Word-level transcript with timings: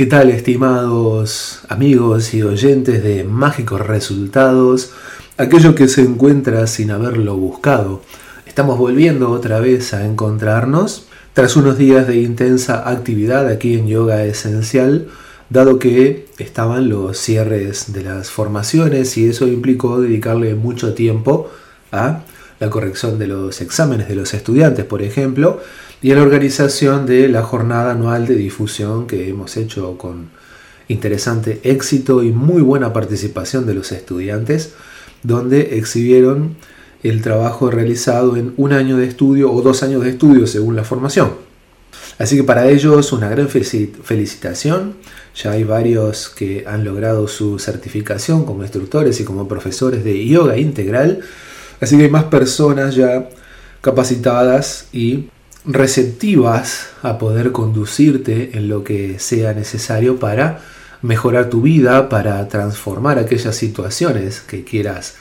¿Qué 0.00 0.06
tal 0.06 0.30
estimados 0.30 1.60
amigos 1.68 2.32
y 2.32 2.42
oyentes 2.42 3.02
de 3.02 3.22
Mágicos 3.22 3.86
Resultados? 3.86 4.92
Aquello 5.36 5.74
que 5.74 5.88
se 5.88 6.00
encuentra 6.00 6.66
sin 6.68 6.90
haberlo 6.90 7.36
buscado. 7.36 8.00
Estamos 8.46 8.78
volviendo 8.78 9.30
otra 9.30 9.60
vez 9.60 9.92
a 9.92 10.06
encontrarnos 10.06 11.04
tras 11.34 11.54
unos 11.54 11.76
días 11.76 12.06
de 12.06 12.16
intensa 12.16 12.88
actividad 12.88 13.46
aquí 13.46 13.74
en 13.74 13.88
Yoga 13.88 14.24
Esencial, 14.24 15.08
dado 15.50 15.78
que 15.78 16.28
estaban 16.38 16.88
los 16.88 17.18
cierres 17.18 17.92
de 17.92 18.02
las 18.02 18.30
formaciones 18.30 19.18
y 19.18 19.28
eso 19.28 19.48
implicó 19.48 20.00
dedicarle 20.00 20.54
mucho 20.54 20.94
tiempo 20.94 21.50
a 21.92 22.22
la 22.58 22.70
corrección 22.70 23.18
de 23.18 23.26
los 23.26 23.60
exámenes 23.60 24.08
de 24.08 24.14
los 24.14 24.32
estudiantes, 24.32 24.86
por 24.86 25.02
ejemplo, 25.02 25.60
y 26.02 26.12
a 26.12 26.14
la 26.14 26.22
organización 26.22 27.06
de 27.06 27.28
la 27.28 27.42
jornada 27.42 27.92
anual 27.92 28.26
de 28.26 28.34
difusión 28.34 29.06
que 29.06 29.28
hemos 29.28 29.56
hecho 29.56 29.98
con 29.98 30.30
interesante 30.88 31.60
éxito 31.62 32.22
y 32.22 32.32
muy 32.32 32.62
buena 32.62 32.92
participación 32.92 33.66
de 33.66 33.74
los 33.74 33.92
estudiantes, 33.92 34.72
donde 35.22 35.78
exhibieron 35.78 36.56
el 37.02 37.22
trabajo 37.22 37.70
realizado 37.70 38.36
en 38.36 38.54
un 38.56 38.72
año 38.72 38.96
de 38.96 39.06
estudio 39.06 39.52
o 39.52 39.62
dos 39.62 39.82
años 39.82 40.02
de 40.02 40.10
estudio 40.10 40.46
según 40.46 40.76
la 40.76 40.84
formación. 40.84 41.32
Así 42.18 42.36
que 42.36 42.44
para 42.44 42.68
ellos 42.68 43.12
una 43.12 43.28
gran 43.28 43.48
felicitación. 43.48 44.96
Ya 45.34 45.52
hay 45.52 45.64
varios 45.64 46.28
que 46.28 46.64
han 46.66 46.84
logrado 46.84 47.28
su 47.28 47.58
certificación 47.58 48.44
como 48.44 48.62
instructores 48.62 49.20
y 49.20 49.24
como 49.24 49.48
profesores 49.48 50.04
de 50.04 50.26
yoga 50.26 50.58
integral. 50.58 51.20
Así 51.80 51.96
que 51.96 52.04
hay 52.04 52.10
más 52.10 52.24
personas 52.24 52.94
ya 52.94 53.28
capacitadas 53.80 54.88
y 54.92 55.30
receptivas 55.64 56.88
a 57.02 57.18
poder 57.18 57.52
conducirte 57.52 58.56
en 58.56 58.68
lo 58.68 58.84
que 58.84 59.18
sea 59.18 59.52
necesario 59.52 60.18
para 60.18 60.60
mejorar 61.02 61.50
tu 61.50 61.62
vida, 61.62 62.08
para 62.08 62.46
transformar 62.48 63.18
aquellas 63.18 63.56
situaciones 63.56 64.40
que 64.40 64.64
quieras 64.64 65.16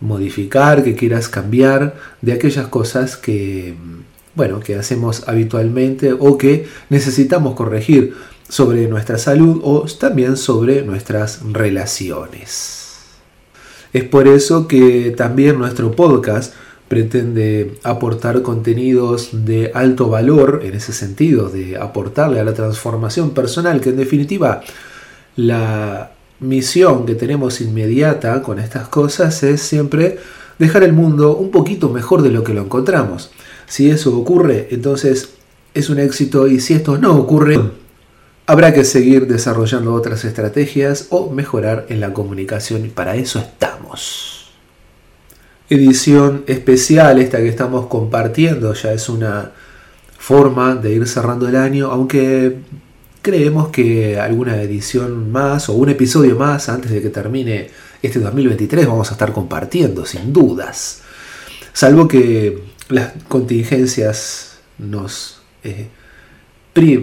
modificar, 0.00 0.84
que 0.84 0.94
quieras 0.94 1.28
cambiar, 1.28 1.94
de 2.20 2.32
aquellas 2.32 2.66
cosas 2.68 3.16
que, 3.16 3.74
bueno, 4.34 4.60
que 4.60 4.76
hacemos 4.76 5.26
habitualmente 5.28 6.12
o 6.12 6.36
que 6.36 6.66
necesitamos 6.90 7.54
corregir 7.54 8.14
sobre 8.48 8.86
nuestra 8.88 9.18
salud 9.18 9.60
o 9.64 9.86
también 9.98 10.36
sobre 10.36 10.82
nuestras 10.82 11.40
relaciones. 11.52 12.82
Es 13.92 14.04
por 14.04 14.28
eso 14.28 14.66
que 14.68 15.14
también 15.16 15.58
nuestro 15.58 15.92
podcast 15.92 16.52
pretende 16.94 17.74
aportar 17.82 18.40
contenidos 18.42 19.30
de 19.32 19.72
alto 19.74 20.08
valor 20.08 20.60
en 20.62 20.74
ese 20.74 20.92
sentido, 20.92 21.48
de 21.48 21.76
aportarle 21.76 22.38
a 22.38 22.44
la 22.44 22.54
transformación 22.54 23.30
personal, 23.30 23.80
que 23.80 23.88
en 23.88 23.96
definitiva 23.96 24.62
la 25.34 26.12
misión 26.38 27.04
que 27.04 27.16
tenemos 27.16 27.60
inmediata 27.60 28.40
con 28.42 28.60
estas 28.60 28.86
cosas 28.86 29.42
es 29.42 29.60
siempre 29.60 30.18
dejar 30.60 30.84
el 30.84 30.92
mundo 30.92 31.36
un 31.36 31.50
poquito 31.50 31.88
mejor 31.88 32.22
de 32.22 32.30
lo 32.30 32.44
que 32.44 32.54
lo 32.54 32.62
encontramos. 32.62 33.32
Si 33.66 33.90
eso 33.90 34.16
ocurre, 34.16 34.68
entonces 34.70 35.30
es 35.74 35.90
un 35.90 35.98
éxito 35.98 36.46
y 36.46 36.60
si 36.60 36.74
esto 36.74 36.96
no 36.96 37.16
ocurre, 37.16 37.58
habrá 38.46 38.72
que 38.72 38.84
seguir 38.84 39.26
desarrollando 39.26 39.94
otras 39.94 40.24
estrategias 40.24 41.08
o 41.10 41.28
mejorar 41.30 41.86
en 41.88 41.98
la 41.98 42.12
comunicación 42.12 42.84
y 42.84 42.88
para 42.88 43.16
eso 43.16 43.40
estamos 43.40 44.33
edición 45.74 46.44
especial, 46.46 47.18
esta 47.18 47.38
que 47.38 47.48
estamos 47.48 47.86
compartiendo, 47.86 48.74
ya 48.74 48.92
es 48.92 49.08
una 49.08 49.52
forma 50.18 50.74
de 50.74 50.94
ir 50.94 51.06
cerrando 51.06 51.48
el 51.48 51.56
año, 51.56 51.90
aunque 51.90 52.56
creemos 53.20 53.68
que 53.68 54.18
alguna 54.18 54.60
edición 54.60 55.32
más 55.32 55.68
o 55.68 55.74
un 55.74 55.88
episodio 55.88 56.36
más 56.36 56.68
antes 56.68 56.90
de 56.90 57.00
que 57.00 57.10
termine 57.10 57.70
este 58.02 58.20
2023 58.20 58.86
vamos 58.86 59.08
a 59.10 59.12
estar 59.14 59.32
compartiendo, 59.32 60.04
sin 60.04 60.32
dudas. 60.32 61.00
Salvo 61.72 62.06
que 62.06 62.62
las 62.88 63.12
contingencias 63.28 64.58
nos, 64.78 65.40
eh, 65.62 65.88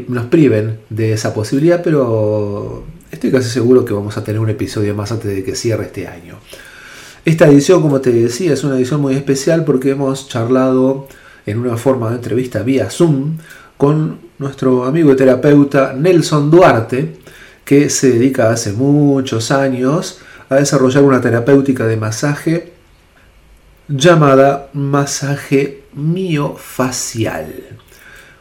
nos 0.08 0.26
priven 0.26 0.80
de 0.90 1.14
esa 1.14 1.34
posibilidad, 1.34 1.82
pero 1.84 2.86
estoy 3.12 3.32
casi 3.32 3.50
seguro 3.50 3.84
que 3.84 3.94
vamos 3.94 4.16
a 4.18 4.24
tener 4.24 4.40
un 4.40 4.50
episodio 4.50 4.94
más 4.94 5.12
antes 5.12 5.34
de 5.36 5.44
que 5.44 5.56
cierre 5.56 5.86
este 5.86 6.08
año. 6.08 6.38
Esta 7.24 7.48
edición, 7.48 7.84
como 7.84 8.02
te 8.02 8.12
decía, 8.12 8.54
es 8.54 8.64
una 8.64 8.78
edición 8.78 9.00
muy 9.00 9.14
especial 9.14 9.64
porque 9.64 9.92
hemos 9.92 10.28
charlado 10.28 11.08
en 11.46 11.60
una 11.60 11.78
forma 11.78 12.10
de 12.10 12.16
entrevista 12.16 12.64
vía 12.64 12.90
Zoom 12.90 13.38
con 13.78 14.18
nuestro 14.40 14.86
amigo 14.86 15.14
y 15.14 15.16
terapeuta 15.16 15.94
Nelson 15.94 16.50
Duarte, 16.50 17.18
que 17.64 17.92
se 17.92 18.14
dedica 18.14 18.50
hace 18.50 18.74
muchos 18.74 19.52
años 19.52 20.20
a 20.50 20.56
desarrollar 20.56 21.04
una 21.04 21.22
terapéutica 21.22 21.86
de 21.86 21.98
masaje 21.98 22.74
llamada 23.88 24.70
masaje 24.74 25.84
miofacial. 25.94 27.54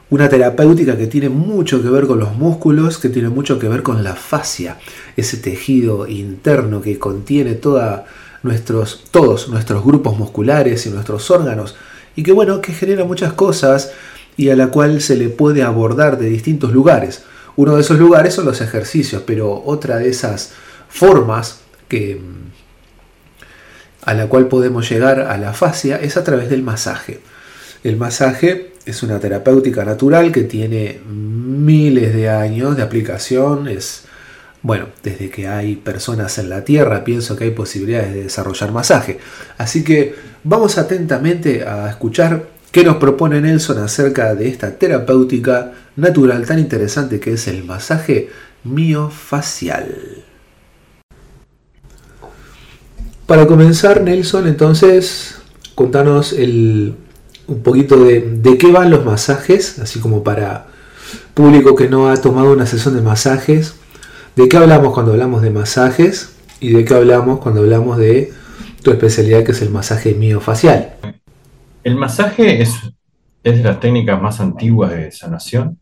Una 0.08 0.30
terapéutica 0.30 0.96
que 0.96 1.06
tiene 1.06 1.28
mucho 1.28 1.82
que 1.82 1.90
ver 1.90 2.06
con 2.06 2.18
los 2.18 2.34
músculos, 2.34 2.96
que 2.96 3.10
tiene 3.10 3.28
mucho 3.28 3.58
que 3.58 3.68
ver 3.68 3.82
con 3.82 4.02
la 4.02 4.14
fascia, 4.14 4.78
ese 5.18 5.36
tejido 5.36 6.08
interno 6.08 6.80
que 6.80 6.98
contiene 6.98 7.54
toda 7.54 8.06
nuestros, 8.42 9.04
todos 9.10 9.48
nuestros 9.48 9.84
grupos 9.84 10.18
musculares 10.18 10.86
y 10.86 10.90
nuestros 10.90 11.30
órganos, 11.30 11.76
y 12.16 12.22
que 12.22 12.32
bueno, 12.32 12.60
que 12.60 12.72
genera 12.72 13.04
muchas 13.04 13.32
cosas 13.32 13.92
y 14.36 14.50
a 14.50 14.56
la 14.56 14.68
cual 14.68 15.00
se 15.00 15.16
le 15.16 15.28
puede 15.28 15.62
abordar 15.62 16.18
de 16.18 16.28
distintos 16.28 16.72
lugares. 16.72 17.24
Uno 17.56 17.76
de 17.76 17.82
esos 17.82 17.98
lugares 17.98 18.34
son 18.34 18.46
los 18.46 18.60
ejercicios, 18.60 19.22
pero 19.26 19.62
otra 19.64 19.98
de 19.98 20.08
esas 20.08 20.52
formas 20.88 21.60
que 21.88 22.20
a 24.02 24.14
la 24.14 24.28
cual 24.28 24.48
podemos 24.48 24.88
llegar 24.88 25.20
a 25.20 25.36
la 25.36 25.52
fascia 25.52 25.96
es 25.96 26.16
a 26.16 26.24
través 26.24 26.48
del 26.48 26.62
masaje. 26.62 27.20
El 27.84 27.96
masaje 27.96 28.72
es 28.86 29.02
una 29.02 29.20
terapéutica 29.20 29.84
natural 29.84 30.32
que 30.32 30.42
tiene 30.42 31.00
miles 31.06 32.14
de 32.14 32.28
años 32.30 32.76
de 32.76 32.82
aplicación, 32.82 33.68
es 33.68 34.04
bueno, 34.62 34.88
desde 35.02 35.30
que 35.30 35.48
hay 35.48 35.76
personas 35.76 36.38
en 36.38 36.50
la 36.50 36.64
Tierra, 36.64 37.02
pienso 37.02 37.36
que 37.36 37.44
hay 37.44 37.50
posibilidades 37.50 38.12
de 38.12 38.24
desarrollar 38.24 38.72
masaje. 38.72 39.18
Así 39.56 39.82
que 39.82 40.14
vamos 40.44 40.76
atentamente 40.76 41.64
a 41.64 41.88
escuchar 41.88 42.46
qué 42.70 42.84
nos 42.84 42.96
propone 42.96 43.40
Nelson 43.40 43.78
acerca 43.78 44.34
de 44.34 44.48
esta 44.48 44.76
terapéutica 44.76 45.72
natural 45.96 46.44
tan 46.46 46.58
interesante 46.58 47.20
que 47.20 47.32
es 47.34 47.48
el 47.48 47.64
masaje 47.64 48.28
miofacial. 48.64 50.24
Para 53.26 53.46
comenzar, 53.46 54.02
Nelson, 54.02 54.46
entonces, 54.46 55.36
contanos 55.74 56.32
el, 56.32 56.96
un 57.46 57.62
poquito 57.62 58.04
de, 58.04 58.20
de 58.20 58.58
qué 58.58 58.70
van 58.72 58.90
los 58.90 59.04
masajes, 59.04 59.78
así 59.78 60.00
como 60.00 60.22
para 60.22 60.66
público 61.32 61.74
que 61.76 61.88
no 61.88 62.10
ha 62.10 62.16
tomado 62.16 62.52
una 62.52 62.66
sesión 62.66 62.94
de 62.94 63.02
masajes, 63.02 63.74
¿De 64.36 64.48
qué 64.48 64.56
hablamos 64.56 64.94
cuando 64.94 65.12
hablamos 65.12 65.42
de 65.42 65.50
masajes? 65.50 66.36
¿Y 66.60 66.70
de 66.72 66.84
qué 66.84 66.94
hablamos 66.94 67.40
cuando 67.40 67.62
hablamos 67.62 67.98
de 67.98 68.32
tu 68.82 68.92
especialidad 68.92 69.44
que 69.44 69.52
es 69.52 69.62
el 69.62 69.70
masaje 69.70 70.14
miofacial? 70.14 70.94
El 71.82 71.96
masaje 71.96 72.62
es, 72.62 72.74
de 73.42 73.56
las 73.56 73.80
técnicas 73.80 74.20
más 74.22 74.40
antiguas 74.40 74.92
de 74.92 75.10
sanación. 75.10 75.78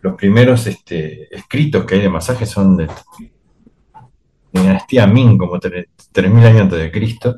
Los 0.00 0.14
primeros 0.14 0.66
este, 0.66 1.34
escritos 1.34 1.84
que 1.84 1.96
hay 1.96 2.00
de 2.02 2.08
masaje 2.08 2.46
son 2.46 2.76
de, 2.76 2.86
de 2.86 4.60
dinastía 4.60 5.06
Ming, 5.06 5.36
como 5.36 5.56
3.000 5.56 6.46
años 6.46 6.60
antes 6.62 6.78
de 6.78 6.90
Cristo. 6.90 7.36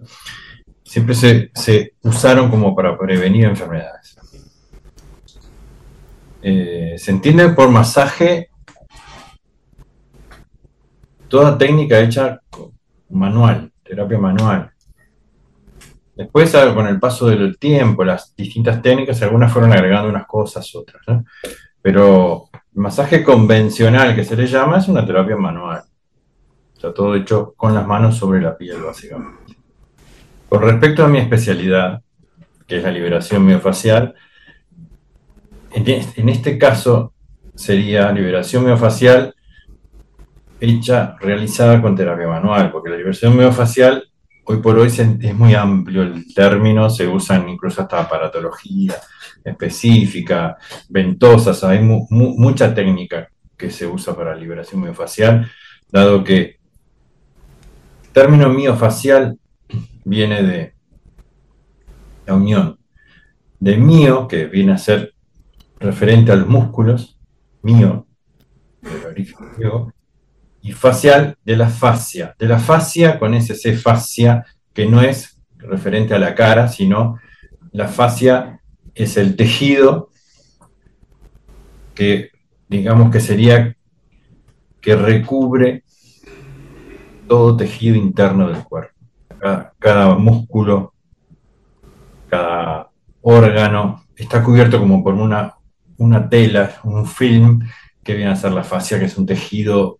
Siempre 0.84 1.14
se, 1.14 1.50
se 1.54 1.94
usaron 2.02 2.48
como 2.48 2.76
para 2.76 2.96
prevenir 2.96 3.46
enfermedades. 3.46 4.16
Eh, 6.42 6.94
se 6.96 7.10
entiende 7.10 7.48
por 7.50 7.70
masaje 7.70 8.49
toda 11.30 11.56
técnica 11.56 11.98
hecha 12.00 12.40
manual, 13.08 13.72
terapia 13.82 14.18
manual. 14.18 14.70
Después, 16.14 16.52
con 16.74 16.86
el 16.86 17.00
paso 17.00 17.28
del 17.28 17.56
tiempo, 17.56 18.04
las 18.04 18.34
distintas 18.36 18.82
técnicas, 18.82 19.22
algunas 19.22 19.50
fueron 19.50 19.72
agregando 19.72 20.10
unas 20.10 20.26
cosas, 20.26 20.74
otras. 20.74 21.02
Pero 21.80 22.50
el 22.52 22.80
masaje 22.82 23.24
convencional 23.24 24.14
que 24.14 24.24
se 24.24 24.36
le 24.36 24.46
llama 24.46 24.78
es 24.78 24.88
una 24.88 25.06
terapia 25.06 25.36
manual. 25.36 25.82
Está 26.74 26.92
todo 26.92 27.14
hecho 27.14 27.54
con 27.56 27.72
las 27.72 27.86
manos 27.86 28.18
sobre 28.18 28.42
la 28.42 28.58
piel, 28.58 28.82
básicamente. 28.82 29.56
Con 30.48 30.60
respecto 30.62 31.04
a 31.04 31.08
mi 31.08 31.18
especialidad, 31.18 32.02
que 32.66 32.78
es 32.78 32.82
la 32.82 32.90
liberación 32.90 33.46
miofacial, 33.46 34.14
en 35.72 36.28
este 36.28 36.58
caso 36.58 37.14
sería 37.54 38.10
liberación 38.10 38.64
miofacial 38.64 39.34
hecha, 40.60 41.16
realizada 41.20 41.80
con 41.80 41.96
terapia 41.96 42.28
manual, 42.28 42.70
porque 42.70 42.90
la 42.90 42.96
liberación 42.96 43.36
miofacial 43.36 44.04
hoy 44.44 44.58
por 44.58 44.78
hoy 44.78 44.88
es 44.88 45.34
muy 45.34 45.54
amplio 45.54 46.02
el 46.02 46.34
término, 46.34 46.90
se 46.90 47.06
usan 47.06 47.48
incluso 47.48 47.82
hasta 47.82 48.00
aparatología 48.00 48.94
específica, 49.44 50.56
ventosas, 50.88 51.62
hay 51.64 51.80
mucha 51.80 52.74
técnica 52.74 53.30
que 53.56 53.70
se 53.70 53.86
usa 53.86 54.14
para 54.16 54.34
liberación 54.34 54.82
miofacial, 54.82 55.50
dado 55.90 56.24
que 56.24 56.58
el 58.02 58.10
término 58.12 58.48
miofacial 58.48 59.38
viene 60.04 60.42
de 60.42 60.74
la 62.26 62.34
unión 62.34 62.78
de 63.60 63.76
mio, 63.76 64.26
que 64.26 64.46
viene 64.46 64.72
a 64.72 64.78
ser 64.78 65.14
referente 65.78 66.32
a 66.32 66.36
los 66.36 66.48
músculos, 66.48 67.18
mio, 67.62 68.06
del 68.80 69.06
origen 69.06 69.52
griego, 69.56 69.92
y 70.62 70.72
facial 70.72 71.36
de 71.44 71.56
la 71.56 71.68
fascia, 71.68 72.34
de 72.38 72.46
la 72.46 72.58
fascia 72.58 73.18
con 73.18 73.34
ese 73.34 73.54
C 73.54 73.74
fascia, 73.74 74.44
que 74.72 74.86
no 74.86 75.00
es 75.00 75.40
referente 75.58 76.14
a 76.14 76.18
la 76.18 76.34
cara, 76.34 76.68
sino 76.68 77.18
la 77.72 77.88
fascia 77.88 78.60
es 78.94 79.16
el 79.16 79.36
tejido 79.36 80.10
que 81.94 82.30
digamos 82.68 83.10
que 83.10 83.20
sería 83.20 83.76
que 84.80 84.96
recubre 84.96 85.84
todo 87.28 87.56
tejido 87.56 87.96
interno 87.96 88.48
del 88.48 88.64
cuerpo. 88.64 88.94
Cada, 89.78 90.14
músculo, 90.16 90.92
cada 92.28 92.90
órgano 93.22 94.04
está 94.16 94.42
cubierto 94.42 94.80
como 94.80 95.02
por 95.02 95.14
una, 95.14 95.54
una 95.96 96.28
tela, 96.28 96.72
un 96.82 97.06
film 97.06 97.60
que 98.02 98.14
viene 98.14 98.32
a 98.32 98.36
ser 98.36 98.52
la 98.52 98.64
fascia, 98.64 98.98
que 98.98 99.04
es 99.04 99.16
un 99.16 99.26
tejido 99.26 99.99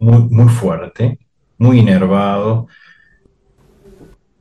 muy, 0.00 0.22
muy 0.28 0.48
fuerte, 0.48 1.18
muy 1.58 1.78
inervado. 1.78 2.66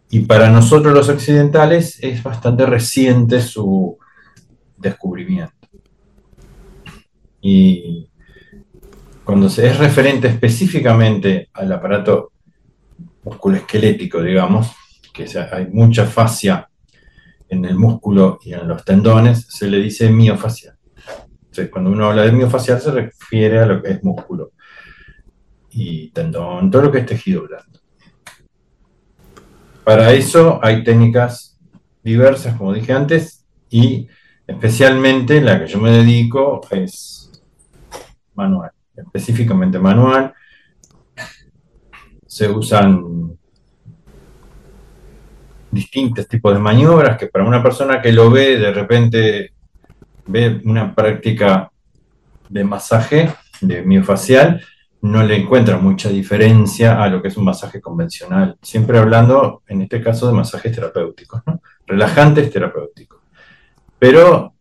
Y 0.10 0.22
para 0.22 0.50
nosotros 0.50 0.94
los 0.94 1.10
occidentales 1.10 2.00
es 2.02 2.24
bastante 2.24 2.66
reciente 2.66 3.42
su 3.42 3.98
descubrimiento. 4.78 5.54
Y 7.42 8.10
cuando 9.24 9.50
se 9.50 9.68
es 9.68 9.78
referente 9.78 10.28
específicamente 10.28 11.50
al 11.54 11.72
aparato 11.72 12.32
musculoesquelético, 13.24 14.24
digamos, 14.24 14.72
que 15.14 15.28
hay 15.52 15.68
mucha 15.68 16.06
fascia 16.06 16.70
en 17.50 17.66
el 17.66 17.76
músculo 17.76 18.40
y 18.42 18.54
en 18.54 18.68
los 18.68 18.84
tendones, 18.84 19.46
se 19.50 19.68
le 19.68 19.78
dice 19.80 20.10
miofacial. 20.10 20.76
Entonces, 21.42 21.70
cuando 21.70 21.92
uno 21.92 22.10
habla 22.10 22.24
de 22.24 22.32
miofacial 22.32 22.80
se 22.80 22.92
refiere 22.92 23.60
a 23.60 23.66
lo 23.66 23.82
que 23.82 23.92
es 23.92 24.04
músculo 24.04 24.52
y 25.72 26.10
tendón, 26.10 26.72
todo 26.72 26.84
lo 26.84 26.92
que 26.92 27.00
es 27.00 27.06
tejido 27.06 27.48
blando. 27.48 27.80
Para 29.84 30.14
eso 30.14 30.60
hay 30.62 30.84
técnicas 30.84 31.60
diversas, 32.04 32.56
como 32.56 32.74
dije 32.74 32.94
antes, 32.94 33.46
y 33.70 34.08
especialmente 34.46 35.42
la 35.42 35.60
que 35.60 35.68
yo 35.68 35.80
me 35.80 35.92
dedico 35.92 36.62
es 36.72 37.42
manual, 38.36 38.72
específicamente 38.96 39.80
manual. 39.80 40.34
Se 42.26 42.48
usan 42.48 43.38
distintos 45.72 46.28
tipos 46.28 46.54
de 46.54 46.60
maniobras 46.60 47.18
que 47.18 47.28
para 47.28 47.46
una 47.46 47.62
persona 47.62 48.02
que 48.02 48.12
lo 48.12 48.30
ve, 48.32 48.58
de 48.58 48.72
repente 48.72 49.54
ve 50.26 50.62
una 50.66 50.94
práctica 50.94 51.72
de 52.48 52.64
masaje, 52.64 53.34
de 53.62 53.82
miofacial, 53.84 54.62
no 55.02 55.24
le 55.24 55.38
encuentra 55.38 55.78
mucha 55.78 56.10
diferencia 56.10 57.02
a 57.02 57.08
lo 57.08 57.22
que 57.22 57.30
es 57.30 57.38
un 57.38 57.46
masaje 57.46 57.80
convencional. 57.80 58.58
Siempre 58.62 58.98
hablando, 58.98 59.64
en 59.68 59.82
este 59.82 60.02
caso, 60.02 60.28
de 60.28 60.34
masajes 60.34 60.74
terapéuticos, 60.74 61.42
relajantes 61.86 62.52
terapéuticos. 62.52 63.20
Pero 63.98 64.54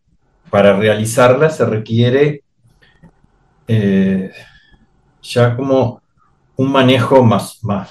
para 0.49 0.75
realizarla 0.77 1.49
se 1.49 1.65
requiere 1.65 2.43
eh, 3.67 4.31
ya 5.21 5.55
como 5.55 6.01
un 6.55 6.71
manejo 6.71 7.23
más, 7.23 7.59
más, 7.63 7.89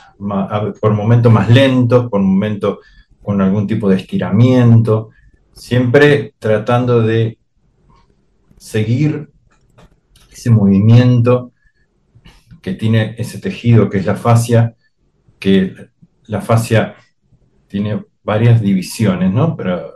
por 0.81 0.93
momento 0.93 1.31
más 1.31 1.49
lento, 1.49 2.09
por 2.09 2.21
momento 2.21 2.81
con 3.23 3.41
algún 3.41 3.67
tipo 3.67 3.89
de 3.89 3.97
estiramiento, 3.97 5.11
siempre 5.53 6.35
tratando 6.39 7.03
de 7.03 7.39
seguir 8.57 9.31
ese 10.31 10.51
movimiento 10.51 11.53
que 12.61 12.75
tiene 12.75 13.15
ese 13.19 13.41
tejido 13.41 13.89
que 13.89 13.99
es 13.99 14.07
la 14.07 14.17
fascia, 14.17 14.75
que 15.39 15.75
la 16.27 16.41
fascia 16.41 16.95
tiene 17.67 18.05
varias 18.23 18.61
divisiones, 18.61 19.33
¿no? 19.33 19.57
Pero 19.57 19.95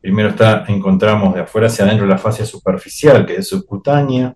primero 0.00 0.30
está, 0.30 0.64
encontramos 0.68 1.34
de 1.34 1.40
afuera 1.40 1.66
hacia 1.66 1.84
adentro 1.84 2.06
la 2.06 2.18
fascia 2.18 2.44
superficial, 2.44 3.26
que 3.26 3.36
es 3.36 3.48
subcutánea, 3.48 4.34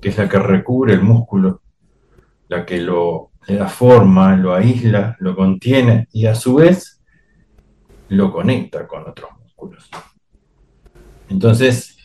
que 0.00 0.08
es 0.08 0.18
la 0.18 0.28
que 0.28 0.38
recubre 0.38 0.94
el 0.94 1.02
músculo, 1.02 1.62
la 2.48 2.64
que 2.64 2.78
lo 2.78 3.28
le 3.48 3.56
da 3.56 3.68
forma, 3.68 4.36
lo 4.36 4.54
aísla, 4.54 5.16
lo 5.20 5.34
contiene 5.34 6.06
y 6.12 6.26
a 6.26 6.34
su 6.34 6.56
vez 6.56 7.02
lo 8.08 8.30
conecta 8.30 8.86
con 8.86 9.08
otros 9.08 9.30
músculos. 9.42 9.88
Entonces, 11.30 11.96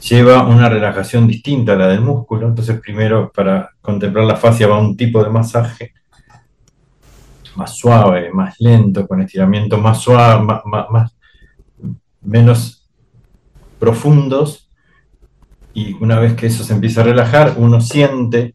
lleva 0.00 0.46
una 0.46 0.68
relajación 0.68 1.26
distinta 1.26 1.72
a 1.72 1.76
la 1.76 1.88
del 1.88 2.00
músculo. 2.00 2.48
Entonces, 2.48 2.80
primero 2.80 3.30
para 3.32 3.70
contemplar 3.80 4.24
la 4.24 4.36
fascia 4.36 4.66
va 4.66 4.78
un 4.78 4.96
tipo 4.96 5.22
de 5.22 5.30
masaje 5.30 5.92
más 7.56 7.76
suave, 7.76 8.32
más 8.32 8.56
lento, 8.60 9.06
con 9.06 9.20
estiramiento 9.20 9.78
más 9.78 10.00
suave, 10.00 10.44
más, 10.64 11.14
menos 12.22 12.88
profundos. 13.78 14.70
Y 15.74 15.94
una 15.94 16.18
vez 16.18 16.34
que 16.34 16.46
eso 16.46 16.64
se 16.64 16.72
empieza 16.72 17.02
a 17.02 17.04
relajar, 17.04 17.54
uno 17.56 17.80
siente 17.80 18.54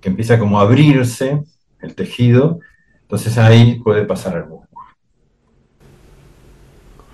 que 0.00 0.08
empieza 0.08 0.38
como 0.38 0.58
a 0.58 0.62
abrirse 0.62 1.42
el 1.80 1.94
tejido. 1.94 2.60
Entonces 3.02 3.38
ahí 3.38 3.80
puede 3.80 4.04
pasar 4.04 4.36
al 4.36 4.48
músculo. 4.48 4.86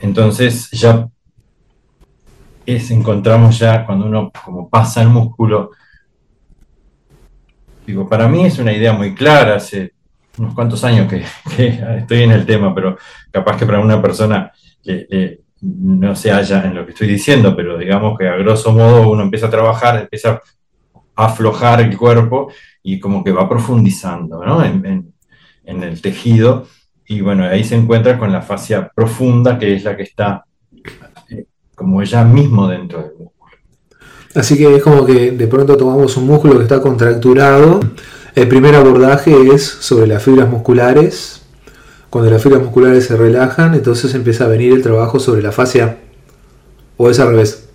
Entonces 0.00 0.70
ya 0.70 1.08
es, 2.68 2.90
encontramos 2.90 3.58
ya 3.58 3.86
cuando 3.86 4.04
uno 4.04 4.30
como 4.44 4.68
pasa 4.68 5.00
el 5.00 5.08
músculo. 5.08 5.70
Digo, 7.86 8.06
para 8.06 8.28
mí 8.28 8.44
es 8.44 8.58
una 8.58 8.74
idea 8.74 8.92
muy 8.92 9.14
clara, 9.14 9.56
hace 9.56 9.94
unos 10.36 10.52
cuantos 10.54 10.84
años 10.84 11.10
que, 11.10 11.24
estoy 11.98 12.22
en 12.22 12.32
el 12.32 12.44
tema, 12.44 12.74
pero 12.74 12.98
capaz 13.30 13.56
que 13.56 13.64
para 13.64 13.80
una 13.80 14.02
persona 14.02 14.52
no 15.62 16.14
se 16.14 16.30
halla 16.30 16.62
en 16.64 16.74
lo 16.74 16.84
que 16.84 16.92
estoy 16.92 17.08
diciendo, 17.08 17.56
pero 17.56 17.78
digamos 17.78 18.18
que 18.18 18.28
a 18.28 18.36
grosso 18.36 18.72
modo 18.72 19.10
uno 19.10 19.22
empieza 19.22 19.46
a 19.46 19.50
trabajar, 19.50 20.00
empieza 20.00 20.42
a 21.16 21.24
aflojar 21.24 21.80
el 21.80 21.96
cuerpo 21.96 22.52
y 22.82 23.00
como 23.00 23.24
que 23.24 23.32
va 23.32 23.48
profundizando 23.48 24.62
en, 24.62 25.14
en 25.64 25.82
el 25.82 26.02
tejido 26.02 26.66
y 27.06 27.22
bueno, 27.22 27.44
ahí 27.44 27.64
se 27.64 27.76
encuentra 27.76 28.18
con 28.18 28.30
la 28.30 28.42
fascia 28.42 28.92
profunda, 28.94 29.58
que 29.58 29.74
es 29.74 29.84
la 29.84 29.96
que 29.96 30.02
está 30.02 30.44
como 31.78 32.02
ella 32.02 32.24
mismo 32.24 32.66
dentro 32.68 32.98
del 32.98 33.12
músculo. 33.18 33.52
Así 34.34 34.58
que 34.58 34.76
es 34.76 34.82
como 34.82 35.06
que 35.06 35.30
de 35.30 35.46
pronto 35.46 35.76
tomamos 35.76 36.16
un 36.16 36.26
músculo 36.26 36.56
que 36.56 36.64
está 36.64 36.82
contracturado. 36.82 37.80
El 38.34 38.48
primer 38.48 38.74
abordaje 38.74 39.32
es 39.54 39.64
sobre 39.64 40.06
las 40.06 40.22
fibras 40.22 40.48
musculares. 40.48 41.46
Cuando 42.10 42.30
las 42.30 42.42
fibras 42.42 42.62
musculares 42.62 43.06
se 43.06 43.16
relajan, 43.16 43.74
entonces 43.74 44.14
empieza 44.14 44.44
a 44.44 44.48
venir 44.48 44.72
el 44.72 44.82
trabajo 44.82 45.20
sobre 45.20 45.40
la 45.40 45.52
fascia. 45.52 45.98
¿O 46.96 47.08
es 47.08 47.20
al 47.20 47.28
revés? 47.28 47.68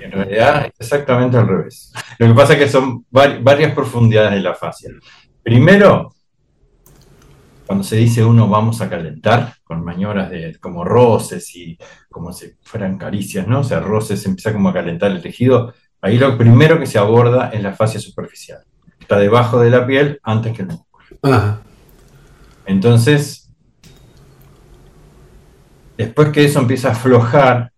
En 0.00 0.12
realidad, 0.12 0.70
exactamente 0.78 1.36
al 1.38 1.48
revés. 1.48 1.92
Lo 2.18 2.28
que 2.28 2.34
pasa 2.34 2.52
es 2.52 2.58
que 2.58 2.68
son 2.68 3.04
varias 3.10 3.72
profundidades 3.74 4.32
de 4.32 4.40
la 4.40 4.54
fascia. 4.54 4.90
Primero, 5.42 6.12
cuando 7.66 7.82
se 7.82 7.96
dice 7.96 8.24
uno 8.24 8.48
vamos 8.48 8.80
a 8.80 8.88
calentar, 8.88 9.54
con 9.64 9.84
maniobras 9.84 10.30
de 10.30 10.56
como 10.60 10.84
roces 10.84 11.54
y 11.56 11.76
como 12.10 12.32
si 12.32 12.52
fueran 12.62 12.96
caricias, 12.96 13.46
¿no? 13.48 13.60
O 13.60 13.64
sea, 13.64 13.80
roces, 13.80 14.24
empieza 14.24 14.52
como 14.52 14.68
a 14.68 14.72
calentar 14.72 15.10
el 15.10 15.20
tejido. 15.20 15.74
Ahí 16.00 16.18
lo 16.18 16.38
primero 16.38 16.78
que 16.78 16.86
se 16.86 16.98
aborda 16.98 17.48
es 17.48 17.62
la 17.62 17.72
fascia 17.72 17.98
superficial. 17.98 18.62
Está 19.00 19.18
debajo 19.18 19.58
de 19.60 19.70
la 19.70 19.86
piel 19.86 20.20
antes 20.22 20.52
que 20.52 20.62
el 20.62 20.68
músculo. 20.68 21.60
Entonces, 22.66 23.52
después 25.96 26.28
que 26.28 26.44
eso 26.44 26.60
empieza 26.60 26.88
a 26.88 26.92
aflojar, 26.92 27.72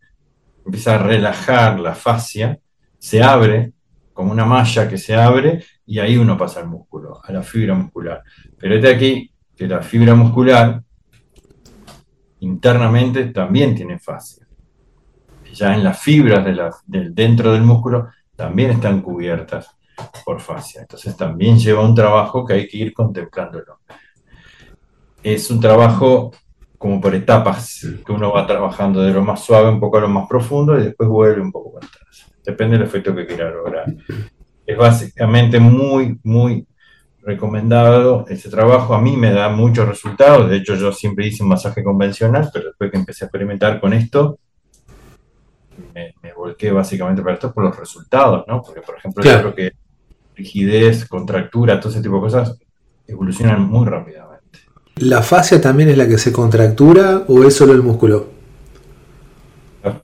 empieza 0.65 0.97
a 0.97 0.99
relajar 0.99 1.81
la 1.81 1.95
fascia, 1.95 2.59
se 2.99 3.23
abre 3.23 3.73
como 4.13 4.33
una 4.33 4.45
malla 4.45 4.89
que 4.89 4.99
se 4.99 5.15
abre 5.15 5.65
y 5.87 5.99
ahí 6.01 6.17
uno 6.17 6.37
pasa 6.37 6.61
al 6.61 6.69
músculo, 6.69 7.21
a 7.25 7.33
la 7.33 7.43
fibra 7.43 7.75
muscular. 7.75 8.23
Pero 8.59 8.75
este 8.75 8.89
aquí 8.89 9.33
que 9.59 9.67
la 9.67 9.83
fibra 9.83 10.15
muscular 10.15 10.81
internamente 12.41 13.27
también 13.27 13.75
tiene 13.75 13.99
fascia. 13.99 14.47
Ya 15.53 15.75
en 15.75 15.83
las 15.83 16.01
fibras 16.01 16.45
del 16.87 17.13
dentro 17.13 17.53
del 17.53 17.63
músculo 17.63 18.09
también 18.37 18.71
están 18.71 19.03
cubiertas 19.03 19.75
por 20.25 20.41
fascia. 20.41 20.83
Entonces 20.83 21.17
también 21.17 21.59
lleva 21.59 21.85
un 21.85 21.95
trabajo 21.95 22.45
que 22.47 22.55
hay 22.55 22.69
que 22.69 22.77
ir 22.77 22.93
contemplándolo. 22.93 23.81
Es 25.25 25.51
un 25.51 25.61
trabajo 25.61 26.31
como 26.79 27.01
por 27.01 27.13
etapas, 27.17 27.85
que 28.07 28.13
uno 28.13 28.33
va 28.33 28.47
trabajando 28.47 29.03
de 29.03 29.13
lo 29.13 29.23
más 29.23 29.43
suave 29.45 29.69
un 29.69 29.81
poco 29.81 29.99
a 29.99 30.03
lo 30.03 30.09
más 30.09 30.29
profundo 30.29 30.79
y 30.79 30.85
después 30.85 31.09
vuelve 31.09 31.41
un 31.41 31.51
poco 31.51 31.73
para 31.73 31.87
atrás. 31.89 32.31
depende 32.45 32.79
del 32.79 32.87
efecto 32.87 33.13
que 33.17 33.27
quiera 33.27 33.51
lograr. 33.51 33.93
Es 34.65 34.79
básicamente 34.79 35.59
muy, 35.59 36.21
muy 36.23 36.68
recomendado 37.29 38.25
ese 38.29 38.49
trabajo. 38.49 38.95
A 38.95 39.01
mí 39.01 39.17
me 39.17 39.31
da 39.31 39.51
muchos 39.51 39.87
resultados. 39.87 40.49
De 40.49 40.57
hecho, 40.57 40.75
yo 40.75 40.93
siempre 40.93 41.27
hice 41.27 41.43
un 41.43 41.51
masaje 41.51 41.85
convencional, 41.85 42.51
pero 42.53 42.69
después 42.69 42.91
que 42.91 42.97
empecé 42.97 43.25
a 43.25 43.27
experimentar 43.27 43.81
con 43.81 43.93
esto, 43.93 44.39
me, 45.95 46.33
volqué 46.33 46.73
básicamente 46.73 47.23
para 47.23 47.35
esto 47.35 47.53
por 47.53 47.65
los 47.65 47.77
resultados, 47.77 48.45
¿no? 48.49 48.63
Porque, 48.63 48.81
por 48.81 48.97
ejemplo, 48.97 49.23
yo 49.23 49.39
creo 49.41 49.55
que 49.55 49.73
rigidez, 50.35 51.07
contractura, 51.07 51.79
todo 51.79 51.93
ese 51.93 52.01
tipo 52.01 52.17
de 52.17 52.21
cosas 52.23 52.59
evolucionan 53.07 53.63
muy 53.63 53.87
rápidamente. 53.87 54.61
¿La 54.97 55.23
fascia 55.23 55.61
también 55.61 55.91
es 55.91 55.99
la 55.99 56.09
que 56.09 56.19
se 56.19 56.33
contractura 56.33 57.25
o 57.29 57.45
es 57.45 57.55
solo 57.55 57.73
el 57.75 57.83
músculo? 57.83 58.39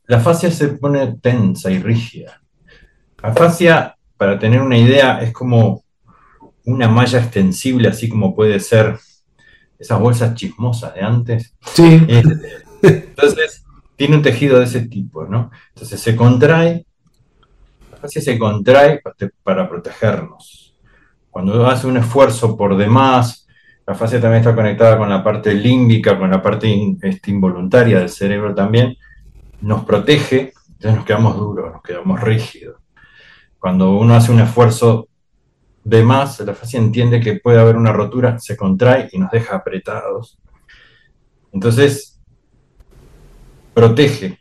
La, 0.07 0.21
fascia 0.21 0.51
se 0.51 0.69
pone 0.69 1.17
tensa 1.21 1.71
y 1.71 1.79
rígida. 1.79 2.41
La 3.23 3.33
fascia, 3.33 3.97
para 4.17 4.39
tener 4.39 4.61
una 4.61 4.77
idea, 4.77 5.21
es 5.21 5.33
como 5.33 5.84
una 6.65 6.89
malla 6.89 7.19
extensible, 7.19 7.89
así 7.89 8.09
como 8.09 8.35
puede 8.35 8.61
ser 8.61 8.99
esas 9.79 10.01
bolsas 10.01 10.35
chismosas 10.35 10.95
de 10.95 11.01
antes. 11.03 11.55
Sí. 11.75 12.05
Eh, 12.09 12.23
entonces, 12.83 13.65
tiene 13.97 14.17
un 14.17 14.23
tejido 14.23 14.59
de 14.59 14.65
ese 14.65 14.83
tipo, 14.83 15.25
¿no? 15.27 15.51
Entonces 15.69 16.01
se 16.01 16.17
contrae, 16.17 16.87
la 17.91 17.97
fascia 17.99 18.23
se 18.23 18.39
contrae 18.39 19.01
para 19.43 19.69
protegernos. 19.69 20.75
Cuando 21.31 21.67
hace 21.67 21.87
un 21.87 21.97
esfuerzo 21.97 22.57
por 22.57 22.77
demás, 22.77 23.47
la 23.87 23.95
fascia 23.95 24.21
también 24.21 24.41
está 24.41 24.55
conectada 24.55 24.97
con 24.97 25.09
la 25.09 25.23
parte 25.23 25.53
límbica, 25.55 26.19
con 26.19 26.31
la 26.31 26.41
parte 26.41 26.97
este, 27.03 27.31
involuntaria 27.31 27.99
del 27.99 28.09
cerebro 28.09 28.55
también, 28.55 28.97
nos 29.61 29.85
protege, 29.85 30.53
entonces 30.69 30.97
nos 30.97 31.05
quedamos 31.05 31.37
duros, 31.37 31.73
nos 31.73 31.83
quedamos 31.83 32.21
rígidos. 32.21 32.77
Cuando 33.59 33.97
uno 33.97 34.15
hace 34.15 34.33
un 34.33 34.41
esfuerzo 34.41 35.09
de 35.85 36.03
más, 36.03 36.41
la 36.41 36.55
fascia 36.55 36.81
entiende 36.81 37.21
que 37.21 37.35
puede 37.35 37.61
haber 37.61 37.77
una 37.77 37.93
rotura, 37.93 38.39
se 38.39 38.57
contrae 38.57 39.09
y 39.13 39.19
nos 39.19 39.31
deja 39.31 39.57
apretados. 39.57 40.39
Entonces, 41.53 42.21
protege 43.75 44.39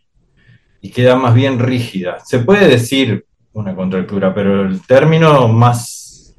y 0.82 0.90
queda 0.90 1.16
más 1.16 1.34
bien 1.34 1.60
rígida. 1.60 2.20
Se 2.26 2.40
puede 2.40 2.68
decir 2.68 3.26
una 3.52 3.76
contractura, 3.76 4.34
pero 4.34 4.62
el 4.62 4.82
término 4.86 5.48
más 5.50 6.34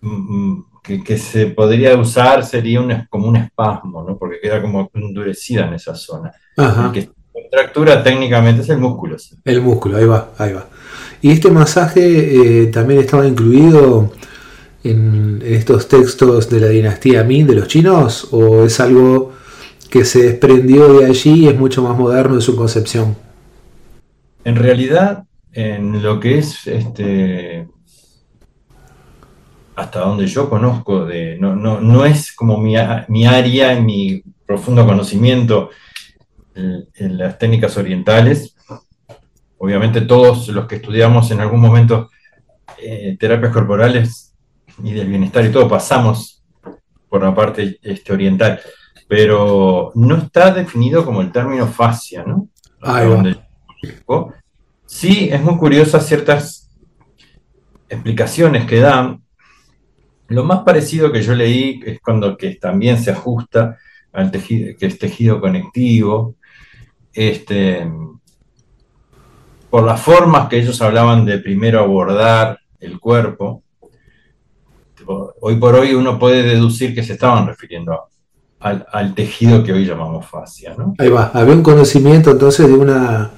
mm, 0.00 0.52
mm, 0.52 0.64
que, 1.04 1.16
se 1.16 1.46
podría 1.46 1.96
usar 1.96 2.44
sería 2.44 2.80
un, 2.80 3.06
como 3.08 3.28
un 3.28 3.36
espasmo, 3.36 4.04
¿no? 4.06 4.18
porque 4.18 4.40
queda 4.40 4.60
como 4.60 4.90
endurecida 4.94 5.66
en 5.66 5.74
esa 5.74 5.94
zona. 5.94 6.32
Ajá. 6.56 6.90
Que 6.92 7.08
contractura 7.32 8.02
técnicamente 8.02 8.62
es 8.62 8.68
el 8.68 8.78
músculo. 8.78 9.16
El 9.44 9.60
músculo, 9.60 9.96
ahí 9.96 10.04
va, 10.04 10.30
ahí 10.38 10.52
va. 10.52 10.66
¿Y 11.22 11.30
este 11.30 11.50
masaje 11.50 12.62
eh, 12.62 12.66
también 12.66 13.00
estaba 13.00 13.26
incluido 13.26 14.12
en 14.84 15.42
estos 15.44 15.88
textos 15.88 16.48
de 16.48 16.60
la 16.60 16.68
dinastía 16.68 17.24
Ming 17.24 17.46
de 17.46 17.54
los 17.56 17.68
chinos 17.68 18.28
o 18.30 18.64
es 18.64 18.78
algo 18.80 19.32
que 19.90 20.04
se 20.04 20.22
desprendió 20.22 21.00
de 21.00 21.06
allí 21.06 21.44
y 21.44 21.48
es 21.48 21.58
mucho 21.58 21.82
más 21.82 21.96
moderno 21.96 22.34
en 22.34 22.40
su 22.40 22.56
concepción? 22.56 23.16
En 24.44 24.56
realidad, 24.56 25.24
en 25.52 26.02
lo 26.02 26.20
que 26.20 26.38
es 26.38 26.66
este, 26.66 27.66
hasta 29.76 30.00
donde 30.00 30.26
yo 30.26 30.48
conozco, 30.48 31.04
de, 31.04 31.36
no, 31.38 31.54
no, 31.54 31.80
no 31.80 32.04
es 32.04 32.32
como 32.32 32.58
mi, 32.58 32.74
mi 33.08 33.26
área 33.26 33.74
y 33.74 33.82
mi 33.82 34.22
profundo 34.46 34.86
conocimiento 34.86 35.70
en, 36.54 37.18
las 37.18 37.38
técnicas 37.38 37.76
orientales. 37.76 38.55
Obviamente 39.58 40.02
todos 40.02 40.48
los 40.48 40.66
que 40.66 40.76
estudiamos 40.76 41.30
en 41.30 41.40
algún 41.40 41.60
momento 41.60 42.10
eh, 42.78 43.16
terapias 43.18 43.52
corporales 43.52 44.34
y 44.82 44.92
del 44.92 45.08
bienestar 45.08 45.44
y 45.44 45.52
todo 45.52 45.68
pasamos 45.68 46.44
por 47.08 47.22
la 47.22 47.34
parte 47.34 47.78
este, 47.82 48.12
oriental, 48.12 48.60
pero 49.08 49.92
no 49.94 50.16
está 50.16 50.50
definido 50.50 51.04
como 51.04 51.22
el 51.22 51.32
término 51.32 51.66
fascia, 51.66 52.24
¿no? 52.26 52.48
sí, 54.84 55.28
es 55.32 55.40
muy 55.42 55.56
curiosa 55.56 56.00
ciertas 56.00 56.70
explicaciones 57.88 58.66
que 58.66 58.80
dan, 58.80 59.22
lo 60.28 60.44
más 60.44 60.60
parecido 60.60 61.12
que 61.12 61.22
yo 61.22 61.34
leí 61.34 61.80
es 61.86 62.00
cuando 62.00 62.36
que 62.36 62.56
también 62.56 62.98
se 62.98 63.12
ajusta 63.12 63.78
al 64.12 64.30
tejido, 64.30 64.76
que 64.78 64.86
es 64.86 64.98
tejido 64.98 65.40
conectivo, 65.40 66.34
este, 67.12 67.88
por 69.70 69.84
las 69.84 70.00
formas 70.00 70.48
que 70.48 70.58
ellos 70.58 70.80
hablaban 70.82 71.24
de 71.24 71.38
primero 71.38 71.80
abordar 71.80 72.58
el 72.80 72.98
cuerpo, 73.00 73.62
hoy 75.40 75.56
por 75.56 75.74
hoy 75.74 75.94
uno 75.94 76.18
puede 76.18 76.42
deducir 76.42 76.94
que 76.94 77.02
se 77.02 77.14
estaban 77.14 77.46
refiriendo 77.46 78.08
al, 78.60 79.14
tejido 79.14 79.62
que 79.62 79.72
hoy 79.72 79.84
llamamos 79.84 80.26
fascia. 80.26 80.74
¿no? 80.76 80.94
Ahí 80.98 81.08
va, 81.08 81.30
había 81.32 81.54
un 81.54 81.62
conocimiento 81.62 82.30
entonces 82.30 82.66
de 82.66 82.74
una, 82.74 83.30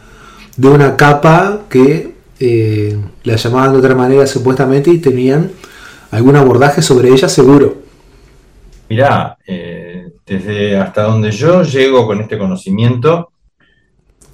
de 0.56 0.68
una 0.68 0.96
capa 0.96 1.62
que 1.68 2.14
eh, 2.40 2.98
la 3.24 3.36
llamaban 3.36 3.72
de 3.72 3.78
otra 3.78 3.94
manera 3.94 4.26
supuestamente 4.26 4.90
y 4.90 4.98
tenían 4.98 5.50
algún 6.10 6.36
abordaje 6.36 6.82
sobre 6.82 7.10
ella 7.10 7.28
seguro. 7.28 7.78
Mirá, 8.88 9.36
eh, 9.46 10.12
desde 10.24 10.78
hasta 10.78 11.02
donde 11.02 11.30
yo 11.30 11.62
llego 11.62 12.06
con 12.06 12.20
este 12.20 12.38
conocimiento, 12.38 13.32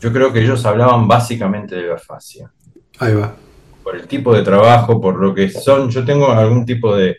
yo 0.04 0.12
creo 0.12 0.30
que 0.30 0.42
ellos 0.42 0.66
hablaban 0.66 1.08
básicamente 1.08 1.76
de 1.76 1.88
la 1.88 1.96
fascia. 1.96 2.52
Ahí 2.99 3.14
va. 3.14 3.34
Por 3.82 3.96
el 3.96 4.06
tipo 4.06 4.34
de 4.34 4.42
trabajo, 4.42 5.00
por 5.00 5.16
lo 5.16 5.34
que 5.34 5.49
son, 5.49 5.88
yo 5.88 6.04
tengo 6.04 6.30
algún 6.30 6.66
tipo 6.66 6.94
de, 6.94 7.16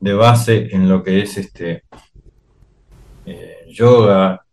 base 0.00 0.68
en 0.70 0.86
lo 0.86 1.02
que 1.02 1.22
es 1.22 1.38
este 1.38 1.84
eh, 3.24 3.64
yoga, 3.72 4.44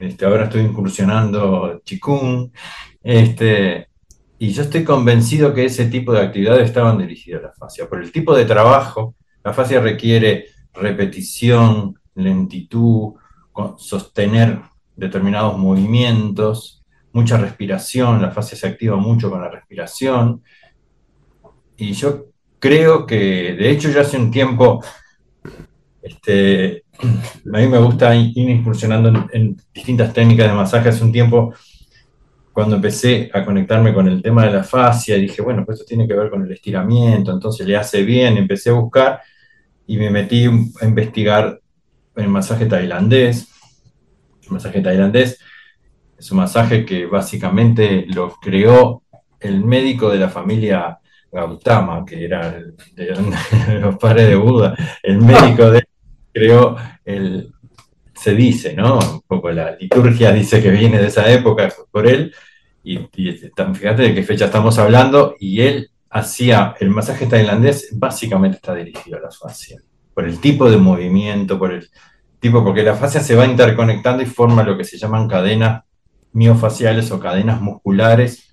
este, 0.00 0.24
ahora 0.24 0.44
estoy 0.44 0.62
incursionando 0.62 1.80
chikung, 1.84 2.50
este, 3.00 3.86
y 4.40 4.50
yo 4.50 4.62
estoy 4.62 4.82
convencido 4.82 5.54
que 5.54 5.66
ese 5.66 5.86
tipo 5.86 6.12
de 6.12 6.22
actividades 6.22 6.64
estaban 6.64 6.98
dirigidas 6.98 7.44
a 7.44 7.46
la 7.46 7.52
fascia. 7.52 7.88
Por 7.88 8.02
el 8.02 8.10
tipo 8.10 8.34
de 8.34 8.44
trabajo, 8.44 9.14
la 9.44 9.52
fascia 9.52 9.80
requiere 9.80 10.46
repetición, 10.74 11.96
lentitud, 12.16 13.14
sostener 13.78 14.62
determinados 14.96 15.56
movimientos, 15.56 16.79
mucha 17.12 17.36
respiración, 17.36 18.22
la 18.22 18.30
fascia 18.30 18.56
se 18.56 18.66
activa 18.66 18.96
mucho 18.96 19.30
con 19.30 19.40
la 19.40 19.48
respiración. 19.48 20.42
Y 21.76 21.92
yo 21.92 22.26
creo 22.58 23.06
que, 23.06 23.54
de 23.54 23.70
hecho, 23.70 23.90
ya 23.90 24.02
hace 24.02 24.16
un 24.16 24.30
tiempo, 24.30 24.82
este, 26.02 26.84
a 27.02 27.58
mí 27.58 27.66
me 27.66 27.78
gusta 27.78 28.14
ir 28.14 28.50
incursionando 28.50 29.28
en, 29.32 29.56
distintas 29.74 30.12
técnicas 30.12 30.48
de 30.48 30.54
masaje. 30.54 30.90
Hace 30.90 31.04
un 31.04 31.12
tiempo 31.12 31.54
cuando 32.52 32.76
empecé 32.76 33.30
a 33.32 33.44
conectarme 33.44 33.94
con 33.94 34.06
el 34.08 34.22
tema 34.22 34.44
de 34.44 34.52
la 34.52 34.62
fascia, 34.62 35.16
dije, 35.16 35.40
bueno, 35.40 35.64
pues 35.64 35.78
esto 35.78 35.88
tiene 35.88 36.06
que 36.06 36.14
ver 36.14 36.30
con 36.30 36.44
el 36.44 36.52
estiramiento, 36.52 37.32
entonces 37.32 37.66
le 37.66 37.76
hace 37.76 38.02
bien, 38.02 38.36
empecé 38.36 38.70
a 38.70 38.74
buscar 38.74 39.20
y 39.86 39.96
me 39.96 40.10
metí 40.10 40.44
a 40.44 40.84
investigar 40.84 41.58
el 42.16 42.28
masaje 42.28 42.66
tailandés. 42.66 43.48
El 44.42 44.50
masaje 44.50 44.80
tailandés 44.80 45.38
es 46.20 46.30
un 46.30 46.36
masaje 46.36 46.84
que 46.84 47.06
básicamente 47.06 48.04
lo 48.08 48.36
creó 48.36 49.04
el 49.40 49.64
médico 49.64 50.10
de 50.10 50.18
la 50.18 50.28
familia 50.28 50.98
Gautama, 51.32 52.04
que 52.04 52.22
era 52.22 52.60
de, 52.94 53.78
los 53.80 53.96
padres 53.96 54.28
de 54.28 54.36
Buda, 54.36 54.76
el 55.02 55.18
médico 55.18 55.70
de 55.70 55.82
creó 56.30 56.76
el, 57.06 57.50
se 58.14 58.34
dice, 58.34 58.74
¿no? 58.74 58.98
Un 58.98 59.22
poco 59.26 59.50
la 59.50 59.74
liturgia 59.76 60.30
dice 60.30 60.62
que 60.62 60.70
viene 60.70 60.98
de 60.98 61.06
esa 61.06 61.26
época 61.30 61.72
por 61.90 62.06
él, 62.06 62.34
y, 62.84 62.98
fíjate 62.98 64.02
de 64.02 64.14
qué 64.14 64.22
fecha 64.22 64.44
estamos 64.44 64.78
hablando, 64.78 65.36
y 65.40 65.62
él 65.62 65.90
hacía 66.10 66.74
el 66.80 66.90
masaje 66.90 67.26
tailandés, 67.26 67.88
básicamente 67.98 68.56
está 68.56 68.74
dirigido 68.74 69.16
a 69.16 69.22
la 69.22 69.30
fascia, 69.30 69.80
por 70.12 70.26
el 70.26 70.38
tipo 70.38 70.70
de 70.70 70.76
movimiento, 70.76 71.58
por 71.58 71.72
el 71.72 71.88
tipo, 72.38 72.62
porque 72.62 72.82
la 72.82 72.94
fascia 72.94 73.22
se 73.22 73.34
va 73.34 73.46
interconectando 73.46 74.22
y 74.22 74.26
forma 74.26 74.62
lo 74.62 74.76
que 74.76 74.84
se 74.84 74.98
llaman 74.98 75.26
cadenas 75.26 75.84
miofaciales 76.32 77.10
o 77.10 77.20
cadenas 77.20 77.60
musculares. 77.60 78.50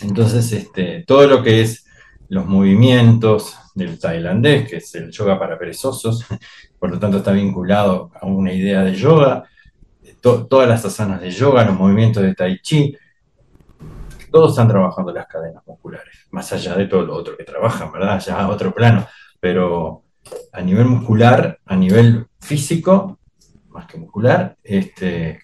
Entonces, 0.00 0.52
este, 0.52 1.04
todo 1.06 1.26
lo 1.26 1.42
que 1.42 1.60
es 1.62 1.86
los 2.28 2.46
movimientos 2.46 3.56
del 3.74 3.98
tailandés, 3.98 4.68
que 4.68 4.76
es 4.76 4.94
el 4.94 5.10
yoga 5.10 5.38
para 5.38 5.58
perezosos, 5.58 6.24
por 6.78 6.90
lo 6.90 6.98
tanto 6.98 7.18
está 7.18 7.32
vinculado 7.32 8.10
a 8.20 8.26
una 8.26 8.52
idea 8.52 8.82
de 8.82 8.94
yoga, 8.94 9.44
todas 10.20 10.68
las 10.68 10.84
asanas 10.84 11.20
de 11.20 11.30
yoga, 11.30 11.64
los 11.64 11.76
movimientos 11.76 12.22
de 12.22 12.34
tai 12.34 12.60
chi, 12.60 12.96
todos 14.30 14.52
están 14.52 14.68
trabajando 14.68 15.12
las 15.12 15.26
cadenas 15.26 15.62
musculares, 15.66 16.26
más 16.30 16.52
allá 16.52 16.74
de 16.74 16.86
todo 16.86 17.02
lo 17.02 17.14
otro 17.14 17.36
que 17.36 17.44
trabajan, 17.44 17.92
¿verdad? 17.92 18.20
Ya 18.20 18.40
a 18.40 18.48
otro 18.48 18.72
plano, 18.72 19.06
pero 19.38 20.04
a 20.52 20.60
nivel 20.62 20.86
muscular, 20.86 21.58
a 21.66 21.76
nivel 21.76 22.26
físico, 22.40 23.18
más 23.68 23.86
que 23.86 23.98
muscular, 23.98 24.56
este, 24.62 25.40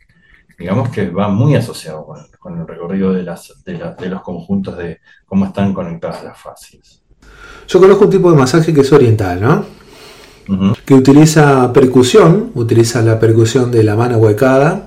digamos 0.59 0.89
que 0.91 1.09
va 1.09 1.29
muy 1.29 1.55
asociado 1.55 2.05
con, 2.05 2.19
con 2.39 2.61
el 2.61 2.67
recorrido 2.67 3.13
de, 3.13 3.23
las, 3.23 3.63
de, 3.65 4.09
los 4.09 4.23
conjuntos 4.23 4.77
de 4.77 4.99
cómo 5.25 5.47
están 5.47 5.73
conectadas 5.73 6.25
las 6.25 6.39
fascias. 6.39 7.01
Yo 7.69 7.79
conozco 7.79 8.05
un 8.05 8.11
tipo 8.11 8.31
de 8.31 8.37
masaje 8.37 8.75
que 8.75 8.81
es 8.81 8.93
oriental, 8.93 9.41
¿no? 9.41 9.79
Que 10.87 10.95
utiliza 10.95 11.71
percusión, 11.75 12.53
utiliza 12.55 13.03
la 13.03 13.21
percusión 13.21 13.71
de 13.71 13.85
la 13.85 13.97
mano 13.97 14.17
huecada, 14.17 14.87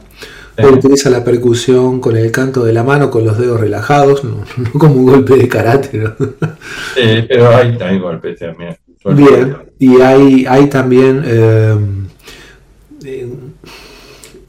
o 0.58 0.68
utiliza 0.68 1.10
la 1.12 1.24
percusión 1.24 2.00
con 2.00 2.18
el 2.18 2.32
canto 2.32 2.64
de 2.64 2.74
la 2.74 2.84
mano, 2.84 3.12
con 3.12 3.24
los 3.24 3.38
dedos 3.38 3.60
relajados, 3.60 4.24
no, 4.24 4.44
como 4.80 4.96
un 4.96 5.06
golpe 5.06 5.36
de 5.36 5.48
karate, 5.48 5.98
¿no? 6.00 6.16
Sí, 6.96 7.26
pero 7.30 7.56
hay, 7.56 7.78
hay 7.80 8.00
golpes 8.00 8.40
también. 8.40 8.76
Bien, 9.06 9.58
y 9.80 10.02
hay, 10.02 10.46
hay 10.48 10.68
también 10.68 11.24
eh, 11.26 11.76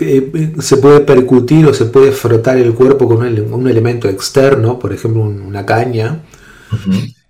eh, 0.03 0.53
se 0.61 0.77
puede 0.77 1.01
percutir 1.01 1.67
o 1.67 1.75
se 1.75 1.87
puede 1.87 2.13
frotar 2.13 2.59
el 2.59 2.75
cuerpo 2.75 3.09
con 3.09 3.19
un, 3.19 3.69
elemento 3.69 4.09
externo, 4.09 4.79
por 4.79 4.93
ejemplo 4.93 5.23
una 5.23 5.65
caña, 5.67 6.21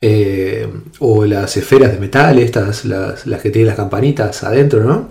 eh, 0.01 0.69
o 0.99 1.25
las 1.25 1.57
esferas 1.57 1.93
de 1.93 1.99
metal, 1.99 2.39
estas, 2.39 2.85
las, 2.85 3.25
que 3.25 3.51
tienen 3.51 3.69
las 3.69 3.77
campanitas 3.77 4.43
adentro, 4.45 4.85
¿no? 4.85 5.09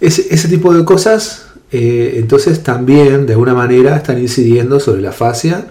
Ese, 0.00 0.48
tipo 0.48 0.72
de 0.74 0.84
cosas, 0.84 1.48
entonces 1.70 2.62
también 2.62 3.26
de 3.26 3.34
alguna 3.34 3.54
manera 3.54 3.96
están 3.96 4.18
incidiendo 4.18 4.80
sobre 4.80 5.02
la 5.02 5.12
fascia, 5.12 5.66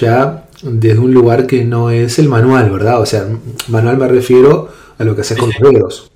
ya 0.00 0.46
desde 0.62 0.98
un 0.98 1.12
lugar 1.12 1.46
que 1.46 1.64
no 1.64 1.90
es 1.90 2.18
el 2.18 2.28
manual, 2.28 2.70
¿verdad? 2.70 3.00
O 3.00 3.06
sea, 3.06 3.26
manual 3.68 3.98
me 3.98 4.08
refiero 4.08 4.70
a 4.98 5.04
lo 5.04 5.14
que 5.14 5.22
haces 5.22 5.38
con 5.38 5.50
los 5.50 5.72
dedos. 5.72 6.10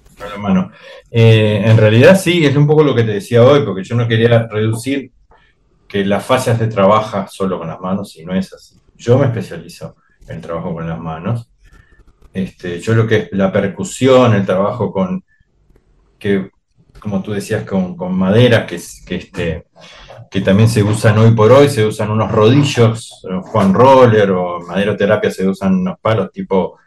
Eh, 1.10 1.62
en 1.64 1.76
realidad 1.76 2.18
sí, 2.18 2.44
es 2.44 2.56
un 2.56 2.66
poco 2.66 2.82
lo 2.82 2.94
que 2.94 3.04
te 3.04 3.12
decía 3.12 3.42
hoy, 3.42 3.64
porque 3.64 3.84
yo 3.84 3.94
no 3.96 4.08
quería 4.08 4.46
reducir 4.46 5.12
que 5.88 6.04
las 6.04 6.24
fases 6.24 6.58
se 6.58 6.68
trabaja 6.68 7.26
solo 7.26 7.58
con 7.58 7.68
las 7.68 7.80
manos, 7.80 8.16
y 8.16 8.24
no 8.24 8.34
es 8.34 8.52
así. 8.52 8.76
Yo 8.96 9.18
me 9.18 9.26
especializo 9.26 9.96
en 10.28 10.36
el 10.36 10.42
trabajo 10.42 10.72
con 10.72 10.88
las 10.88 10.98
manos. 10.98 11.50
Este, 12.32 12.80
yo 12.80 12.94
lo 12.94 13.06
que 13.06 13.16
es 13.16 13.28
la 13.32 13.50
percusión, 13.52 14.34
el 14.34 14.46
trabajo 14.46 14.92
con, 14.92 15.24
que, 16.18 16.50
como 17.00 17.22
tú 17.22 17.32
decías, 17.32 17.64
con, 17.64 17.96
con 17.96 18.16
madera, 18.16 18.66
que, 18.66 18.80
que, 19.06 19.16
este, 19.16 19.66
que 20.30 20.40
también 20.42 20.68
se 20.68 20.82
usan 20.82 21.18
hoy 21.18 21.32
por 21.32 21.50
hoy, 21.50 21.68
se 21.68 21.84
usan 21.84 22.10
unos 22.10 22.30
rodillos, 22.30 23.26
Juan 23.42 23.74
Roller 23.74 24.30
o 24.30 24.60
maderoterapia 24.60 25.30
se 25.30 25.48
usan 25.48 25.74
unos 25.74 25.98
palos 26.00 26.30
tipo 26.30 26.78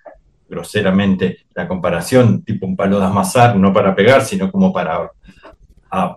groseramente 0.47 1.45
la 1.53 1.67
comparación, 1.67 2.43
tipo 2.43 2.65
un 2.65 2.75
palo 2.75 2.99
de 2.99 3.05
amasar, 3.05 3.55
no 3.55 3.73
para 3.73 3.95
pegar, 3.95 4.23
sino 4.23 4.51
como 4.51 4.71
para 4.71 5.11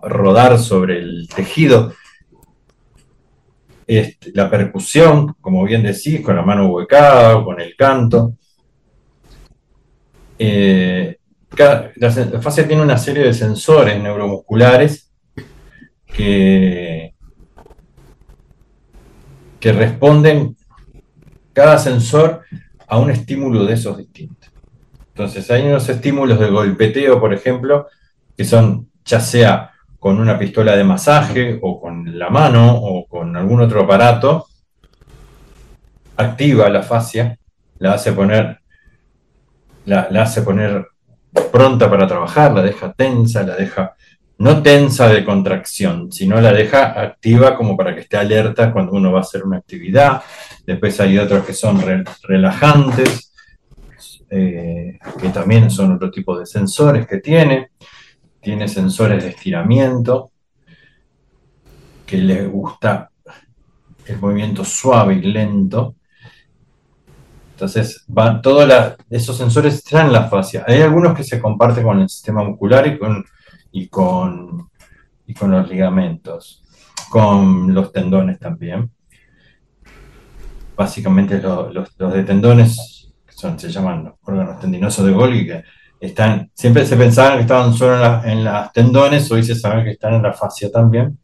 rodar 0.03 0.57
sobre 0.57 0.99
el 0.99 1.27
tejido. 1.33 1.93
Este, 3.85 4.31
la 4.33 4.49
percusión, 4.49 5.35
como 5.39 5.63
bien 5.63 5.83
decís, 5.83 6.21
con 6.21 6.35
la 6.35 6.41
mano 6.41 6.67
huecada, 6.67 7.43
con 7.43 7.61
el 7.61 7.75
canto. 7.75 8.33
Eh, 10.37 11.17
la 11.57 12.41
fascia 12.41 12.67
tiene 12.67 12.83
una 12.83 12.97
serie 12.97 13.23
de 13.23 13.33
sensores 13.33 14.01
neuromusculares 14.01 15.11
que, 16.05 17.13
que 19.59 19.71
responden, 19.71 20.55
cada 21.53 21.79
sensor 21.79 22.41
a 22.87 22.97
un 22.97 23.11
estímulo 23.11 23.65
de 23.65 23.73
esos 23.73 23.97
distintos. 23.97 24.49
Entonces, 25.09 25.49
hay 25.51 25.63
unos 25.63 25.87
estímulos 25.89 26.39
de 26.39 26.49
golpeteo, 26.49 27.19
por 27.19 27.33
ejemplo, 27.33 27.87
que 28.35 28.45
son 28.45 28.89
ya 29.03 29.19
sea 29.19 29.71
con 29.99 30.19
una 30.19 30.37
pistola 30.37 30.75
de 30.75 30.83
masaje 30.83 31.59
o 31.61 31.81
con 31.81 32.17
la 32.17 32.29
mano 32.29 32.75
o 32.75 33.07
con 33.07 33.35
algún 33.35 33.61
otro 33.61 33.81
aparato, 33.81 34.47
activa 36.17 36.69
la 36.69 36.83
fascia, 36.83 37.37
la 37.79 37.93
hace 37.93 38.11
poner, 38.11 38.59
la, 39.85 40.07
hace 40.21 40.41
poner 40.41 40.87
pronta 41.51 41.89
para 41.89 42.07
trabajar, 42.07 42.53
la 42.53 42.61
deja 42.61 42.93
tensa, 42.93 43.43
la 43.43 43.55
deja 43.55 43.95
no 44.39 44.61
tensa 44.61 45.07
de 45.09 45.25
contracción, 45.25 46.11
sino 46.11 46.39
la 46.39 46.53
deja 46.53 46.99
activa 46.99 47.55
como 47.55 47.75
para 47.75 47.95
que 47.95 48.01
esté 48.01 48.17
alerta 48.17 48.71
cuando 48.71 48.93
uno 48.93 49.11
va 49.11 49.19
a 49.19 49.21
hacer 49.21 49.43
una 49.43 49.57
actividad. 49.57 50.21
Después 50.65 50.99
hay 50.99 51.17
otros 51.17 51.45
que 51.45 51.53
son 51.53 51.81
relajantes, 52.23 53.33
eh, 54.29 54.99
que 55.19 55.29
también 55.29 55.71
son 55.71 55.93
otro 55.93 56.11
tipo 56.11 56.37
de 56.37 56.45
sensores 56.45 57.07
que 57.07 57.17
tiene. 57.17 57.71
Tiene 58.39 58.67
sensores 58.67 59.23
de 59.23 59.29
estiramiento, 59.31 60.31
que 62.05 62.17
le 62.17 62.45
gusta 62.45 63.09
el 64.05 64.19
movimiento 64.19 64.63
suave 64.63 65.15
y 65.15 65.21
lento. 65.21 65.95
Entonces, 67.51 68.05
todos 68.43 68.95
esos 69.09 69.35
sensores 69.35 69.73
están 69.73 70.07
en 70.07 70.13
la 70.13 70.29
fascia. 70.29 70.63
Hay 70.67 70.79
algunos 70.81 71.15
que 71.15 71.23
se 71.23 71.41
comparten 71.41 71.83
con 71.83 71.99
el 71.99 72.07
sistema 72.07 72.43
muscular 72.43 72.85
y 72.85 72.99
con 72.99 73.25
y 73.71 73.87
con, 73.87 74.69
y 75.25 75.33
con 75.33 75.51
los 75.51 75.69
ligamentos, 75.69 76.63
con 77.09 77.73
los 77.73 77.91
tendones 77.91 78.39
también. 78.39 78.91
Básicamente 80.75 81.41
los, 81.41 81.97
de 81.97 82.23
tendones 82.23 83.11
son, 83.29 83.59
se 83.59 83.69
llaman 83.69 84.13
órganos 84.23 84.59
tendinosos 84.59 85.05
de 85.05 85.11
Golgi, 85.11 85.45
que 85.45 85.63
están, 85.99 86.51
siempre 86.53 86.85
se 86.85 86.95
pensaban 86.95 87.35
que 87.35 87.41
estaban 87.41 87.73
solo 87.73 88.23
en, 88.23 88.43
las 88.43 88.71
tendones, 88.71 89.31
hoy 89.31 89.43
se 89.43 89.55
sabe 89.55 89.83
que 89.83 89.91
están 89.91 90.13
en 90.13 90.23
la 90.23 90.33
fascia 90.33 90.71
también. 90.71 91.17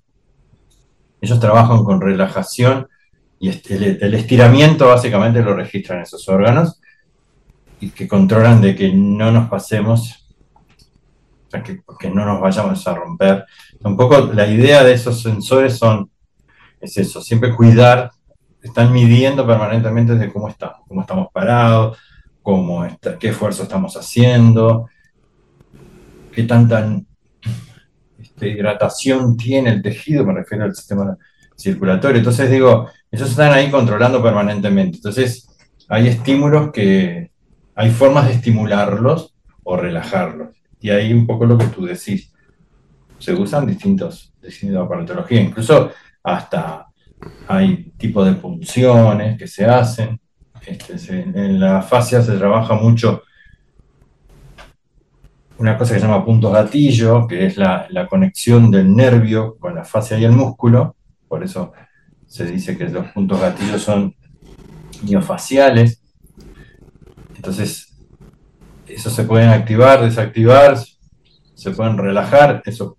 Ellos 1.22 1.40
trabajan 1.40 1.84
con 1.84 2.02
relajación 2.02 2.88
y 3.40 3.50
el 3.50 4.14
estiramiento 4.14 4.88
básicamente 4.88 5.42
lo 5.42 5.54
registran 5.54 6.02
esos 6.02 6.28
órganos 6.28 6.82
y 7.80 7.90
que 7.90 8.08
controlan 8.08 8.62
de 8.62 8.76
que 8.76 8.94
no 8.94 9.32
nos 9.32 9.50
pasemos 9.50 10.23
que, 11.62 12.10
no 12.10 12.26
nos 12.26 12.42
vayamos 12.42 12.88
a 12.88 12.96
romper. 12.96 13.46
Un 13.84 13.98
poco 13.98 14.32
la 14.34 14.48
idea 14.48 14.84
de 14.84 14.94
esos 14.94 15.22
sensores 15.22 15.78
son, 15.78 16.10
es 16.80 16.98
eso, 16.98 17.22
siempre 17.22 17.56
cuidar, 17.56 18.12
están 18.62 18.92
midiendo 18.92 19.46
permanentemente 19.46 20.16
de 20.16 20.32
cómo 20.32 20.48
estamos, 20.48 20.78
cómo 20.88 21.02
estamos 21.02 21.28
parados, 21.32 21.98
cómo 22.42 22.86
está, 22.86 23.20
qué 23.20 23.30
esfuerzo 23.30 23.64
estamos 23.64 23.96
haciendo, 23.98 24.90
qué 26.32 26.44
tanta 26.44 27.02
este, 28.20 28.50
hidratación 28.50 29.38
tiene 29.38 29.70
el 29.70 29.82
tejido, 29.82 30.26
me 30.26 30.34
refiero 30.34 30.64
al 30.64 30.74
sistema 30.74 31.18
circulatorio. 31.56 32.18
Entonces 32.18 32.50
digo, 32.50 32.90
esos 33.12 33.30
están 33.30 33.52
ahí 33.52 33.70
controlando 33.70 34.24
permanentemente. 34.24 34.98
Entonces 34.98 35.50
hay 35.90 36.08
estímulos 36.08 36.72
que, 36.72 37.34
hay 37.76 37.92
formas 37.92 38.28
de 38.28 38.34
estimularlos 38.34 39.34
o 39.64 39.78
relajarlos. 39.78 40.50
Y 40.84 40.90
ahí 40.90 41.14
un 41.14 41.26
poco 41.26 41.46
lo 41.46 41.58
que 41.58 41.68
tú 41.68 41.86
decís. 41.86 42.32
Se 43.18 43.34
usan 43.34 43.66
distintos, 43.66 44.34
distintos 44.42 44.86
aparatología, 44.86 45.40
incluso 45.40 45.92
hasta 46.22 46.88
hay 47.48 47.94
tipo 47.98 48.24
de 48.24 48.34
punciones 48.34 49.38
que 49.38 49.48
se 49.48 49.66
hacen. 49.66 50.20
Este, 50.68 51.22
en 51.22 51.58
la 51.58 51.82
fascia 51.82 52.22
se 52.22 52.38
trabaja 52.38 52.76
mucho 52.76 53.24
una 55.58 55.78
cosa 55.78 55.94
que 55.94 56.02
se 56.02 56.06
llama 56.06 56.26
puntos 56.26 56.52
gatillo, 56.52 57.26
que 57.28 57.46
es 57.46 57.56
la, 57.56 57.88
conexión 58.10 58.70
del 58.70 58.94
nervio 58.94 59.56
con 59.58 59.76
la 59.76 59.86
fascia 59.86 60.20
y 60.20 60.26
el 60.26 60.34
músculo. 60.34 60.98
Por 61.30 61.46
eso 61.46 61.72
se 62.28 62.46
dice 62.46 62.78
que 62.78 62.90
los 62.90 63.08
puntos 63.12 63.40
gatillos 63.40 63.82
son 63.82 64.14
miofaciales. 65.02 66.02
Entonces, 67.38 67.93
eso 68.94 69.10
se 69.10 69.24
pueden 69.24 69.50
activar, 69.50 70.02
desactivar, 70.02 70.78
se 71.54 71.72
pueden 71.72 71.98
relajar, 71.98 72.62
esos, 72.66 72.94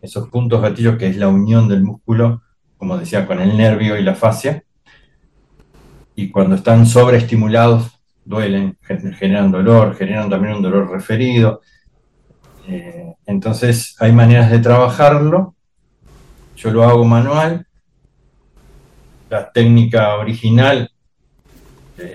esos 0.00 0.28
puntos 0.28 0.62
gatillos 0.62 0.96
que 0.96 1.08
es 1.08 1.16
la 1.16 1.28
unión 1.28 1.68
del 1.68 1.82
músculo, 1.82 2.42
como 2.76 2.96
decía, 2.96 3.26
con 3.26 3.40
el 3.40 3.56
nervio 3.56 3.98
y 3.98 4.02
la 4.02 4.14
fascia. 4.14 4.64
Y 6.14 6.30
cuando 6.30 6.56
están 6.56 6.86
sobreestimulados, 6.86 8.00
duelen, 8.24 8.78
generan 8.82 9.50
dolor, 9.50 9.96
generan 9.96 10.30
también 10.30 10.56
un 10.56 10.62
dolor 10.62 10.90
referido. 10.90 11.60
Eh, 12.68 13.14
entonces 13.26 13.96
hay 13.98 14.12
maneras 14.12 14.50
de 14.50 14.58
trabajarlo. 14.58 15.54
Yo 16.56 16.70
lo 16.70 16.84
hago 16.84 17.04
manual. 17.04 17.66
La 19.28 19.50
técnica 19.50 20.14
original, 20.16 20.90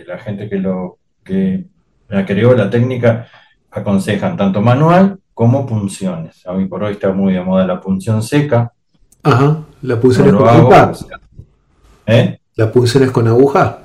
la 0.06 0.18
gente 0.18 0.50
que 0.50 0.58
lo 0.58 1.00
que 1.24 1.66
la 2.10 2.26
creó 2.26 2.54
la 2.56 2.70
técnica, 2.70 3.28
aconsejan 3.72 4.38
tanto 4.38 4.62
manual 4.62 5.20
como 5.34 5.66
punciones. 5.66 6.46
A 6.48 6.54
mí 6.54 6.66
por 6.66 6.84
hoy 6.84 6.94
está 6.94 7.12
muy 7.12 7.34
de 7.34 7.42
moda 7.42 7.66
la 7.66 7.82
punción 7.82 8.24
seca. 8.24 8.72
Ajá, 9.24 9.62
la 9.82 10.00
punción 10.00 10.28
es 10.28 10.34
con 10.34 10.48
aguja. 10.48 10.92
¿Eh? 12.08 12.40
¿La 12.56 12.72
punción 12.72 13.04
es 13.04 13.12
con 13.12 13.28
aguja? 13.28 13.80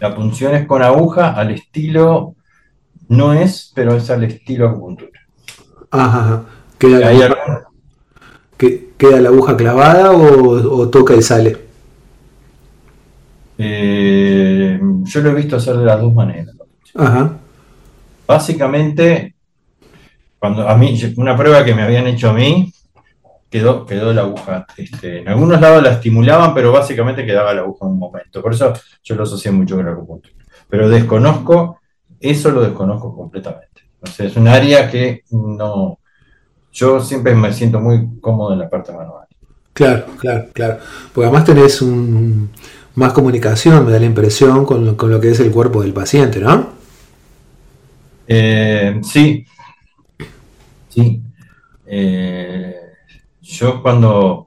La 0.00 0.14
punción 0.14 0.54
es 0.54 0.66
con 0.66 0.82
aguja 0.82 1.32
al 1.32 1.50
estilo, 1.50 2.34
no 3.08 3.32
es, 3.32 3.72
pero 3.74 3.94
es 3.94 4.10
al 4.10 4.24
estilo 4.24 4.68
acupuntura. 4.68 5.20
Ajá, 5.90 6.44
¿Queda, 6.78 7.10
¿Queda 8.96 9.20
la 9.20 9.28
aguja 9.28 9.56
clavada 9.56 10.12
o, 10.12 10.88
toca 10.88 11.14
y 11.14 11.22
sale? 11.22 11.58
Eh, 13.58 14.80
yo 15.02 15.20
lo 15.20 15.30
he 15.30 15.34
visto 15.34 15.56
hacer 15.56 15.76
de 15.76 15.84
las 15.84 16.00
dos 16.00 16.12
maneras. 16.12 16.53
Ajá. 16.94 17.38
Básicamente, 18.26 19.34
cuando 20.38 20.68
a 20.68 20.76
mí, 20.76 20.98
una 21.16 21.36
prueba 21.36 21.64
que 21.64 21.74
me 21.74 21.82
habían 21.82 22.06
hecho 22.06 22.30
a 22.30 22.32
mí, 22.32 22.72
quedó, 23.54 23.86
quedó 23.86 24.12
la 24.12 24.22
aguja. 24.22 24.66
Este, 24.76 25.20
en 25.20 25.28
algunos 25.28 25.60
lados 25.60 25.80
la 25.80 25.92
estimulaban, 25.92 26.52
pero 26.54 26.72
básicamente 26.72 27.24
quedaba 27.24 27.54
la 27.54 27.60
aguja 27.60 27.86
en 27.86 27.92
un 27.92 27.98
momento. 28.00 28.42
Por 28.42 28.52
eso 28.52 28.72
yo 29.02 29.14
lo 29.14 29.22
asocié 29.22 29.52
mucho 29.52 29.76
con 29.76 29.86
la 29.86 29.92
acupuntura. 29.92 30.34
Pero 30.68 30.88
desconozco, 30.88 31.78
eso 32.18 32.50
lo 32.50 32.62
desconozco 32.62 33.14
completamente. 33.14 33.82
es 34.18 34.36
un 34.36 34.48
área 34.48 34.90
que 34.90 35.22
no. 35.30 36.00
Yo 36.72 37.00
siempre 37.00 37.32
me 37.36 37.52
siento 37.52 37.78
muy 37.78 38.18
cómodo 38.20 38.54
en 38.54 38.58
la 38.58 38.68
parte 38.68 38.90
manual. 38.92 39.28
Claro, 39.72 40.06
claro, 40.18 40.46
claro. 40.52 40.78
Porque 41.12 41.26
además 41.26 41.44
tenés 41.44 41.80
un, 41.80 42.50
más 42.96 43.12
comunicación, 43.12 43.84
me 43.84 43.92
da 43.92 44.00
la 44.00 44.06
impresión, 44.06 44.64
con 44.64 44.96
con 44.96 45.10
lo 45.10 45.20
que 45.20 45.30
es 45.30 45.38
el 45.38 45.52
cuerpo 45.52 45.82
del 45.82 45.92
paciente, 45.92 46.40
¿no? 46.40 46.73
Eh, 48.26 49.00
sí. 49.02 49.44
Sí. 50.88 51.22
Eh, 51.86 52.74
yo 53.42 53.82
cuando 53.82 54.46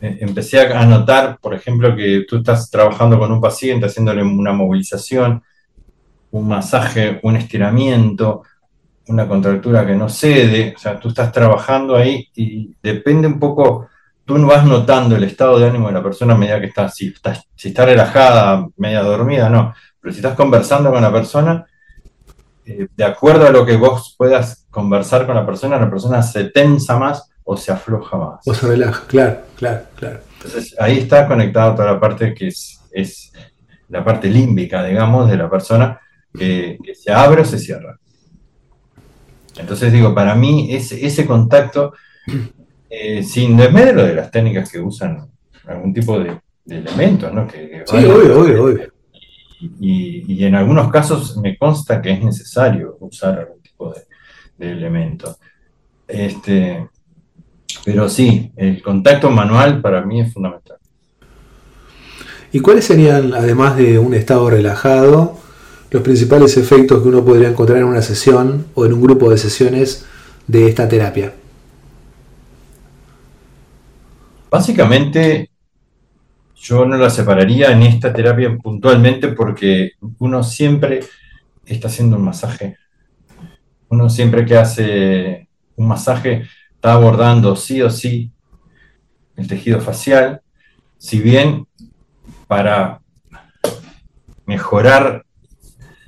eh, 0.00 0.18
empecé 0.20 0.60
a 0.60 0.86
notar, 0.86 1.38
por 1.40 1.54
ejemplo, 1.54 1.94
que 1.96 2.24
tú 2.28 2.38
estás 2.38 2.70
trabajando 2.70 3.18
con 3.18 3.32
un 3.32 3.40
paciente, 3.40 3.86
haciéndole 3.86 4.22
una 4.22 4.52
movilización, 4.52 5.42
un 6.30 6.48
masaje, 6.48 7.20
un 7.22 7.36
estiramiento, 7.36 8.42
una 9.08 9.26
contractura 9.26 9.86
que 9.86 9.94
no 9.94 10.08
cede, 10.08 10.74
o 10.76 10.78
sea, 10.78 11.00
tú 11.00 11.08
estás 11.08 11.32
trabajando 11.32 11.96
ahí 11.96 12.28
y 12.34 12.74
depende 12.82 13.26
un 13.26 13.38
poco, 13.40 13.88
tú 14.24 14.34
vas 14.46 14.64
notando 14.66 15.16
el 15.16 15.24
estado 15.24 15.58
de 15.58 15.68
ánimo 15.68 15.88
de 15.88 15.94
la 15.94 16.02
persona 16.02 16.34
a 16.34 16.38
medida 16.38 16.60
que 16.60 16.66
está, 16.66 16.88
si 16.90 17.08
está, 17.08 17.34
si 17.56 17.68
está 17.68 17.86
relajada, 17.86 18.68
media 18.76 19.02
dormida, 19.02 19.48
no, 19.48 19.74
pero 20.00 20.12
si 20.12 20.18
estás 20.20 20.34
conversando 20.34 20.92
con 20.92 21.02
la 21.02 21.12
persona, 21.12 21.66
eh, 22.68 22.88
de 22.94 23.04
acuerdo 23.04 23.46
a 23.46 23.50
lo 23.50 23.64
que 23.64 23.76
vos 23.76 24.14
puedas 24.18 24.66
conversar 24.70 25.24
con 25.24 25.34
la 25.34 25.46
persona, 25.46 25.78
la 25.78 25.88
persona 25.88 26.22
se 26.22 26.44
tensa 26.44 26.98
más 26.98 27.30
o 27.44 27.56
se 27.56 27.72
afloja 27.72 28.16
más. 28.18 28.46
O 28.46 28.54
se 28.54 28.66
relaja, 28.66 29.06
claro, 29.06 29.40
claro, 29.56 29.84
claro. 29.96 30.20
Entonces 30.34 30.76
ahí 30.78 30.98
está 30.98 31.26
conectada 31.26 31.74
toda 31.74 31.92
la 31.92 32.00
parte 32.00 32.34
que 32.34 32.48
es, 32.48 32.80
es 32.92 33.32
la 33.88 34.04
parte 34.04 34.28
límbica, 34.28 34.84
digamos, 34.84 35.30
de 35.30 35.36
la 35.38 35.48
persona, 35.48 35.98
que, 36.36 36.78
se 36.94 37.10
abre 37.10 37.40
o 37.40 37.44
se 37.46 37.58
cierra. 37.58 37.98
Entonces 39.56 39.90
digo, 39.90 40.14
para 40.14 40.34
mí 40.34 40.68
ese, 40.74 41.04
ese 41.04 41.26
contacto, 41.26 41.94
eh, 42.90 43.22
sin 43.22 43.56
desmedro 43.56 44.04
de 44.04 44.14
las 44.14 44.30
técnicas 44.30 44.70
que 44.70 44.78
usan 44.78 45.26
algún 45.66 45.94
tipo 45.94 46.20
de, 46.20 46.38
elementos, 46.68 47.32
¿no? 47.32 47.48
Que, 47.48 47.82
sí, 47.86 47.96
obvio, 47.96 48.40
obvio, 48.40 48.64
obvio. 48.64 48.97
Y, 49.60 50.44
en 50.44 50.54
algunos 50.54 50.90
casos 50.90 51.36
me 51.38 51.56
consta 51.56 52.00
que 52.00 52.12
es 52.12 52.22
necesario 52.22 52.96
usar 53.00 53.40
algún 53.40 53.60
tipo 53.60 53.92
de, 53.92 54.02
de 54.56 54.72
elemento. 54.72 55.36
Este, 56.06 56.88
pero 57.84 58.08
sí, 58.08 58.52
el 58.56 58.82
contacto 58.82 59.30
manual 59.30 59.80
para 59.80 60.02
mí 60.02 60.20
es 60.20 60.32
fundamental. 60.32 60.78
¿Y 62.52 62.60
cuáles 62.60 62.86
serían, 62.86 63.34
además 63.34 63.76
de 63.76 63.98
un 63.98 64.14
estado 64.14 64.48
relajado, 64.48 65.38
los 65.90 66.02
principales 66.02 66.56
efectos 66.56 67.02
que 67.02 67.08
uno 67.08 67.24
podría 67.24 67.48
encontrar 67.48 67.78
en 67.78 67.84
una 67.84 68.02
sesión 68.02 68.66
o 68.74 68.86
en 68.86 68.94
un 68.94 69.02
grupo 69.02 69.30
de 69.30 69.38
sesiones 69.38 70.06
de 70.46 70.68
esta 70.68 70.88
terapia? 70.88 71.34
Básicamente, 74.50 75.47
yo 76.60 76.84
no 76.84 76.96
la 76.96 77.08
separaría 77.08 77.70
en 77.70 77.82
esta 77.82 78.12
terapia 78.12 78.56
puntualmente 78.56 79.28
porque 79.28 79.92
uno 80.18 80.42
siempre 80.42 81.00
está 81.64 81.88
haciendo 81.88 82.16
un 82.16 82.24
masaje. 82.24 82.76
Uno 83.88 84.10
siempre 84.10 84.44
que 84.44 84.56
hace 84.56 85.48
un 85.76 85.86
masaje 85.86 86.46
está 86.74 86.92
abordando 86.92 87.54
sí 87.56 87.80
o 87.80 87.90
sí 87.90 88.32
el 89.36 89.46
tejido 89.46 89.80
facial, 89.80 90.42
si 90.96 91.20
bien 91.20 91.66
para 92.48 93.00
mejorar 94.46 95.24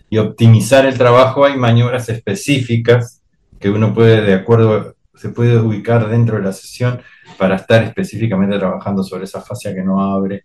y 0.08 0.18
optimizar 0.18 0.84
el 0.84 0.98
trabajo 0.98 1.44
hay 1.44 1.56
maniobras 1.56 2.08
específicas 2.08 3.22
que 3.60 3.70
uno 3.70 3.94
puede, 3.94 4.22
de 4.22 4.34
acuerdo, 4.34 4.96
se 5.20 5.28
puede 5.28 5.59
ubicar 5.59 6.09
dentro 6.09 6.38
de 6.38 6.44
la 6.44 6.52
sesión 6.52 6.98
para 7.37 7.56
estar 7.56 7.83
específicamente 7.83 8.59
trabajando 8.59 9.02
sobre 9.02 9.24
esa 9.24 9.42
fascia 9.42 9.74
que 9.74 9.83
no 9.83 10.00
abre, 10.00 10.44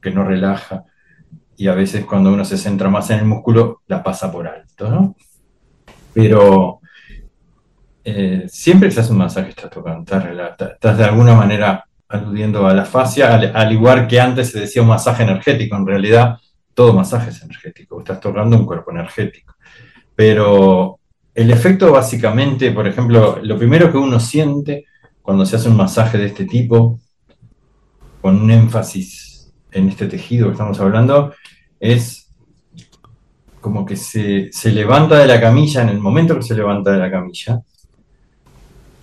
que 0.00 0.10
no 0.10 0.24
relaja. 0.24 0.84
Y 1.54 1.68
a 1.68 1.74
veces 1.74 2.06
cuando 2.06 2.32
uno 2.32 2.46
se 2.46 2.56
centra 2.56 2.88
más 2.88 3.10
en 3.10 3.18
el 3.18 3.26
músculo, 3.26 3.82
la 3.88 4.02
pasa 4.02 4.32
por 4.32 4.48
alto, 4.48 4.88
¿no? 4.88 5.16
Pero 6.14 6.80
eh, 8.02 8.46
siempre 8.48 8.88
que 8.88 8.94
se 8.94 9.00
hace 9.00 9.12
un 9.12 9.18
masaje 9.18 9.50
estás 9.50 9.68
tocando, 9.68 10.10
estás, 10.10 10.96
de 10.96 11.04
alguna 11.04 11.34
manera 11.34 11.84
aludiendo 12.08 12.66
a 12.66 12.72
la 12.72 12.86
fascia, 12.86 13.34
al, 13.34 13.70
igual 13.70 14.06
que 14.08 14.18
antes 14.18 14.50
se 14.50 14.60
decía 14.60 14.80
un 14.80 14.88
masaje 14.88 15.24
energético, 15.24 15.76
en 15.76 15.86
realidad 15.86 16.38
todo 16.72 16.94
masaje 16.94 17.28
es 17.28 17.42
energético, 17.42 17.98
estás 17.98 18.18
tocando 18.18 18.56
un 18.56 18.64
cuerpo 18.64 18.92
energético. 18.92 19.56
Pero 20.14 20.99
el 21.34 21.50
efecto 21.50 21.92
básicamente, 21.92 22.72
por 22.72 22.86
ejemplo, 22.86 23.38
lo 23.42 23.58
primero 23.58 23.90
que 23.90 23.98
uno 23.98 24.18
siente 24.20 24.86
cuando 25.22 25.46
se 25.46 25.56
hace 25.56 25.68
un 25.68 25.76
masaje 25.76 26.18
de 26.18 26.26
este 26.26 26.44
tipo, 26.44 26.98
con 28.20 28.40
un 28.40 28.50
énfasis 28.50 29.52
en 29.72 29.88
este 29.88 30.06
tejido 30.06 30.46
que 30.46 30.52
estamos 30.52 30.80
hablando, 30.80 31.32
es 31.78 32.28
como 33.60 33.84
que 33.84 33.96
se, 33.96 34.50
se 34.52 34.72
levanta 34.72 35.18
de 35.18 35.26
la 35.26 35.40
camilla, 35.40 35.82
en 35.82 35.90
el 35.90 36.00
momento 36.00 36.36
que 36.36 36.42
se 36.42 36.54
levanta 36.54 36.92
de 36.92 36.98
la 36.98 37.10
camilla, 37.10 37.62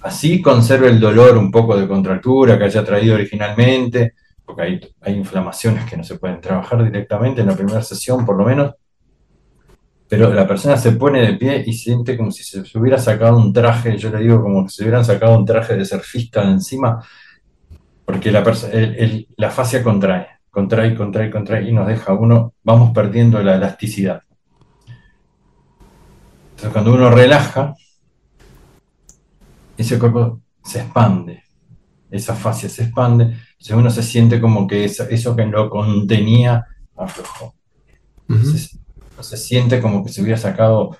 Así 0.08 0.42
conserve 0.42 0.88
el 0.88 1.02
dolor 1.02 1.38
un 1.38 1.52
poco 1.52 1.78
de 1.78 1.86
contractura 1.86 2.58
que 2.58 2.64
haya 2.64 2.84
traído 2.86 3.16
originalmente, 3.16 4.14
porque 4.46 4.62
hay, 4.62 4.80
hay 5.02 5.16
inflamaciones 5.16 5.84
que 5.84 5.98
no 5.98 6.04
se 6.06 6.18
pueden 6.18 6.40
trabajar 6.40 6.82
directamente 6.82 7.42
en 7.42 7.48
la 7.48 7.56
primera 7.56 7.82
sesión, 7.82 8.26
por 8.26 8.38
lo 8.38 8.46
menos. 8.46 8.74
Pero 10.10 10.34
la 10.34 10.48
persona 10.48 10.78
se 10.78 10.94
pone 10.94 11.22
de 11.22 11.34
pie 11.34 11.64
y 11.66 11.74
siente 11.74 12.16
como 12.16 12.32
si 12.32 12.44
se, 12.44 12.64
hubiera 12.78 12.98
sacado 12.98 13.38
un 13.38 13.52
traje, 13.52 13.98
yo 13.98 14.10
le 14.10 14.20
digo 14.20 14.42
como 14.42 14.68
si 14.70 14.78
se 14.78 14.84
hubieran 14.84 15.04
sacado 15.04 15.38
un 15.38 15.46
traje 15.46 15.76
de 15.76 15.84
surfista 15.84 16.46
de 16.46 16.52
encima, 16.52 17.04
porque 18.06 18.32
la, 18.32 18.42
la 19.36 19.50
fascia 19.52 19.84
contrae, 19.84 20.28
contrae, 20.50 20.96
contrae, 20.96 21.30
contrae 21.30 21.70
y 21.70 21.74
nos 21.74 21.88
deja 21.88 22.14
uno, 22.14 22.54
vamos 22.64 22.92
perdiendo 22.94 23.42
la 23.44 23.56
elasticidad. 23.56 24.24
Entonces 26.52 26.72
cuando 26.72 26.94
uno 26.94 27.10
relaja, 27.10 27.76
ese 29.78 30.00
cuerpo 30.00 30.42
se 30.64 30.80
expande, 30.80 31.44
esa 32.10 32.34
fascia 32.34 32.70
se 32.70 32.84
expande, 32.84 33.26
entonces 33.26 33.76
uno 33.76 33.90
se 33.90 34.04
siente 34.04 34.40
como 34.40 34.66
que 34.66 34.86
eso, 34.86 35.04
eso 35.10 35.36
que 35.36 35.46
lo 35.46 35.70
contenía 35.70 36.66
aflojó. 36.96 37.54
Se 39.22 39.38
siente 39.38 39.82
como 39.82 40.04
que 40.04 40.12
se 40.12 40.22
hubiera 40.22 40.38
sacado 40.38 40.98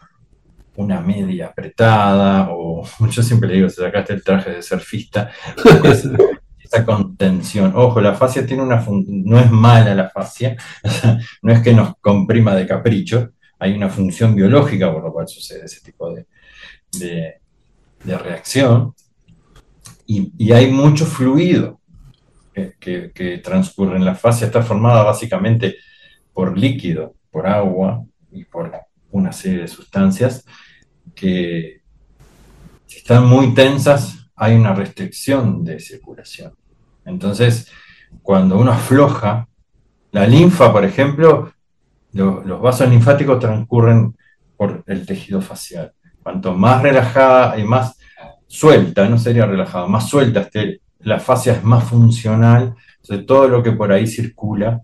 una 0.76 1.02
media 1.02 1.48
apretada, 1.48 2.50
o 2.52 2.84
yo 3.10 3.24
siempre 3.24 3.50
le 3.50 3.56
digo, 3.56 3.70
se 3.70 3.82
sacaste 3.82 4.14
el 4.14 4.24
traje 4.24 4.52
de 4.52 4.62
surfista, 4.62 5.32
esa 6.60 6.86
contención. 6.86 7.74
Ojo, 7.76 8.02
la 8.02 8.14
fascia 8.14 8.46
tiene 8.46 8.64
una 8.64 8.86
no 8.88 9.40
es 9.40 9.50
mala 9.50 9.96
la 9.96 10.10
fascia, 10.10 10.56
no 11.42 11.54
es 11.54 11.62
que 11.62 11.74
nos 11.74 11.96
comprima 12.02 12.56
de 12.56 12.68
capricho, 12.68 13.32
hay 13.60 13.74
una 13.74 13.90
función 13.90 14.36
biológica 14.36 14.92
por 14.94 15.04
lo 15.04 15.12
cual 15.12 15.28
sucede 15.28 15.66
ese 15.66 15.82
tipo 15.82 16.14
de, 16.14 16.28
de 18.04 18.18
reacción 18.18 18.94
y, 20.08 20.52
hay 20.54 20.72
mucho 20.72 21.06
fluido 21.06 21.82
que, 22.80 23.42
transcurre 23.44 23.98
en 23.98 24.06
la 24.06 24.16
fascia. 24.16 24.48
Está 24.48 24.64
formada 24.64 25.04
básicamente 25.04 25.76
por 26.34 26.58
líquido, 26.58 27.16
por 27.38 27.46
agua 27.46 28.04
y 28.32 28.46
por 28.46 28.72
una 29.12 29.32
serie 29.32 29.60
de 29.60 29.68
sustancias 29.68 30.44
que 31.14 31.82
si 32.88 32.98
están 32.98 33.28
muy 33.28 33.54
tensas 33.54 34.32
hay 34.36 34.56
una 34.56 34.74
restricción 34.74 35.64
de 35.64 35.80
circulación. 35.80 36.56
Entonces, 37.06 37.72
cuando 38.24 38.58
uno 38.58 38.72
afloja, 38.72 39.48
la 40.12 40.26
linfa, 40.26 40.74
por 40.74 40.84
ejemplo, 40.84 41.52
los 42.12 42.60
vasos 42.60 42.90
linfáticos 42.90 43.38
transcurren 43.38 44.18
por 44.56 44.84
el 44.88 45.06
tejido 45.06 45.40
facial. 45.40 45.94
Cuanto 46.24 46.56
más 46.56 46.82
relajada 46.82 47.60
y 47.60 47.64
más 47.64 48.00
suelta, 48.48 49.08
no 49.08 49.20
sería 49.20 49.46
relajada, 49.46 49.86
más 49.86 50.10
suelta 50.10 50.50
la 51.02 51.20
fascia 51.20 51.54
es 51.54 51.64
más 51.64 51.84
funcional, 51.84 52.74
entonces 53.00 53.28
todo 53.28 53.48
lo 53.48 53.62
que 53.62 53.74
por 53.74 53.92
ahí 53.92 54.08
circula, 54.08 54.82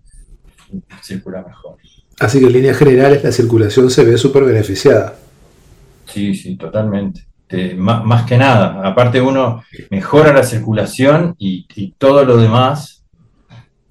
circula 1.02 1.42
mejor. 1.42 1.78
Así 2.20 2.38
que 2.38 2.46
en 2.46 2.52
líneas 2.52 2.76
generales 2.76 3.24
la 3.24 3.32
circulación 3.32 3.90
se 3.90 4.04
ve 4.04 4.16
súper 4.18 4.44
beneficiada. 4.44 5.16
Sí, 6.06 6.34
sí, 6.34 6.56
totalmente. 6.56 7.26
este, 7.48 7.74
más, 7.74 8.24
que 8.24 8.36
nada. 8.36 8.80
Aparte 8.84 9.20
uno 9.20 9.62
mejora 9.90 10.32
la 10.32 10.42
circulación 10.42 11.34
y, 11.38 11.66
todo 11.98 12.24
lo 12.24 12.36
demás, 12.36 13.04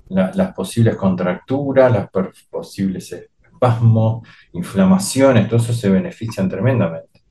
las 0.10 0.54
posibles 0.54 0.96
contracturas, 0.96 1.92
las 1.92 2.10
posibles 2.50 3.12
espasmos, 3.12 4.28
inflamaciones, 4.54 5.48
todo 5.48 5.60
eso 5.60 5.74
se 5.74 5.90
benefician 5.90 6.50
tremendamente. 6.50 7.22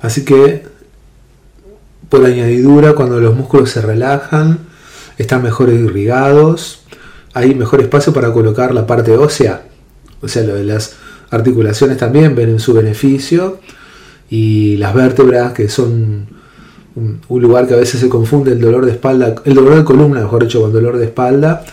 Así 0.00 0.24
que, 0.24 0.64
por 2.08 2.24
añadidura, 2.24 2.94
cuando 2.94 3.20
los 3.20 3.34
músculos 3.34 3.70
se 3.70 3.80
relajan, 3.80 4.60
están 5.16 5.42
mejor 5.42 5.70
irrigados, 5.70 6.84
hay 7.34 7.54
mejor 7.54 7.80
espacio 7.80 8.12
para 8.12 8.32
colocar 8.32 8.72
la 8.72 8.86
parte 8.86 9.16
ósea, 9.16 9.67
o 10.20 10.28
sea, 10.28 10.42
lo 10.42 10.54
de 10.54 10.64
las 10.64 10.96
articulaciones 11.30 11.98
también 11.98 12.34
ven 12.34 12.50
en 12.50 12.58
su 12.58 12.74
beneficio 12.74 13.60
y 14.30 14.76
las 14.76 14.94
vértebras 14.94 15.52
que 15.52 15.68
son 15.68 16.26
un, 16.94 17.20
lugar 17.28 17.66
que 17.66 17.74
a 17.74 17.78
veces 17.78 18.00
se 18.00 18.08
confunde 18.08 18.52
el 18.52 18.60
dolor 18.60 18.84
de 18.84 18.92
espalda, 18.92 19.36
el 19.44 19.54
dolor 19.54 19.76
de 19.76 19.84
columna, 19.84 20.20
mejor 20.20 20.42
dicho, 20.42 20.60
con 20.60 20.72
dolor 20.72 20.98
de 20.98 21.06
espalda, 21.06 21.64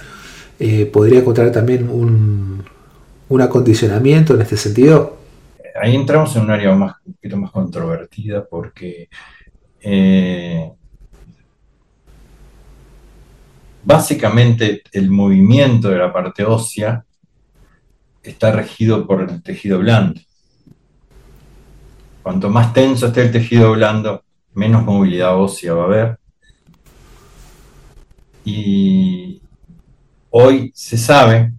eh, 0.60 0.86
podría 0.86 1.20
encontrar 1.20 1.52
también 1.52 1.90
un, 1.90 2.64
acondicionamiento 3.42 4.36
en 4.36 4.42
este 4.42 4.56
sentido. 4.56 5.18
Ahí 5.82 5.96
entramos 5.96 6.34
en 6.36 6.44
un 6.44 6.52
área 6.52 6.74
más, 6.74 6.96
un 7.06 7.14
poquito 7.14 7.38
más 7.38 7.52
controvertida 7.52 8.46
porque 8.46 9.10
eh, 9.82 10.72
básicamente 13.84 14.84
el 14.94 15.10
movimiento 15.12 15.90
de 15.90 15.98
la 15.98 16.14
parte 16.14 16.46
ósea 16.46 17.04
está 18.26 18.52
regido 18.52 19.06
por 19.08 19.22
el 19.22 19.42
tejido 19.42 19.80
blando. 19.80 20.20
Cuanto 22.24 22.50
más 22.50 22.74
tenso 22.74 23.08
esté 23.08 23.22
el 23.22 23.32
tejido 23.32 23.74
blando, 23.74 24.24
menos 24.54 24.84
movilidad 24.84 25.40
ósea 25.40 25.74
va 25.74 25.84
a 25.84 25.86
haber. 25.86 26.20
Y 28.44 29.42
hoy 30.30 30.72
se 30.74 30.98
sabe, 30.98 31.54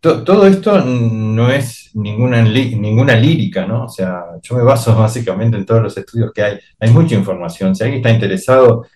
todo 0.00 0.46
esto 0.46 0.80
no 0.80 1.50
es 1.50 1.90
ninguna, 1.94 2.42
ninguna 2.42 3.16
lírica, 3.16 3.66
¿no? 3.66 3.84
O 3.84 3.88
sea, 3.88 4.22
yo 4.42 4.56
me 4.56 4.62
baso 4.62 4.94
básicamente 4.98 5.56
en 5.56 5.66
todos 5.66 5.82
los 5.82 5.96
estudios 5.96 6.32
que 6.32 6.42
hay. 6.42 6.58
Hay 6.78 6.90
mucha 6.90 7.14
información. 7.14 7.74
Si 7.74 7.82
alguien 7.82 8.00
está 8.00 8.10
interesado, 8.10 8.86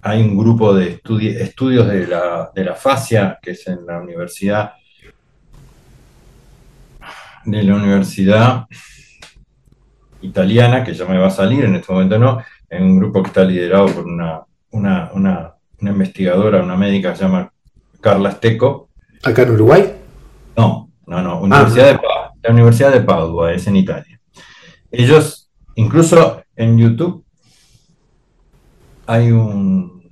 hay 0.00 0.22
un 0.22 0.36
grupo 0.36 0.74
de 0.74 1.00
estudios 1.40 1.88
de 1.88 2.06
la, 2.06 2.50
de 2.54 2.64
la 2.64 2.74
fascia, 2.74 3.38
que 3.40 3.52
es 3.52 3.66
en 3.68 3.86
la 3.86 3.98
universidad, 3.98 4.72
de 7.44 7.62
la 7.62 7.74
universidad 7.74 8.66
italiana, 10.22 10.84
que 10.84 10.94
ya 10.94 11.04
me 11.04 11.18
va 11.18 11.26
a 11.26 11.30
salir, 11.30 11.64
en 11.64 11.76
este 11.76 11.92
momento 11.92 12.18
no, 12.18 12.42
en 12.70 12.84
un 12.84 12.98
grupo 12.98 13.22
que 13.22 13.28
está 13.28 13.44
liderado 13.44 13.86
por 13.86 14.06
una, 14.06 14.42
una, 14.70 15.54
investigadora, 15.80 16.62
una 16.62 16.76
médica 16.76 17.10
que 17.10 17.18
se 17.18 17.24
llama 17.24 17.52
Carla 18.00 18.30
Steco. 18.32 18.88
¿Acá 19.22 19.42
en 19.42 19.50
Uruguay? 19.50 19.92
No, 20.56 20.90
no, 21.06 21.22
no, 21.22 21.40
Universidad 21.40 21.86
de 21.86 22.00
la 22.42 22.50
Universidad 22.50 22.92
de 22.92 23.02
Padua, 23.02 23.52
es 23.52 23.66
en 23.66 23.76
Italia. 23.76 24.20
Ellos, 24.90 25.50
incluso 25.74 26.42
en 26.56 26.78
YouTube, 26.78 27.24
hay 29.06 29.30
un, 29.32 30.10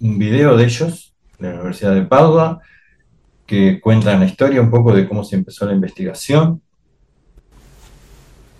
un 0.00 0.18
video 0.18 0.56
de 0.56 0.64
ellos, 0.64 1.14
de 1.38 1.48
la 1.48 1.54
Universidad 1.54 1.94
de 1.94 2.02
Padua, 2.02 2.60
que 3.46 3.80
cuentan 3.80 4.20
la 4.20 4.26
historia 4.26 4.60
un 4.60 4.70
poco 4.70 4.94
de 4.94 5.08
cómo 5.08 5.24
se 5.24 5.36
empezó 5.36 5.66
la 5.66 5.74
investigación 5.74 6.62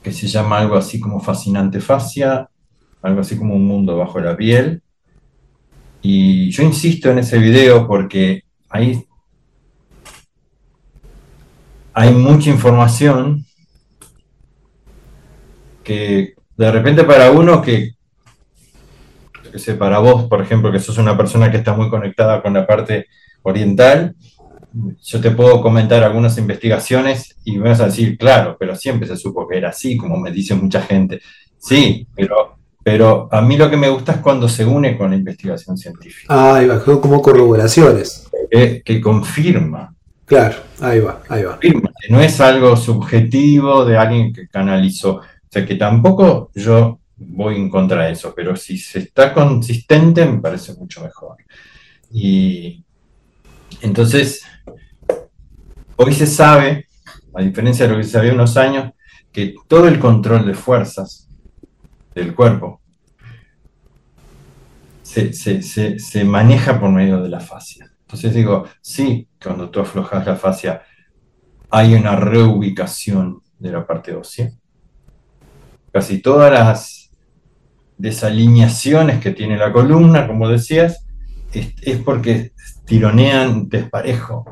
que 0.04 0.12
se 0.12 0.28
llama 0.28 0.58
algo 0.58 0.76
así 0.76 1.00
como 1.00 1.18
Fascinante 1.18 1.80
Fascia, 1.80 2.48
algo 3.00 3.22
así 3.22 3.38
como 3.38 3.54
un 3.54 3.66
mundo 3.66 3.96
bajo 3.96 4.20
la 4.20 4.36
piel. 4.36 4.82
Y 6.02 6.50
yo 6.50 6.62
insisto 6.62 7.10
en 7.10 7.20
ese 7.20 7.38
video 7.38 7.88
porque 7.88 8.42
ahí 8.68 9.02
hay 11.94 12.12
mucha 12.12 12.50
información 12.50 13.46
que 15.82 16.34
de 16.54 16.70
repente 16.70 17.04
para 17.04 17.30
uno 17.30 17.62
que, 17.62 17.92
que 19.50 19.58
sé, 19.58 19.74
para 19.74 20.00
vos, 20.00 20.24
por 20.24 20.42
ejemplo, 20.42 20.70
que 20.70 20.80
sos 20.80 20.98
una 20.98 21.16
persona 21.16 21.50
que 21.50 21.56
está 21.56 21.72
muy 21.72 21.88
conectada 21.88 22.42
con 22.42 22.52
la 22.52 22.66
parte 22.66 23.06
oriental, 23.42 24.14
yo 25.02 25.20
te 25.20 25.30
puedo 25.30 25.60
comentar 25.62 26.02
algunas 26.02 26.36
investigaciones 26.38 27.36
y 27.44 27.58
me 27.58 27.68
vas 27.68 27.80
a 27.80 27.86
decir, 27.86 28.18
claro, 28.18 28.56
pero 28.58 28.74
siempre 28.74 29.06
se 29.06 29.16
supo 29.16 29.46
que 29.46 29.58
era 29.58 29.68
así, 29.68 29.96
como 29.96 30.16
me 30.16 30.32
dice 30.32 30.54
mucha 30.54 30.82
gente. 30.82 31.20
Sí, 31.58 32.06
pero, 32.14 32.56
pero 32.82 33.28
a 33.30 33.40
mí 33.40 33.56
lo 33.56 33.70
que 33.70 33.76
me 33.76 33.88
gusta 33.88 34.12
es 34.12 34.18
cuando 34.18 34.48
se 34.48 34.64
une 34.64 34.98
con 34.98 35.10
la 35.10 35.16
investigación 35.16 35.76
científica. 35.76 36.26
Ah, 36.28 36.56
ahí 36.56 36.66
va, 36.66 36.82
como 36.82 37.22
corroboraciones. 37.22 38.28
Que, 38.50 39.00
confirma. 39.00 39.94
Claro, 40.24 40.56
ahí 40.80 41.00
va, 41.00 41.22
ahí 41.28 41.42
va. 41.44 41.58
que 41.58 41.72
no 42.08 42.20
es 42.20 42.40
algo 42.40 42.76
subjetivo 42.76 43.84
de 43.84 43.96
alguien 43.96 44.32
que 44.32 44.48
canalizó. 44.48 45.16
O 45.16 45.22
sea, 45.48 45.64
que 45.64 45.76
tampoco 45.76 46.50
yo 46.54 46.98
voy 47.16 47.56
en 47.56 47.70
contra 47.70 48.06
de 48.06 48.12
eso, 48.12 48.32
pero 48.34 48.56
si 48.56 48.78
se 48.78 49.00
está 49.00 49.32
consistente 49.32 50.24
me 50.24 50.40
parece 50.40 50.74
mucho 50.74 51.02
mejor. 51.02 51.36
Y 52.10 52.84
entonces, 53.80 54.42
Hoy 55.96 56.12
se 56.12 56.26
sabe, 56.26 56.88
a 57.34 57.42
diferencia 57.42 57.86
de 57.86 57.92
lo 57.92 57.98
que 57.98 58.04
se 58.04 58.10
sabía 58.10 58.32
unos 58.32 58.56
años, 58.56 58.92
que 59.30 59.54
todo 59.68 59.86
el 59.86 60.00
control 60.00 60.44
de 60.44 60.54
fuerzas 60.54 61.28
del 62.14 62.34
cuerpo 62.34 62.80
se, 65.02 66.24
maneja 66.24 66.80
por 66.80 66.90
medio 66.90 67.22
de 67.22 67.28
la 67.28 67.38
fascia. 67.38 67.92
Entonces 68.00 68.34
digo, 68.34 68.64
sí, 68.80 69.28
cuando 69.40 69.70
tú 69.70 69.80
aflojas 69.80 70.26
la 70.26 70.34
fascia, 70.34 70.82
hay 71.70 71.94
una 71.94 72.16
reubicación 72.16 73.42
de 73.58 73.70
la 73.70 73.86
parte 73.86 74.14
ósea. 74.14 74.50
Casi 75.92 76.18
todas 76.18 76.52
las 76.52 77.10
desalineaciones 77.98 79.20
que 79.20 79.30
tiene 79.30 79.56
la 79.56 79.72
columna, 79.72 80.26
como 80.26 80.48
decías, 80.48 81.06
es 81.52 81.98
porque 81.98 82.52
tironean 82.84 83.68
desparejo 83.68 84.44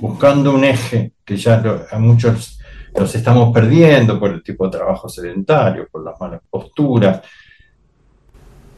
buscando 0.00 0.52
un 0.54 0.64
eje 0.64 1.12
que 1.24 1.36
ya 1.36 1.62
a 1.90 1.98
muchos 1.98 2.58
los 2.94 3.14
estamos 3.14 3.52
perdiendo 3.52 4.18
por 4.18 4.30
el 4.30 4.42
tipo 4.42 4.64
de 4.66 4.78
trabajo 4.78 5.08
sedentario, 5.08 5.88
por 5.90 6.04
las 6.04 6.18
malas 6.20 6.40
posturas. 6.48 7.20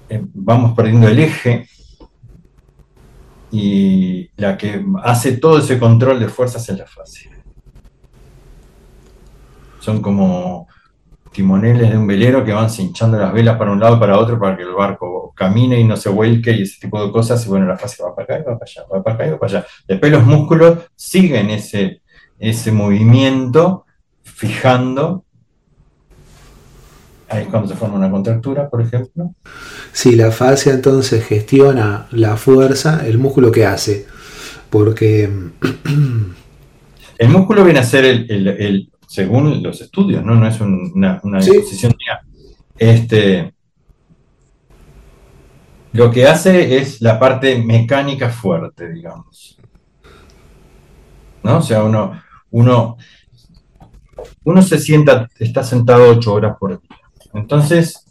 Eh, 0.09 0.22
vamos 0.35 0.74
perdiendo 0.74 1.09
el 1.09 1.18
eje 1.18 1.68
y 3.50 4.31
la 4.37 4.57
que 4.57 4.85
hace 5.02 5.37
todo 5.38 5.59
ese 5.59 5.78
control 5.78 6.20
de 6.20 6.28
fuerzas 6.28 6.68
es 6.68 6.78
la 6.78 6.87
fase. 6.87 7.31
Son 9.81 10.02
como 10.02 10.66
timoneles 11.33 11.90
de 11.90 11.96
un 11.96 12.07
velero 12.07 12.44
que 12.44 12.52
van 12.52 12.68
cinchando 12.68 13.16
las 13.18 13.33
velas 13.33 13.57
para 13.57 13.70
un 13.70 13.81
lado 13.81 13.96
y 13.96 14.00
para 14.00 14.18
otro 14.18 14.38
para 14.38 14.57
que 14.57 14.64
el 14.64 14.72
barco 14.72 15.17
camine 15.38 15.81
y 15.81 15.85
no 15.85 15.96
se 15.96 16.09
vuelque 16.09 16.53
y 16.53 16.62
ese 16.62 16.81
tipo 16.81 17.05
de 17.05 17.12
cosas. 17.12 17.44
Y 17.46 17.48
bueno, 17.48 17.66
la 17.66 17.79
fase 17.79 18.03
va 18.03 18.14
para 18.14 18.24
acá 18.24 18.38
y 18.38 18.42
va 18.42 18.59
para 18.59 18.70
allá, 18.70 18.83
va 18.92 19.03
para 19.03 19.14
acá 19.14 19.27
y 19.27 19.31
va 19.31 19.38
para 19.38 19.59
allá. 19.59 19.66
Después 19.87 20.12
los 20.12 20.24
músculos 20.24 20.79
siguen 20.96 21.51
ese, 21.51 22.03
ese 22.38 22.72
movimiento 22.72 23.87
fijando. 24.22 25.24
Ahí 27.29 27.42
es 27.42 27.48
cuando 27.48 27.68
se 27.68 27.74
forma 27.74 27.96
una 27.96 28.11
contractura, 28.11 28.68
por 28.68 28.81
ejemplo. 28.81 29.35
Si 29.92 30.16
la 30.16 30.31
fascia 30.31 30.72
entonces 30.72 31.24
gestiona 31.24 32.09
la 32.11 32.37
fuerza, 32.37 33.07
¿el 33.07 33.18
músculo 33.18 33.53
qué 33.53 33.66
hace? 33.66 34.07
Porque... 34.70 35.31
el 37.18 37.29
músculo 37.29 37.64
viene 37.64 37.81
a 37.81 37.85
ser 37.85 38.05
el 38.05 38.90
según 39.09 39.62
los 39.62 39.81
estudios, 39.81 40.22
no, 40.22 40.35
no 40.35 40.46
es 40.46 40.61
una, 40.61 41.18
una 41.24 41.38
disposición 41.38 41.94
mía. 41.98 42.20
Este, 42.77 43.55
lo 45.92 46.11
que 46.11 46.27
hace 46.27 46.79
es 46.79 47.01
la 47.01 47.18
parte 47.18 47.62
mecánica 47.62 48.29
fuerte, 48.29 48.92
digamos. 48.92 49.59
¿No? 51.42 51.59
O 51.59 51.62
sea, 51.62 51.83
uno, 51.85 52.20
uno, 52.51 52.96
uno 54.44 54.62
se 54.62 54.79
sienta, 54.79 55.29
está 55.38 55.62
sentado 55.62 56.11
ocho 56.11 56.35
horas 56.35 56.57
por 56.59 56.81
día. 56.81 56.98
Entonces, 57.35 58.05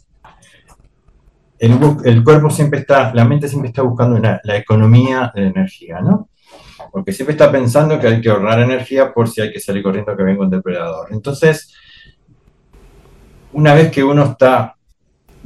el, 1.58 2.24
cuerpo 2.24 2.50
siempre 2.50 2.80
está, 2.80 3.12
la 3.14 3.24
mente 3.24 3.48
siempre 3.48 3.68
está 3.68 3.82
buscando 3.82 4.18
la 4.18 4.56
economía 4.56 5.32
de 5.34 5.46
energía, 5.46 6.00
¿no? 6.00 6.28
porque 6.90 7.12
siempre 7.12 7.32
está 7.32 7.50
pensando 7.50 7.98
que 7.98 8.06
hay 8.06 8.20
que 8.20 8.30
ahorrar 8.30 8.60
energía 8.60 9.12
por 9.12 9.28
si 9.28 9.40
hay 9.40 9.52
que 9.52 9.60
salir 9.60 9.82
corriendo 9.82 10.16
que 10.16 10.22
venga 10.22 10.42
un 10.42 10.50
depredador. 10.50 11.08
Entonces, 11.12 11.74
una 13.52 13.74
vez 13.74 13.90
que 13.90 14.04
uno 14.04 14.24
está 14.24 14.76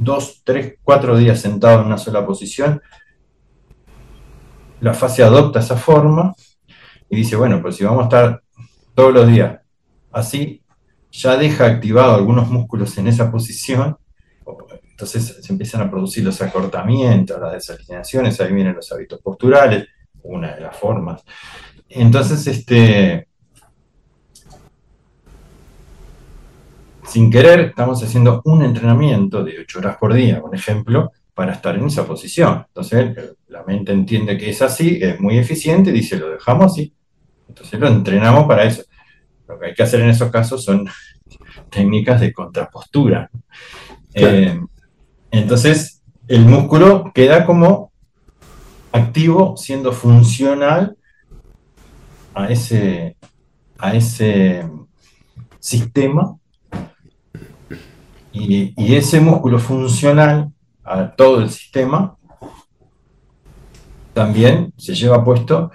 dos, 0.03 0.41
tres, 0.43 0.75
cuatro 0.83 1.17
días 1.17 1.39
sentado 1.39 1.81
en 1.81 1.87
una 1.87 1.97
sola 1.97 2.25
posición, 2.25 2.81
la 4.81 4.93
fase 4.93 5.23
adopta 5.23 5.59
esa 5.59 5.77
forma 5.77 6.33
y 7.09 7.15
dice, 7.15 7.35
bueno, 7.35 7.61
pues 7.61 7.77
si 7.77 7.83
vamos 7.83 8.01
a 8.01 8.03
estar 8.03 8.43
todos 8.93 9.13
los 9.13 9.27
días 9.27 9.59
así, 10.11 10.61
ya 11.11 11.37
deja 11.37 11.65
activado 11.65 12.15
algunos 12.15 12.49
músculos 12.49 12.97
en 12.97 13.07
esa 13.07 13.31
posición 13.31 13.97
entonces 14.93 15.39
se 15.43 15.51
empiezan 15.51 15.81
a 15.81 15.89
producir 15.89 16.23
los 16.23 16.41
acortamientos, 16.41 17.39
las 17.39 17.53
desalineaciones, 17.53 18.39
ahí 18.39 18.53
vienen 18.53 18.75
los 18.75 18.91
hábitos 18.91 19.19
posturales, 19.21 19.87
una 20.21 20.53
de 20.53 20.61
las 20.61 20.77
formas. 20.77 21.23
Entonces, 21.89 22.45
este, 22.47 23.27
sin 27.05 27.29
querer, 27.29 27.59
estamos 27.61 28.01
haciendo 28.03 28.41
un 28.45 28.63
entrenamiento 28.63 29.43
de 29.43 29.59
8 29.59 29.79
horas 29.79 29.97
por 29.97 30.13
día, 30.13 30.41
por 30.41 30.55
ejemplo, 30.55 31.11
para 31.33 31.53
estar 31.53 31.75
en 31.75 31.85
esa 31.85 32.05
posición. 32.05 32.65
Entonces, 32.67 33.35
la 33.47 33.63
mente 33.63 33.91
entiende 33.91 34.37
que 34.37 34.49
es 34.49 34.61
así, 34.61 34.99
es 35.01 35.19
muy 35.19 35.37
eficiente 35.37 35.89
y 35.89 35.93
dice, 35.93 36.17
lo 36.17 36.29
dejamos 36.29 36.73
así. 36.73 36.93
Entonces, 37.47 37.79
lo 37.79 37.87
entrenamos 37.87 38.45
para 38.45 38.63
eso. 38.63 38.83
Lo 39.47 39.59
que 39.59 39.67
hay 39.67 39.73
que 39.73 39.83
hacer 39.83 40.01
en 40.01 40.09
esos 40.09 40.31
casos 40.31 40.63
son 40.63 40.87
técnicas 41.69 42.21
de 42.21 42.31
contrapostura. 42.31 43.29
Eh, 44.13 44.59
entonces, 45.31 46.03
el 46.27 46.45
músculo 46.45 47.11
queda 47.13 47.45
como 47.45 47.91
activo, 48.91 49.57
siendo 49.57 49.91
funcional 49.91 50.95
a 52.33 52.49
ese, 52.49 53.17
a 53.77 53.95
ese 53.95 54.69
sistema. 55.59 56.37
Y, 58.33 58.73
y 58.75 58.95
ese 58.95 59.19
músculo 59.21 59.59
funcional 59.59 60.51
a 60.83 61.11
todo 61.15 61.41
el 61.41 61.49
sistema 61.49 62.17
también 64.13 64.73
se 64.77 64.93
lleva 64.93 65.23
puesto 65.23 65.71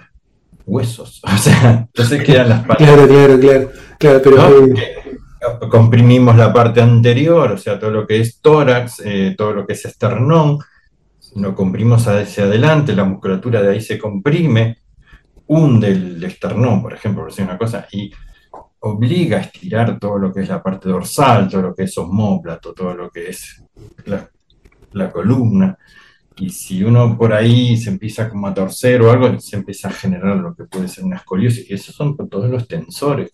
huesos. 0.65 1.21
O 1.33 1.37
sea, 1.37 1.87
entonces 1.87 2.23
quedan 2.23 2.49
las 2.49 2.65
partes. 2.65 2.87
Claro, 2.87 3.07
claro, 3.07 3.39
claro. 3.39 3.71
claro 3.97 4.21
pero, 4.23 5.69
comprimimos 5.69 6.35
la 6.35 6.51
parte 6.53 6.81
anterior, 6.81 7.51
o 7.53 7.57
sea, 7.57 7.79
todo 7.79 7.91
lo 7.91 8.05
que 8.05 8.19
es 8.19 8.39
tórax, 8.41 9.01
eh, 9.05 9.35
todo 9.37 9.53
lo 9.53 9.65
que 9.65 9.73
es 9.73 9.85
esternón, 9.85 10.59
lo 11.35 11.55
comprimimos 11.55 12.07
hacia 12.07 12.43
adelante, 12.43 12.93
la 12.93 13.05
musculatura 13.05 13.61
de 13.61 13.71
ahí 13.71 13.81
se 13.81 13.97
comprime, 13.97 14.79
hunde 15.47 15.89
el 15.89 16.23
esternón, 16.23 16.81
por 16.81 16.93
ejemplo, 16.93 17.23
por 17.23 17.31
decir 17.31 17.45
una 17.45 17.57
cosa, 17.57 17.87
y 17.91 18.11
obliga 18.81 19.37
a 19.37 19.41
estirar 19.41 19.99
todo 19.99 20.17
lo 20.17 20.33
que 20.33 20.41
es 20.41 20.49
la 20.49 20.63
parte 20.63 20.89
dorsal, 20.89 21.49
todo 21.49 21.61
lo 21.61 21.75
que 21.75 21.83
es 21.83 21.97
osmóplato, 21.97 22.73
todo 22.73 22.93
lo 22.93 23.09
que 23.09 23.29
es 23.29 23.63
la, 24.05 24.29
la 24.93 25.11
columna. 25.11 25.77
Y 26.37 26.49
si 26.49 26.83
uno 26.83 27.17
por 27.17 27.33
ahí 27.33 27.75
se 27.75 27.89
empieza 27.89 28.29
como 28.29 28.47
a 28.47 28.53
torcer 28.53 29.01
o 29.01 29.11
algo, 29.11 29.37
se 29.39 29.57
empieza 29.57 29.89
a 29.89 29.91
generar 29.91 30.37
lo 30.37 30.55
que 30.55 30.63
puede 30.63 30.87
ser 30.87 31.03
una 31.03 31.17
escoliosis. 31.17 31.69
Y 31.69 31.73
esos 31.73 31.93
son 31.93 32.15
todos 32.29 32.49
los 32.49 32.67
tensores 32.67 33.29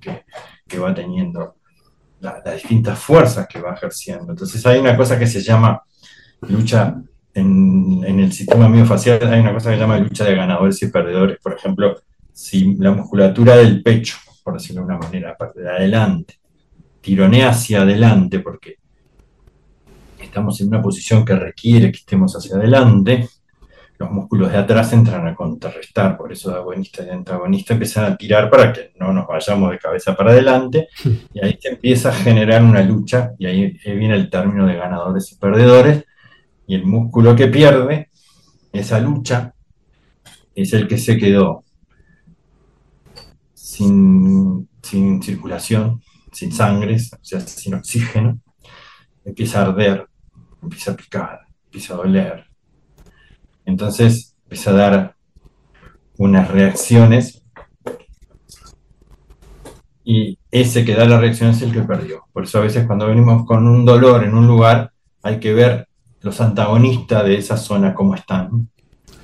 que, 0.00 0.78
va 0.78 0.94
teniendo, 0.94 1.56
las 2.20 2.44
distintas 2.54 2.98
fuerzas 2.98 3.48
que 3.48 3.60
va 3.60 3.74
ejerciendo. 3.74 4.32
Entonces 4.32 4.64
hay 4.66 4.78
una 4.78 4.96
cosa 4.96 5.18
que 5.18 5.26
se 5.26 5.42
llama 5.42 5.82
lucha 6.42 6.94
en, 7.34 8.04
en, 8.04 8.20
el 8.20 8.32
sistema 8.32 8.68
miofacial, 8.68 9.20
hay 9.32 9.40
una 9.40 9.52
cosa 9.52 9.70
que 9.70 9.76
se 9.76 9.80
llama 9.80 9.98
lucha 9.98 10.24
de 10.24 10.36
ganadores 10.36 10.80
y 10.82 10.88
perdedores. 10.88 11.38
Por 11.42 11.54
ejemplo, 11.54 11.96
si 12.32 12.76
la 12.76 12.92
musculatura 12.92 13.56
del 13.56 13.82
pecho, 13.82 14.16
por 14.44 14.54
decirlo 14.54 14.82
de 14.82 14.86
una 14.86 14.98
manera, 14.98 15.36
de 15.54 15.70
adelante, 15.70 16.38
tironea 17.00 17.48
hacia 17.50 17.82
adelante 17.82 18.38
porque 18.40 18.76
estamos 20.20 20.60
en 20.60 20.68
una 20.68 20.82
posición 20.82 21.24
que 21.24 21.34
requiere 21.34 21.90
que 21.90 21.98
estemos 21.98 22.36
hacia 22.36 22.56
adelante, 22.56 23.28
los 23.98 24.10
músculos 24.10 24.50
de 24.50 24.58
atrás 24.58 24.92
entran 24.92 25.26
a 25.26 25.34
contrarrestar, 25.34 26.16
por 26.16 26.32
eso 26.32 26.50
de 26.50 26.56
agonista 26.56 27.04
y 27.04 27.10
antagonista 27.10 27.74
empiezan 27.74 28.12
a 28.12 28.16
tirar 28.16 28.50
para 28.50 28.72
que 28.72 28.92
no 28.98 29.12
nos 29.12 29.26
vayamos 29.26 29.70
de 29.70 29.78
cabeza 29.78 30.16
para 30.16 30.32
adelante, 30.32 30.88
y 31.32 31.44
ahí 31.44 31.56
se 31.60 31.68
empieza 31.70 32.08
a 32.10 32.12
generar 32.12 32.62
una 32.62 32.82
lucha, 32.82 33.32
y 33.38 33.46
ahí 33.46 33.78
viene 33.84 34.14
el 34.14 34.28
término 34.28 34.66
de 34.66 34.74
ganadores 34.74 35.30
y 35.32 35.36
perdedores, 35.36 36.04
y 36.66 36.74
el 36.74 36.84
músculo 36.84 37.36
que 37.36 37.46
pierde 37.46 38.10
esa 38.72 38.98
lucha 38.98 39.54
es 40.54 40.72
el 40.72 40.88
que 40.88 40.98
se 40.98 41.16
quedó 41.16 41.63
sin, 43.74 44.68
sin 44.82 45.20
circulación, 45.20 46.00
sin 46.32 46.52
sangre, 46.52 46.94
o 46.96 47.24
sea, 47.24 47.40
sin 47.40 47.74
oxígeno, 47.74 48.38
empieza 49.24 49.60
a 49.60 49.66
arder, 49.66 50.08
empieza 50.62 50.92
a 50.92 50.96
picar, 50.96 51.40
empieza 51.64 51.94
a 51.94 51.96
doler, 51.96 52.46
entonces 53.64 54.36
empieza 54.44 54.70
a 54.70 54.74
dar 54.74 55.16
unas 56.18 56.48
reacciones 56.48 57.42
y 60.04 60.38
ese 60.52 60.84
que 60.84 60.94
da 60.94 61.06
la 61.06 61.18
reacción 61.18 61.50
es 61.50 61.62
el 61.62 61.72
que 61.72 61.82
perdió. 61.82 62.26
Por 62.32 62.44
eso 62.44 62.58
a 62.58 62.62
veces 62.62 62.86
cuando 62.86 63.08
venimos 63.08 63.44
con 63.44 63.66
un 63.66 63.84
dolor 63.84 64.22
en 64.22 64.34
un 64.34 64.46
lugar 64.46 64.92
hay 65.22 65.40
que 65.40 65.52
ver 65.52 65.88
los 66.20 66.40
antagonistas 66.40 67.24
de 67.24 67.38
esa 67.38 67.56
zona 67.56 67.92
cómo 67.92 68.14
están. 68.14 68.68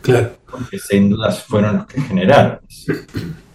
Claro. 0.00 0.32
Porque 0.50 0.78
sin 0.80 1.10
dudas 1.10 1.44
fueron 1.44 1.76
los 1.76 1.86
que 1.86 2.00
generaron. 2.00 2.58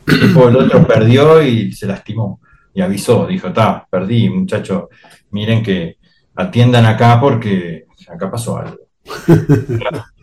El 0.08 0.56
otro 0.56 0.88
perdió 0.88 1.42
y 1.42 1.72
se 1.72 1.88
lastimó 1.88 2.40
y 2.74 2.82
avisó, 2.82 3.26
dijo, 3.26 3.48
está, 3.48 3.88
perdí, 3.90 4.30
muchachos, 4.30 4.86
miren 5.32 5.64
que 5.64 5.98
atiendan 6.36 6.86
acá 6.86 7.20
porque 7.20 7.86
acá 8.08 8.30
pasó 8.30 8.58
algo. 8.58 8.78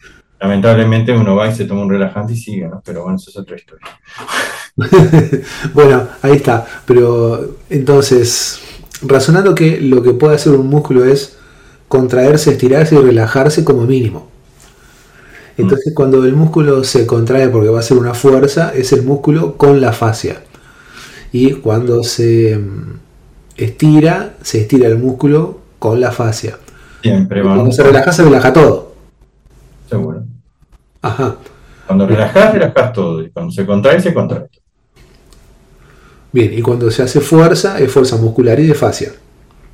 lamentablemente 0.42 1.12
uno 1.12 1.36
va 1.36 1.48
y 1.48 1.54
se 1.54 1.66
toma 1.66 1.82
un 1.82 1.90
relajante 1.90 2.32
y 2.32 2.36
sigue, 2.36 2.66
¿no? 2.66 2.82
Pero 2.84 3.02
bueno, 3.04 3.16
eso 3.16 3.30
es 3.30 3.36
otra 3.36 3.54
historia. 3.54 3.86
bueno, 5.72 6.08
ahí 6.20 6.32
está. 6.32 6.66
Pero 6.84 7.58
entonces, 7.70 8.60
razonando 9.02 9.54
que 9.54 9.80
lo 9.80 10.02
que 10.02 10.12
puede 10.14 10.34
hacer 10.34 10.52
un 10.54 10.66
músculo 10.66 11.04
es 11.04 11.38
contraerse, 11.86 12.50
estirarse 12.50 12.96
y 12.96 12.98
relajarse 12.98 13.64
como 13.64 13.82
mínimo. 13.82 14.31
Entonces, 15.56 15.92
mm. 15.92 15.94
cuando 15.94 16.24
el 16.24 16.34
músculo 16.34 16.84
se 16.84 17.06
contrae 17.06 17.48
porque 17.48 17.68
va 17.68 17.80
a 17.80 17.82
ser 17.82 17.98
una 17.98 18.14
fuerza, 18.14 18.72
es 18.74 18.92
el 18.92 19.02
músculo 19.02 19.56
con 19.56 19.80
la 19.80 19.92
fascia. 19.92 20.42
Y 21.32 21.52
cuando 21.54 22.02
se 22.02 22.56
mm, 22.56 22.98
estira, 23.56 24.34
se 24.42 24.62
estira 24.62 24.88
el 24.88 24.98
músculo 24.98 25.60
con 25.78 26.00
la 26.00 26.12
fascia. 26.12 26.58
Siempre 27.02 27.42
Cuando 27.42 27.72
se 27.72 27.82
relaja, 27.82 28.12
se 28.12 28.22
relaja 28.22 28.52
todo. 28.52 28.92
Seguro. 29.88 30.22
Ajá. 31.02 31.36
Cuando 31.86 32.06
relajas, 32.06 32.52
relajas 32.54 32.92
todo. 32.92 33.22
Y 33.22 33.30
cuando 33.30 33.52
se 33.52 33.66
contrae, 33.66 34.00
se 34.00 34.14
contrae. 34.14 34.46
Bien, 36.32 36.52
y 36.54 36.62
cuando 36.62 36.90
se 36.90 37.02
hace 37.02 37.20
fuerza, 37.20 37.78
es 37.78 37.92
fuerza 37.92 38.16
muscular 38.16 38.58
y 38.58 38.66
de 38.66 38.74
fascia. 38.74 39.12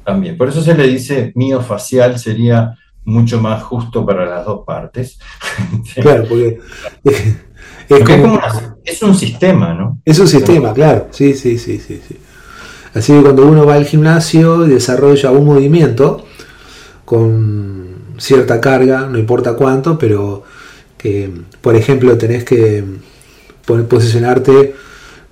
También. 0.05 0.37
Por 0.37 0.49
eso 0.49 0.63
se 0.63 0.75
le 0.75 0.89
dice 0.89 1.33
miofacial, 1.35 2.19
sería 2.19 2.75
mucho 3.09 3.41
más 3.41 3.63
justo 3.63 4.05
para 4.05 4.27
las 4.27 4.45
dos 4.45 4.65
partes. 4.65 5.19
Claro, 5.95 6.25
porque. 6.29 6.61
Es, 8.85 9.03
un 9.03 9.15
sistema, 9.15 9.73
¿no? 9.73 9.99
Es 10.05 10.19
un 10.19 10.29
sistema, 10.29 10.75
claro. 10.75 11.09
Sí, 11.11 11.33
sí, 11.33 11.59
sí, 11.59 11.79
sí, 11.79 12.01
sí. 12.07 12.17
Así 12.95 13.13
que 13.15 13.23
cuando 13.23 13.47
uno 13.47 13.65
va 13.65 13.75
al 13.75 13.87
gimnasio 13.87 14.67
y 14.67 14.71
desarrolla 14.71 15.31
un 15.31 15.47
movimiento 15.47 16.25
con 17.07 17.97
cierta 18.19 18.61
carga, 18.61 19.07
no 19.07 19.19
importa 19.19 19.55
cuánto, 19.55 19.99
pero 19.99 20.43
que, 20.99 21.31
por 21.63 21.77
ejemplo, 21.77 22.19
tenés 22.19 22.45
que 22.45 22.85
posicionarte 23.89 24.75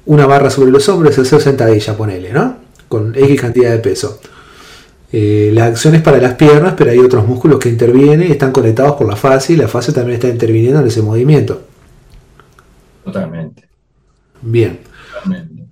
una 0.06 0.26
barra 0.26 0.48
sobre 0.48 0.70
los 0.70 0.88
hombros 0.88 1.18
y 1.18 1.20
hacer 1.20 1.42
sentadilla, 1.42 1.96
ponele, 1.96 2.32
¿no? 2.32 2.56
Con 2.88 3.14
X 3.14 3.40
cantidad 3.40 3.70
de 3.70 3.78
peso. 3.78 4.18
Eh, 5.12 5.50
la 5.52 5.66
acción 5.66 5.94
es 5.94 6.02
para 6.02 6.18
las 6.18 6.34
piernas, 6.34 6.74
pero 6.76 6.90
hay 6.90 6.98
otros 6.98 7.26
músculos 7.26 7.58
que 7.58 7.68
intervienen 7.68 8.28
y 8.28 8.32
están 8.32 8.52
conectados 8.52 8.96
por 8.96 9.06
la 9.06 9.16
fase 9.16 9.52
y 9.52 9.56
la 9.56 9.68
fase 9.68 9.92
también 9.92 10.16
está 10.16 10.28
interviniendo 10.28 10.80
en 10.80 10.86
ese 10.86 11.02
movimiento. 11.02 11.62
Totalmente. 13.04 13.68
Bien. 14.42 14.80
Totalmente. 15.12 15.64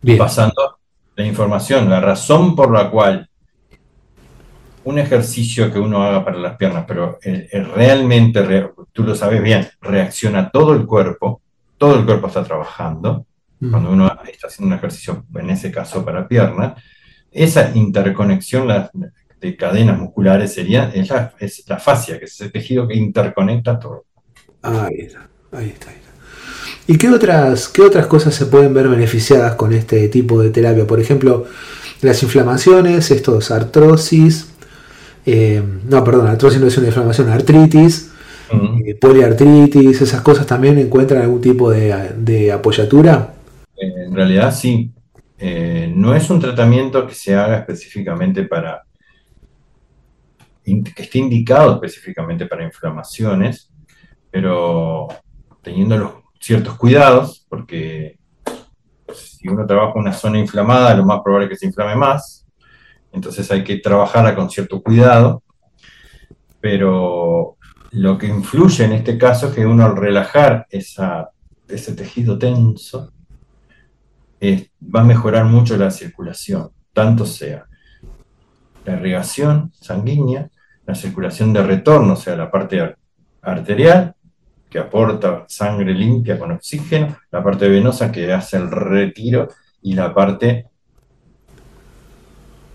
Bien. 0.00 0.18
Pasando 0.18 0.78
la 1.14 1.26
información, 1.26 1.90
la 1.90 2.00
razón 2.00 2.56
por 2.56 2.72
la 2.72 2.90
cual 2.90 3.28
un 4.84 4.98
ejercicio 4.98 5.70
que 5.70 5.78
uno 5.78 6.02
haga 6.02 6.24
para 6.24 6.38
las 6.38 6.56
piernas, 6.56 6.84
pero 6.88 7.18
eh, 7.22 7.48
eh, 7.52 7.62
realmente, 7.62 8.70
tú 8.92 9.02
lo 9.02 9.14
sabes 9.14 9.42
bien, 9.42 9.68
reacciona 9.82 10.50
todo 10.50 10.72
el 10.72 10.86
cuerpo, 10.86 11.42
todo 11.76 11.98
el 11.98 12.06
cuerpo 12.06 12.28
está 12.28 12.42
trabajando, 12.42 13.26
cuando 13.58 13.90
uno 13.90 14.06
está 14.32 14.46
haciendo 14.46 14.72
un 14.72 14.78
ejercicio, 14.78 15.24
en 15.34 15.50
ese 15.50 15.70
caso 15.70 16.04
para 16.04 16.26
piernas, 16.26 16.80
esa 17.32 17.72
interconexión 17.74 18.68
de 19.40 19.56
cadenas 19.56 19.98
musculares 19.98 20.52
sería, 20.52 20.90
es 20.94 21.08
la, 21.10 21.34
es 21.38 21.64
la 21.68 21.78
fascia, 21.78 22.18
que 22.18 22.24
es 22.24 22.40
el 22.40 22.50
tejido 22.50 22.88
que 22.88 22.96
interconecta 22.96 23.78
todo. 23.78 24.04
Ahí 24.62 25.00
está, 25.00 25.28
ahí 25.52 25.68
está. 25.68 25.92
¿Y 26.90 26.96
qué 26.96 27.10
otras, 27.10 27.68
qué 27.68 27.82
otras 27.82 28.06
cosas 28.06 28.34
se 28.34 28.46
pueden 28.46 28.72
ver 28.72 28.88
beneficiadas 28.88 29.56
con 29.56 29.74
este 29.74 30.08
tipo 30.08 30.40
de 30.40 30.48
terapia? 30.48 30.86
Por 30.86 30.98
ejemplo, 30.98 31.44
las 32.00 32.22
inflamaciones, 32.22 33.10
estos 33.10 33.50
artrosis, 33.50 34.48
eh, 35.26 35.62
no, 35.86 36.02
perdón, 36.02 36.28
artrosis 36.28 36.58
no 36.58 36.66
es 36.66 36.78
una 36.78 36.86
inflamación, 36.86 37.28
artritis, 37.28 38.10
eh, 38.50 38.94
poliartritis, 38.94 40.00
esas 40.00 40.22
cosas 40.22 40.46
también 40.46 40.78
encuentran 40.78 41.20
algún 41.20 41.42
tipo 41.42 41.70
de, 41.70 42.50
apoyatura. 42.50 43.34
En 43.76 44.14
realidad 44.14 44.54
sí. 44.54 44.90
Eh, 45.38 45.77
no 45.94 46.14
es 46.14 46.30
un 46.30 46.40
tratamiento 46.40 47.06
que 47.06 47.14
se 47.14 47.34
haga 47.34 47.58
específicamente 47.58 48.44
para, 48.44 48.82
que 50.64 51.02
esté 51.02 51.18
indicado 51.18 51.74
específicamente 51.74 52.46
para 52.46 52.64
inflamaciones, 52.64 53.72
pero 54.30 55.08
teniendo 55.62 56.24
ciertos 56.40 56.76
cuidados, 56.76 57.46
porque 57.48 58.18
si 59.14 59.48
uno 59.48 59.66
trabaja 59.66 59.98
una 59.98 60.12
zona 60.12 60.38
inflamada, 60.38 60.94
lo 60.94 61.04
más 61.04 61.20
probable 61.22 61.46
es 61.46 61.50
que 61.50 61.56
se 61.56 61.66
inflame 61.66 61.96
más, 61.96 62.46
entonces 63.12 63.50
hay 63.50 63.64
que 63.64 63.78
trabajarla 63.78 64.34
con 64.34 64.50
cierto 64.50 64.82
cuidado, 64.82 65.42
pero 66.60 67.56
lo 67.92 68.18
que 68.18 68.26
influye 68.26 68.84
en 68.84 68.92
este 68.92 69.16
caso 69.16 69.48
es 69.48 69.54
que 69.54 69.66
uno 69.66 69.84
al 69.84 69.96
relajar 69.96 70.66
ese 70.70 71.92
tejido 71.94 72.38
tenso, 72.38 73.12
va 74.42 75.00
a 75.00 75.04
mejorar 75.04 75.44
mucho 75.44 75.76
la 75.76 75.90
circulación, 75.90 76.70
tanto 76.92 77.26
sea 77.26 77.66
la 78.84 78.94
irrigación 78.94 79.72
sanguínea, 79.72 80.48
la 80.86 80.94
circulación 80.94 81.52
de 81.52 81.62
retorno, 81.62 82.14
o 82.14 82.16
sea, 82.16 82.36
la 82.36 82.50
parte 82.50 82.94
arterial, 83.42 84.14
que 84.70 84.78
aporta 84.78 85.44
sangre 85.48 85.94
limpia 85.94 86.38
con 86.38 86.52
oxígeno, 86.52 87.16
la 87.30 87.42
parte 87.42 87.68
venosa 87.68 88.12
que 88.12 88.32
hace 88.32 88.56
el 88.56 88.70
retiro 88.70 89.48
y 89.82 89.94
la 89.94 90.14
parte 90.14 90.66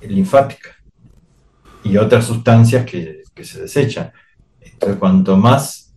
linfática 0.01 0.70
y 1.84 1.97
otras 1.97 2.26
sustancias 2.26 2.86
que, 2.86 3.24
se 3.43 3.61
desechan. 3.61 4.11
Entonces, 4.61 4.97
cuanto 4.97 5.36
más 5.36 5.93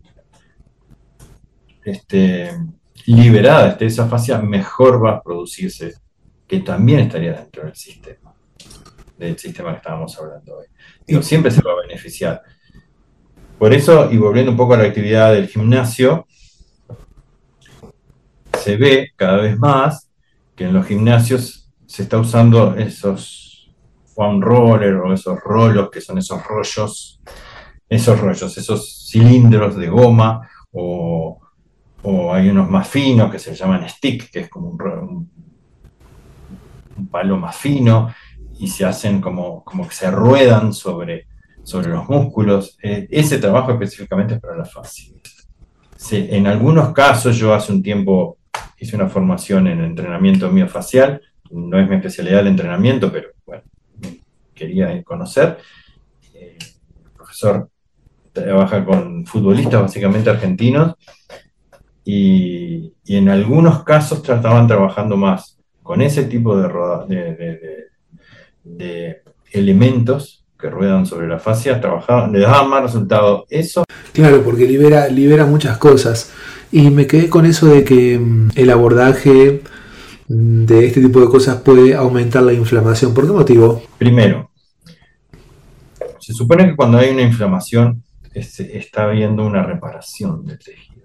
este, 1.85 2.51
liberada 3.15 3.69
esté 3.69 3.87
esa 3.87 4.09
fascia, 4.09 4.39
mejor 4.39 5.05
va 5.05 5.13
a 5.13 5.23
producirse, 5.23 5.95
que 6.47 6.61
también 6.61 7.01
estaría 7.01 7.33
dentro 7.33 7.65
del 7.65 7.77
sistema, 7.77 8.35
del 9.17 9.39
sistema 9.39 9.71
que 9.71 9.77
estábamos 9.77 10.19
hablando 10.19 10.59
hoy. 10.59 10.67
Digo, 11.07 11.23
siempre 11.23 11.51
se 11.51 11.63
va 11.63 11.73
a 11.73 11.87
beneficiar. 11.87 12.43
Por 13.59 13.73
eso, 13.73 14.11
y 14.13 14.17
volviendo 14.17 14.51
un 14.51 14.57
poco 14.57 14.75
a 14.75 14.79
la 14.79 14.85
actividad 14.85 15.33
del 15.33 15.49
gimnasio, 15.49 16.27
se 18.59 18.77
ve 18.77 19.13
cada 19.17 19.39
vez 19.39 19.59
más 19.59 20.11
que 20.55 20.65
en 20.65 20.73
los 20.73 20.87
gimnasios 20.87 21.71
se 21.87 22.03
está 22.03 22.19
usando 22.19 22.75
esos 22.77 23.73
foam 24.15 24.41
roller 24.41 24.95
o 24.97 25.13
esos 25.13 25.39
rolos, 25.41 25.91
que 25.91 26.01
son 26.01 26.19
esos 26.19 26.45
rollos, 26.45 27.21
esos 27.89 28.19
rollos, 28.19 28.59
esos 28.59 29.09
cilindros 29.11 29.77
de 29.77 29.89
goma, 29.89 30.49
o, 30.73 31.39
hay 32.33 32.49
unos 32.49 32.71
más 32.71 32.89
finos 32.89 33.31
que 33.31 33.39
se 33.39 33.55
llaman 33.55 33.89
stick, 33.89 34.31
que 34.31 34.41
es 34.41 34.49
como 34.49 34.69
un, 34.69 35.31
un 36.97 37.07
palo 37.09 37.37
más 37.37 37.57
fino, 37.57 38.15
y 38.59 38.69
se 38.69 38.85
hacen 38.85 39.21
como, 39.21 39.65
como 39.65 39.87
que 39.89 39.95
se 39.95 40.11
ruedan 40.11 40.73
sobre 40.73 41.27
sobre 41.67 41.89
los 41.89 42.09
músculos. 42.09 42.79
Eh, 42.81 43.09
ese 43.11 43.39
trabajo 43.39 43.73
específicamente 43.73 44.35
es 44.35 44.41
para 44.41 44.57
la 44.57 44.65
fascia. 44.65 45.13
en 46.13 46.47
algunos 46.47 46.93
casos, 46.93 47.37
yo 47.37 47.53
hace 47.53 47.73
un 47.73 47.83
tiempo 47.83 48.39
hice 48.79 48.95
una 48.95 49.09
formación 49.09 49.67
en 49.67 49.83
entrenamiento 49.83 50.49
miofacial, 50.51 51.21
no 51.51 51.79
es 51.79 51.89
mi 51.89 51.97
especialidad 51.97 52.41
el 52.41 52.49
entrenamiento, 52.49 53.11
pero 53.11 53.31
bueno, 53.45 53.65
quería 54.55 55.03
conocer. 55.03 55.59
Eh, 56.35 56.57
el 56.61 57.11
profesor 57.11 57.69
trabaja 58.33 58.85
con 58.85 59.27
futbolistas 59.27 59.83
básicamente 59.83 60.31
argentinos 60.31 60.95
y, 62.07 62.93
en 63.09 63.29
algunos 63.29 63.83
casos 63.85 64.23
trataban 64.23 64.67
trabajando 64.67 65.17
más 65.17 65.59
con 65.83 66.01
ese 66.01 66.25
tipo 66.25 66.57
de, 66.57 67.89
de 68.65 69.23
elementos 69.53 70.45
que 70.59 70.71
ruedan 70.71 71.05
sobre 71.05 71.29
la 71.29 71.39
fascia 71.39 71.81
trabajaban, 71.81 72.33
le 72.33 72.41
daban 72.41 72.71
más 72.71 72.83
resultado. 72.83 73.47
Eso. 73.51 73.85
Claro, 74.13 74.43
porque 74.43 74.67
libera, 74.67 75.09
libera 75.09 75.45
muchas 75.47 75.79
cosas. 75.79 76.33
Y 76.73 76.91
me 76.91 77.07
quedé 77.07 77.29
con 77.29 77.45
eso 77.45 77.67
de 77.67 77.85
que 77.85 78.19
mm, 78.19 78.51
el 78.55 78.71
abordaje 78.71 79.63
mm, 80.29 80.65
de 80.65 80.87
este 80.87 81.01
tipo 81.01 81.21
de 81.21 81.27
cosas 81.27 81.57
puede 81.57 81.95
aumentar 81.95 82.43
la 82.43 82.53
inflamación. 82.53 83.13
¿Por 83.13 83.27
qué 83.27 83.33
motivo? 83.33 83.83
Primero, 83.99 84.51
se 86.21 86.33
supone 86.33 86.67
que 86.67 86.77
cuando 86.77 86.99
hay 86.99 87.11
una 87.11 87.23
inflamación 87.23 88.03
está 88.33 89.05
habiendo 89.05 89.47
una 89.47 89.63
reparación 89.63 90.45
del 90.45 90.59
tejido. 90.59 90.96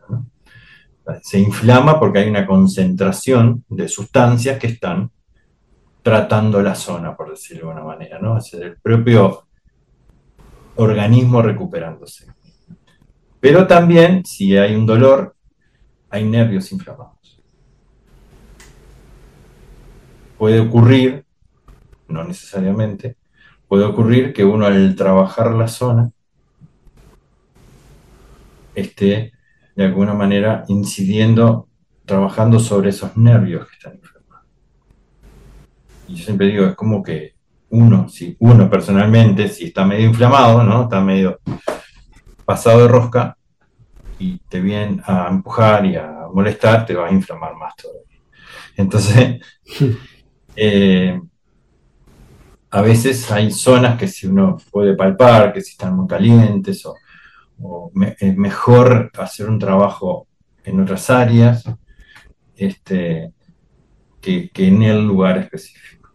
Se 1.22 1.39
inflama 1.39 1.99
porque 1.99 2.20
hay 2.20 2.30
una 2.30 2.45
concentración 2.45 3.64
de 3.70 3.88
sustancias 3.88 4.60
que 4.60 4.68
están 4.68 5.12
tratando 6.02 6.62
la 6.62 6.76
zona, 6.76 7.16
por 7.16 7.30
decirlo 7.32 7.68
de 7.68 7.72
alguna 7.74 7.86
manera, 7.86 8.20
¿no? 8.20 8.38
Es 8.38 8.54
el 8.54 8.78
propio 8.78 9.47
organismo 10.76 11.41
recuperándose. 11.41 12.28
Pero 13.39 13.68
también, 13.68 14.26
si 14.26 14.56
hay 14.58 14.76
un 14.76 14.86
dolor, 14.86 15.36
hay 16.10 16.26
nervios 16.26 16.72
inflamados. 16.72 17.41
Puede 20.38 20.60
ocurrir, 20.60 21.26
no 22.08 22.24
necesariamente, 22.24 23.18
puede 23.68 23.86
ocurrir 23.86 24.34
que 24.34 24.43
uno 24.43 24.66
al 24.66 24.95
trabajar 24.95 25.52
la 25.54 25.68
zona 25.68 26.12
esté 28.76 29.34
de 29.76 29.86
alguna 29.86 30.13
manera 30.13 30.63
incidiendo, 30.67 31.67
trabajando 32.05 32.59
sobre 32.59 32.89
esos 32.89 33.15
nervios 33.17 33.67
que 33.67 33.74
están 33.76 33.95
inflamados 33.95 34.22
y 36.11 36.15
yo 36.15 36.26
siempre 36.26 36.47
digo, 36.47 36.65
es 36.65 36.76
como 36.76 37.01
que 37.01 37.36
uno, 37.69 38.09
si 38.09 38.36
uno 38.39 38.69
personalmente, 38.69 39.47
si 39.47 39.65
está 39.65 39.86
medio 39.86 40.07
inflamado, 40.07 40.63
¿no? 40.63 40.84
Está 40.84 40.99
medio 40.99 41.39
pasado 42.43 42.82
de 42.82 42.88
rosca 42.89 43.38
y 44.19 44.39
te 44.49 44.59
vienen 44.59 45.01
a 45.05 45.30
empujar 45.30 45.86
y 45.86 45.95
a 45.95 46.28
molestar, 46.34 46.86
te 46.86 46.95
va 46.95 47.07
a 47.07 47.11
inflamar 47.11 47.55
más 47.55 47.76
todavía. 47.78 48.19
Entonces, 48.76 49.39
eh, 50.55 51.19
a 52.72 52.82
veces 52.82 53.32
hay 53.32 53.51
zonas 53.51 53.97
que 53.97 54.07
si 54.07 54.28
uno 54.28 54.57
puede 54.69 54.95
palpar, 54.95 55.53
que 55.53 55.61
si 55.61 55.72
están 55.72 55.95
muy 55.95 56.07
calientes, 56.07 56.86
o, 56.86 56.95
es 58.20 58.38
mejor 58.38 59.12
hacer 59.18 59.49
un 59.49 59.59
trabajo 59.59 60.28
en 60.64 60.80
otras 60.80 61.09
áreas 61.09 61.64
este, 62.55 63.34
que, 64.20 64.49
que 64.49 64.68
en 64.68 64.84
el 64.84 65.05
lugar 65.05 65.38
específico. 65.38 66.09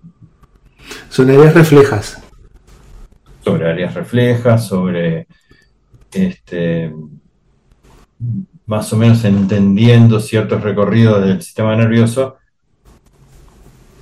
Son 1.09 1.31
áreas 1.31 1.55
reflejas. 1.55 2.23
Sobre 3.45 3.71
áreas 3.71 3.95
reflejas, 3.95 4.67
sobre 4.67 5.27
este, 6.13 6.93
más 8.67 8.93
o 8.93 8.97
menos 8.97 9.25
entendiendo 9.25 10.21
ciertos 10.21 10.63
recorridos 10.63 11.25
del 11.25 11.43
sistema 11.43 11.77
nervioso, 11.77 12.37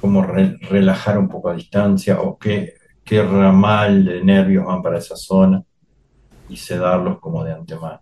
como 0.01 0.22
relajar 0.22 1.18
un 1.18 1.28
poco 1.28 1.49
a 1.49 1.55
distancia 1.55 2.20
o 2.20 2.38
qué, 2.38 2.74
qué 3.03 3.22
ramal 3.22 4.05
de 4.05 4.22
nervios 4.22 4.66
van 4.66 4.82
para 4.82 4.99
esa 4.99 5.16
zona 5.16 5.62
y 6.49 6.57
sedarlos 6.57 7.18
como 7.20 7.45
de 7.45 7.53
antemano. 7.53 8.01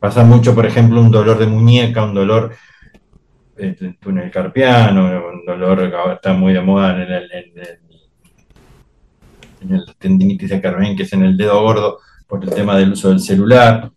Pasa 0.00 0.24
mucho, 0.24 0.54
por 0.54 0.66
ejemplo, 0.66 1.00
un 1.00 1.10
dolor 1.10 1.38
de 1.38 1.46
muñeca, 1.46 2.04
un 2.04 2.14
dolor 2.14 2.54
en 3.56 3.76
el 3.80 3.98
túnel 3.98 4.30
carpiano, 4.30 5.06
un 5.06 5.44
dolor 5.46 5.90
que 5.90 6.12
está 6.14 6.32
muy 6.32 6.52
de 6.52 6.60
moda 6.60 7.02
en 7.02 7.12
el, 7.12 7.30
en 9.60 9.74
el 9.74 9.84
tendinitis 9.98 10.50
de 10.50 10.60
Carmen, 10.60 10.96
que 10.96 11.04
es 11.04 11.12
en 11.12 11.22
el 11.22 11.36
dedo 11.36 11.62
gordo, 11.62 11.98
por 12.26 12.42
el 12.42 12.50
tema 12.50 12.76
del 12.76 12.92
uso 12.92 13.10
del 13.10 13.20
celular, 13.20 13.90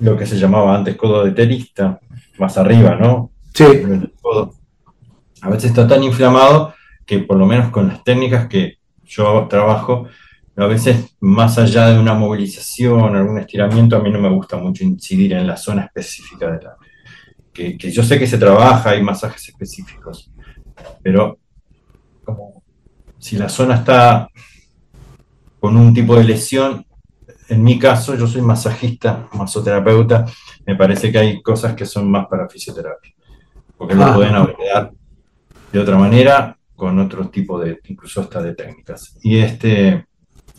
lo 0.00 0.16
que 0.16 0.26
se 0.26 0.38
llamaba 0.38 0.74
antes 0.76 0.96
codo 0.96 1.24
de 1.24 1.32
terista, 1.32 1.98
más 2.38 2.58
arriba, 2.58 2.96
¿no? 2.96 3.30
Sí. 3.54 3.64
A 5.40 5.50
veces 5.50 5.70
está 5.70 5.86
tan 5.86 6.02
inflamado 6.02 6.74
que 7.04 7.20
por 7.20 7.38
lo 7.38 7.46
menos 7.46 7.70
con 7.70 7.88
las 7.88 8.04
técnicas 8.04 8.48
que 8.48 8.78
yo 9.04 9.46
trabajo, 9.48 10.08
a 10.56 10.66
veces 10.66 11.16
más 11.20 11.58
allá 11.58 11.88
de 11.88 11.98
una 11.98 12.14
movilización, 12.14 13.14
algún 13.14 13.38
estiramiento, 13.38 13.96
a 13.96 14.00
mí 14.00 14.10
no 14.10 14.18
me 14.18 14.30
gusta 14.30 14.56
mucho 14.56 14.84
incidir 14.84 15.34
en 15.34 15.46
la 15.46 15.56
zona 15.56 15.84
específica 15.84 16.50
de 16.50 16.62
la... 16.62 16.76
Que, 17.52 17.76
que 17.76 17.90
yo 17.90 18.02
sé 18.02 18.18
que 18.18 18.26
se 18.26 18.38
trabaja, 18.38 18.90
hay 18.90 19.02
masajes 19.02 19.48
específicos, 19.48 20.30
pero 21.02 21.38
como 22.24 22.62
si 23.18 23.36
la 23.36 23.48
zona 23.48 23.76
está 23.76 24.28
con 25.58 25.76
un 25.76 25.94
tipo 25.94 26.16
de 26.16 26.24
lesión, 26.24 26.86
en 27.48 27.62
mi 27.62 27.78
caso, 27.78 28.14
yo 28.14 28.26
soy 28.26 28.42
masajista, 28.42 29.28
masoterapeuta, 29.32 30.26
me 30.66 30.74
parece 30.74 31.10
que 31.12 31.18
hay 31.18 31.42
cosas 31.42 31.74
que 31.74 31.86
son 31.86 32.10
más 32.10 32.26
para 32.26 32.48
fisioterapia, 32.48 33.12
porque 33.76 33.94
lo 33.94 34.04
ah. 34.04 34.14
pueden 34.14 34.34
abordar 34.34 34.92
de 35.72 35.78
otra 35.78 35.96
manera, 35.96 36.58
con 36.74 36.98
otro 36.98 37.28
tipo 37.28 37.58
de, 37.58 37.80
incluso 37.88 38.20
hasta 38.20 38.42
de 38.42 38.54
técnicas. 38.54 39.16
Y 39.22 39.38
este, 39.38 40.05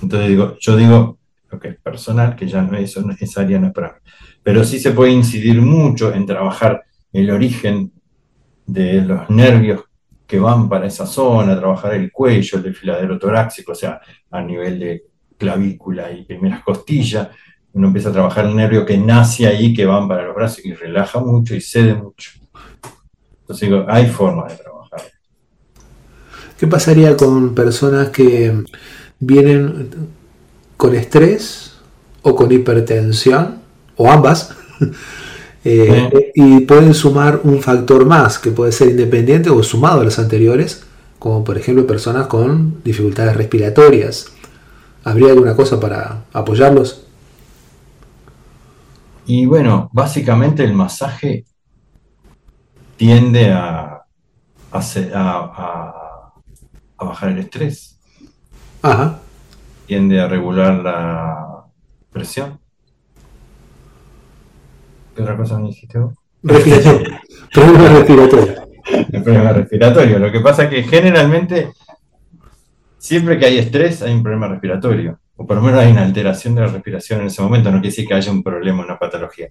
entonces 0.01 0.29
digo, 0.29 0.57
yo 0.59 0.75
digo, 0.75 1.17
lo 1.49 1.59
que 1.59 1.69
es 1.69 1.79
personal, 1.79 2.35
que 2.35 2.47
ya 2.47 2.61
no 2.61 2.77
es, 2.77 2.97
esa 3.19 3.41
área 3.41 3.59
no 3.59 3.67
es 3.67 3.73
para 3.73 3.93
mí, 3.93 4.11
pero 4.43 4.63
sí 4.63 4.79
se 4.79 4.91
puede 4.91 5.11
incidir 5.11 5.61
mucho 5.61 6.13
en 6.13 6.25
trabajar 6.25 6.83
el 7.11 7.31
origen 7.31 7.91
de 8.65 9.01
los 9.01 9.29
nervios 9.29 9.83
que 10.25 10.39
van 10.39 10.67
para 10.67 10.87
esa 10.87 11.05
zona, 11.05 11.57
trabajar 11.57 11.93
el 11.93 12.11
cuello, 12.11 12.57
el 12.57 12.63
desfiladero 12.63 13.17
torácico, 13.17 13.71
o 13.71 13.75
sea, 13.75 14.01
a 14.29 14.41
nivel 14.41 14.79
de 14.79 15.03
clavícula 15.37 16.11
y 16.11 16.25
primeras 16.25 16.63
costillas, 16.63 17.29
uno 17.73 17.87
empieza 17.87 18.09
a 18.09 18.13
trabajar 18.13 18.45
el 18.45 18.55
nervio 18.55 18.85
que 18.85 18.97
nace 18.97 19.47
ahí, 19.47 19.73
que 19.73 19.85
van 19.85 20.07
para 20.07 20.25
los 20.25 20.35
brazos 20.35 20.65
y 20.65 20.73
relaja 20.73 21.19
mucho 21.19 21.55
y 21.55 21.61
cede 21.61 21.93
mucho. 21.93 22.31
Entonces 23.41 23.69
digo, 23.69 23.85
hay 23.87 24.07
formas 24.07 24.51
de 24.51 24.63
trabajar. 24.63 25.01
¿Qué 26.59 26.67
pasaría 26.67 27.15
con 27.15 27.53
personas 27.53 28.09
que 28.09 28.63
vienen 29.19 29.89
con 30.75 30.95
estrés 30.95 31.73
o 32.21 32.35
con 32.35 32.51
hipertensión, 32.51 33.59
o 33.95 34.11
ambas, 34.11 34.55
eh, 35.63 36.31
y 36.35 36.61
pueden 36.61 36.93
sumar 36.93 37.41
un 37.43 37.61
factor 37.61 38.05
más 38.05 38.37
que 38.37 38.51
puede 38.51 38.71
ser 38.71 38.89
independiente 38.89 39.49
o 39.49 39.63
sumado 39.63 40.01
a 40.01 40.03
los 40.03 40.19
anteriores, 40.19 40.83
como 41.19 41.43
por 41.43 41.57
ejemplo 41.57 41.87
personas 41.87 42.27
con 42.27 42.83
dificultades 42.83 43.35
respiratorias? 43.35 44.31
¿Habría 45.03 45.31
alguna 45.31 45.55
cosa 45.55 45.79
para 45.79 46.25
apoyarlos? 46.33 47.05
Y 49.25 49.45
bueno, 49.45 49.89
básicamente 49.91 50.63
el 50.63 50.73
masaje 50.73 51.45
tiende 52.95 53.51
a, 53.51 54.03
a, 54.71 56.33
bajar 56.97 57.29
el 57.29 57.39
estrés. 57.39 57.96
Ajá. 58.81 59.21
Tiende 59.85 60.19
a 60.19 60.27
regular 60.27 60.75
la 60.75 61.65
presión. 62.11 62.59
¿Qué 65.15 65.21
otra 65.21 65.37
cosa 65.37 65.59
me 65.59 65.69
dijiste 65.69 65.99
vos? 65.99 66.13
Respiración. 66.43 67.03
problema 67.53 67.89
respiratorio. 67.89 68.55
El 69.11 69.23
problema 69.23 69.53
respiratorio. 69.53 70.19
Lo 70.19 70.31
que 70.31 70.39
pasa 70.39 70.63
es 70.63 70.69
que 70.69 70.83
generalmente, 70.83 71.71
siempre 72.97 73.37
que 73.37 73.45
hay 73.45 73.57
estrés, 73.57 74.01
hay 74.01 74.13
un 74.13 74.23
problema 74.23 74.47
respiratorio. 74.47 75.19
O 75.35 75.45
por 75.45 75.57
lo 75.57 75.63
menos 75.63 75.79
hay 75.79 75.91
una 75.91 76.03
alteración 76.03 76.55
de 76.55 76.61
la 76.61 76.67
respiración 76.67 77.21
en 77.21 77.27
ese 77.27 77.41
momento. 77.41 77.69
No 77.69 77.77
quiere 77.77 77.89
decir 77.89 78.07
que 78.07 78.13
haya 78.13 78.31
un 78.31 78.43
problema, 78.43 78.83
una 78.83 78.97
patología. 78.97 79.49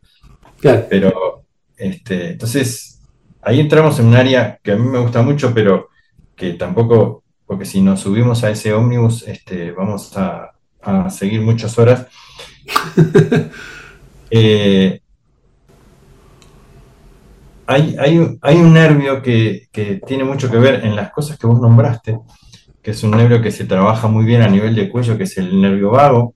Claro. 0.60 0.86
Pero, 0.88 1.44
este, 1.76 2.32
entonces, 2.32 3.00
ahí 3.42 3.60
entramos 3.60 3.98
en 4.00 4.06
un 4.06 4.16
área 4.16 4.58
que 4.62 4.72
a 4.72 4.76
mí 4.76 4.86
me 4.88 4.98
gusta 4.98 5.22
mucho, 5.22 5.54
pero 5.54 5.88
que 6.34 6.54
tampoco, 6.54 7.22
porque 7.46 7.64
si 7.64 7.80
nos 7.80 8.00
subimos 8.00 8.42
a 8.44 8.50
ese 8.50 8.72
ómnibus, 8.72 9.26
este, 9.26 9.70
vamos 9.72 10.16
a, 10.16 10.52
seguir 11.10 11.40
muchas 11.40 11.78
horas. 11.78 12.06
Eh, 14.28 15.00
hay, 17.64 18.18
un 18.18 18.72
nervio 18.72 19.22
que, 19.22 19.68
que, 19.70 20.00
tiene 20.04 20.24
mucho 20.24 20.50
que 20.50 20.56
ver 20.58 20.84
en 20.84 20.96
las 20.96 21.12
cosas 21.12 21.38
que 21.38 21.46
vos 21.46 21.60
nombraste, 21.60 22.18
que 22.82 22.90
es 22.90 23.04
un 23.04 23.12
nervio 23.12 23.40
que 23.40 23.52
se 23.52 23.66
trabaja 23.66 24.08
muy 24.08 24.24
bien 24.24 24.42
a 24.42 24.48
nivel 24.48 24.74
de 24.74 24.88
cuello, 24.88 25.16
que 25.16 25.22
es 25.22 25.38
el 25.38 25.60
nervio 25.60 25.92
vago, 25.92 26.34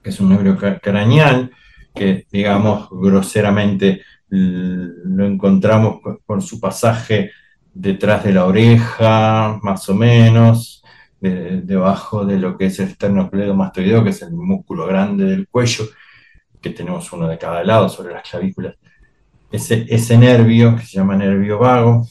que 0.00 0.10
es 0.10 0.20
un 0.20 0.28
nervio 0.28 0.56
craneal, 0.80 1.50
que 1.92 2.24
digamos 2.30 2.88
groseramente 2.90 4.02
lo 4.28 5.26
encontramos 5.26 6.00
con 6.24 6.40
su 6.40 6.60
pasaje 6.60 7.32
detrás 7.74 8.24
de 8.24 8.32
la 8.32 8.46
oreja, 8.46 9.58
más 9.62 9.88
o 9.88 9.94
menos, 9.94 10.82
debajo 11.20 12.24
de 12.24 12.38
lo 12.38 12.56
que 12.56 12.66
es 12.66 12.78
el 12.80 12.88
esternocleidomastoideo, 12.88 14.04
que 14.04 14.10
es 14.10 14.22
el 14.22 14.32
músculo 14.32 14.86
grande 14.86 15.24
del 15.24 15.48
cuello, 15.48 15.84
que 16.60 16.70
tenemos 16.70 17.12
uno 17.12 17.28
de 17.28 17.38
cada 17.38 17.64
lado 17.64 17.88
sobre 17.88 18.12
las 18.12 18.28
clavículas. 18.28 18.76
Ese, 19.50 19.86
ese 19.88 20.18
nervio, 20.18 20.76
que 20.76 20.82
se 20.82 20.98
llama 20.98 21.16
nervio 21.16 21.58
vago, 21.58 22.06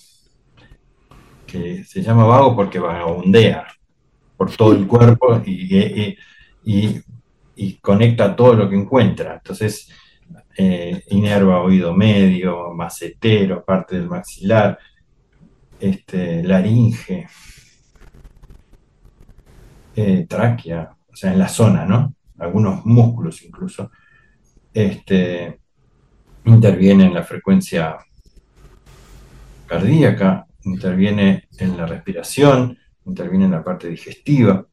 que 1.46 1.84
se 1.84 2.02
llama 2.02 2.26
vago 2.26 2.56
porque 2.56 2.80
vagabundea 2.80 3.68
por 4.36 4.56
todo 4.56 4.74
el 4.74 4.88
cuerpo 4.88 5.42
y, 5.46 6.18
y, 6.64 7.02
y 7.56 7.74
conecta 7.76 8.36
todo 8.36 8.54
lo 8.56 8.70
que 8.70 8.76
encuentra. 8.76 9.36
Entonces, 9.36 9.90
eh, 10.58 11.04
inerva 11.10 11.62
oído 11.62 11.94
medio, 11.94 12.74
macetero, 12.74 13.64
parte 13.64 13.96
del 13.96 14.10
maxilar, 14.10 14.78
este, 15.80 16.44
laringe, 16.44 17.28
eh, 19.96 20.26
tráquea, 20.28 20.96
o 21.12 21.16
sea, 21.16 21.34
en 21.34 21.40
la 21.40 21.48
zona, 21.48 21.86
¿no? 21.86 22.16
Algunos 22.40 22.86
músculos 22.86 23.44
incluso, 23.44 23.92
este, 24.74 25.60
interviene 26.46 27.06
en 27.06 27.14
la 27.14 27.24
frecuencia 27.24 27.98
cardíaca, 29.68 30.48
interviene 30.64 31.48
en 31.58 31.78
la 31.78 31.86
respiración, 31.86 32.78
interviene 33.06 33.46
en 33.46 33.52
la 33.52 33.64
parte 33.64 33.90
digestiva. 33.90 34.66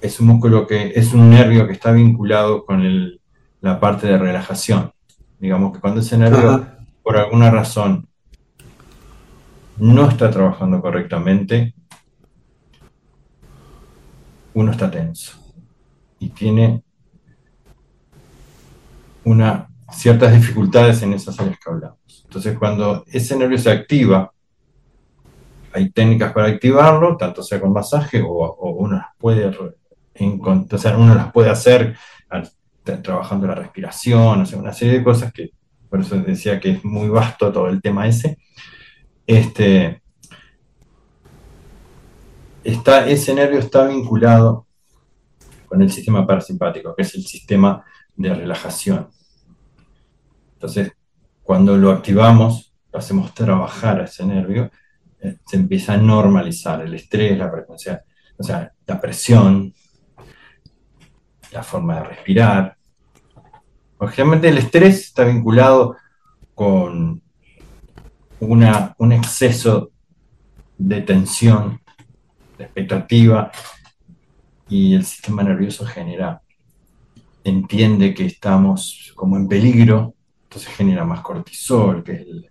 Es 0.00 0.20
un 0.20 0.28
músculo 0.28 0.66
que 0.66 0.92
es 0.94 1.12
un 1.12 1.30
nervio 1.30 1.66
que 1.66 1.72
está 1.72 1.90
vinculado 1.92 2.64
con 2.64 2.82
el 2.82 3.18
la 3.60 3.80
parte 3.80 4.06
de 4.06 4.18
relajación. 4.18 4.92
Digamos 5.38 5.72
que 5.72 5.80
cuando 5.80 6.00
ese 6.00 6.18
nervio, 6.18 6.66
por 7.02 7.16
alguna 7.16 7.50
razón, 7.50 8.07
no 9.80 10.08
está 10.08 10.30
trabajando 10.30 10.80
correctamente, 10.80 11.74
uno 14.54 14.72
está 14.72 14.90
tenso 14.90 15.38
y 16.18 16.30
tiene 16.30 16.82
una, 19.24 19.68
ciertas 19.92 20.32
dificultades 20.32 21.02
en 21.02 21.12
esas 21.12 21.38
áreas 21.38 21.58
que 21.58 21.70
hablamos. 21.70 22.22
Entonces, 22.24 22.58
cuando 22.58 23.04
ese 23.06 23.36
nervio 23.36 23.58
se 23.58 23.70
activa, 23.70 24.32
hay 25.72 25.90
técnicas 25.90 26.32
para 26.32 26.48
activarlo, 26.48 27.16
tanto 27.16 27.42
sea 27.42 27.60
con 27.60 27.72
masaje 27.72 28.22
o, 28.26 28.74
uno 28.78 28.96
las 28.96 29.08
puede, 29.18 29.46
o 29.46 30.78
sea, 30.78 30.96
uno 30.96 31.14
las 31.14 31.32
puede 31.32 31.50
hacer 31.50 31.96
trabajando 33.02 33.46
la 33.46 33.54
respiración, 33.54 34.42
o 34.42 34.58
una 34.58 34.72
serie 34.72 34.98
de 34.98 35.04
cosas 35.04 35.32
que, 35.32 35.50
por 35.88 36.00
eso 36.00 36.16
decía 36.16 36.58
que 36.58 36.70
es 36.72 36.84
muy 36.84 37.08
vasto 37.08 37.52
todo 37.52 37.68
el 37.68 37.80
tema 37.80 38.06
ese. 38.06 38.38
Este, 39.28 40.02
está, 42.64 43.06
ese 43.06 43.34
nervio 43.34 43.58
está 43.58 43.86
vinculado 43.86 44.66
con 45.66 45.82
el 45.82 45.92
sistema 45.92 46.26
parasimpático, 46.26 46.94
que 46.96 47.02
es 47.02 47.14
el 47.14 47.26
sistema 47.26 47.84
de 48.16 48.32
relajación. 48.32 49.10
Entonces, 50.54 50.92
cuando 51.42 51.76
lo 51.76 51.92
activamos, 51.92 52.74
lo 52.90 52.98
hacemos 52.98 53.34
trabajar 53.34 54.00
a 54.00 54.04
ese 54.04 54.24
nervio, 54.24 54.70
eh, 55.20 55.36
se 55.46 55.56
empieza 55.56 55.92
a 55.92 55.98
normalizar 55.98 56.80
el 56.80 56.94
estrés, 56.94 57.36
la 57.36 57.50
frecuencia, 57.50 58.02
o 58.38 58.42
sea, 58.42 58.72
la 58.86 58.98
presión, 58.98 59.74
la 61.52 61.62
forma 61.62 61.96
de 61.96 62.04
respirar, 62.04 62.78
Generalmente 64.00 64.48
el 64.48 64.58
estrés 64.58 65.00
está 65.00 65.24
vinculado 65.24 65.96
con 66.54 67.20
una, 68.40 68.94
un 68.98 69.12
exceso 69.12 69.90
de 70.76 71.00
tensión, 71.02 71.80
de 72.56 72.64
expectativa, 72.64 73.50
y 74.68 74.94
el 74.94 75.04
sistema 75.04 75.42
nervioso 75.42 75.86
genera, 75.86 76.42
entiende 77.44 78.14
que 78.14 78.26
estamos 78.26 79.12
como 79.14 79.36
en 79.36 79.48
peligro, 79.48 80.14
entonces 80.44 80.74
genera 80.74 81.04
más 81.04 81.20
cortisol, 81.20 82.02
que 82.04 82.12
es 82.12 82.20
el. 82.20 82.48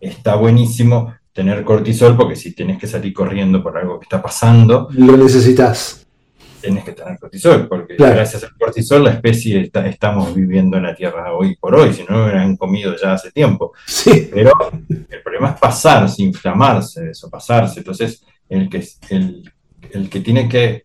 Está 0.00 0.34
buenísimo 0.34 1.14
tener 1.32 1.64
cortisol 1.64 2.16
porque 2.16 2.36
si 2.36 2.54
tienes 2.54 2.78
que 2.78 2.86
salir 2.86 3.12
corriendo 3.12 3.62
por 3.62 3.78
algo 3.78 3.98
que 3.98 4.04
está 4.04 4.20
pasando, 4.20 4.88
lo 4.92 5.16
necesitas 5.16 6.01
tenés 6.62 6.84
que 6.84 6.92
tener 6.92 7.18
cortisol, 7.18 7.68
porque 7.68 7.96
gracias 7.96 8.44
al 8.44 8.56
cortisol 8.56 9.04
la 9.04 9.10
especie 9.10 9.60
está, 9.60 9.86
estamos 9.86 10.34
viviendo 10.34 10.76
en 10.76 10.84
la 10.84 10.94
Tierra 10.94 11.34
hoy 11.34 11.56
por 11.56 11.74
hoy, 11.74 11.92
si 11.92 12.04
no 12.04 12.16
lo 12.16 12.24
hubieran 12.24 12.56
comido 12.56 12.94
ya 12.96 13.14
hace 13.14 13.32
tiempo. 13.32 13.72
Sí. 13.86 14.30
Pero 14.32 14.52
el 14.88 15.22
problema 15.22 15.50
es 15.50 15.60
pasarse, 15.60 16.22
inflamarse, 16.22 17.10
eso, 17.10 17.28
pasarse. 17.28 17.80
Entonces, 17.80 18.24
el 18.48 18.68
que, 18.70 18.86
el, 19.10 19.52
el 19.90 20.08
que 20.08 20.20
tiene 20.20 20.48
que 20.48 20.84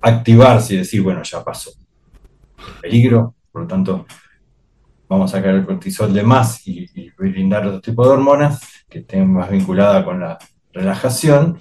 activarse 0.00 0.74
y 0.74 0.78
decir, 0.78 1.02
bueno, 1.02 1.22
ya 1.22 1.44
pasó. 1.44 1.70
peligro, 2.80 3.34
por 3.52 3.62
lo 3.62 3.68
tanto, 3.68 4.06
vamos 5.08 5.32
a 5.32 5.36
sacar 5.36 5.54
el 5.54 5.66
cortisol 5.66 6.12
de 6.12 6.22
más 6.22 6.66
y, 6.66 6.88
y 6.94 7.10
brindar 7.10 7.66
otro 7.66 7.80
tipo 7.80 8.04
de 8.04 8.14
hormonas 8.14 8.60
que 8.88 9.00
estén 9.00 9.32
más 9.32 9.50
vinculadas 9.50 10.04
con 10.04 10.20
la 10.20 10.38
relajación 10.72 11.58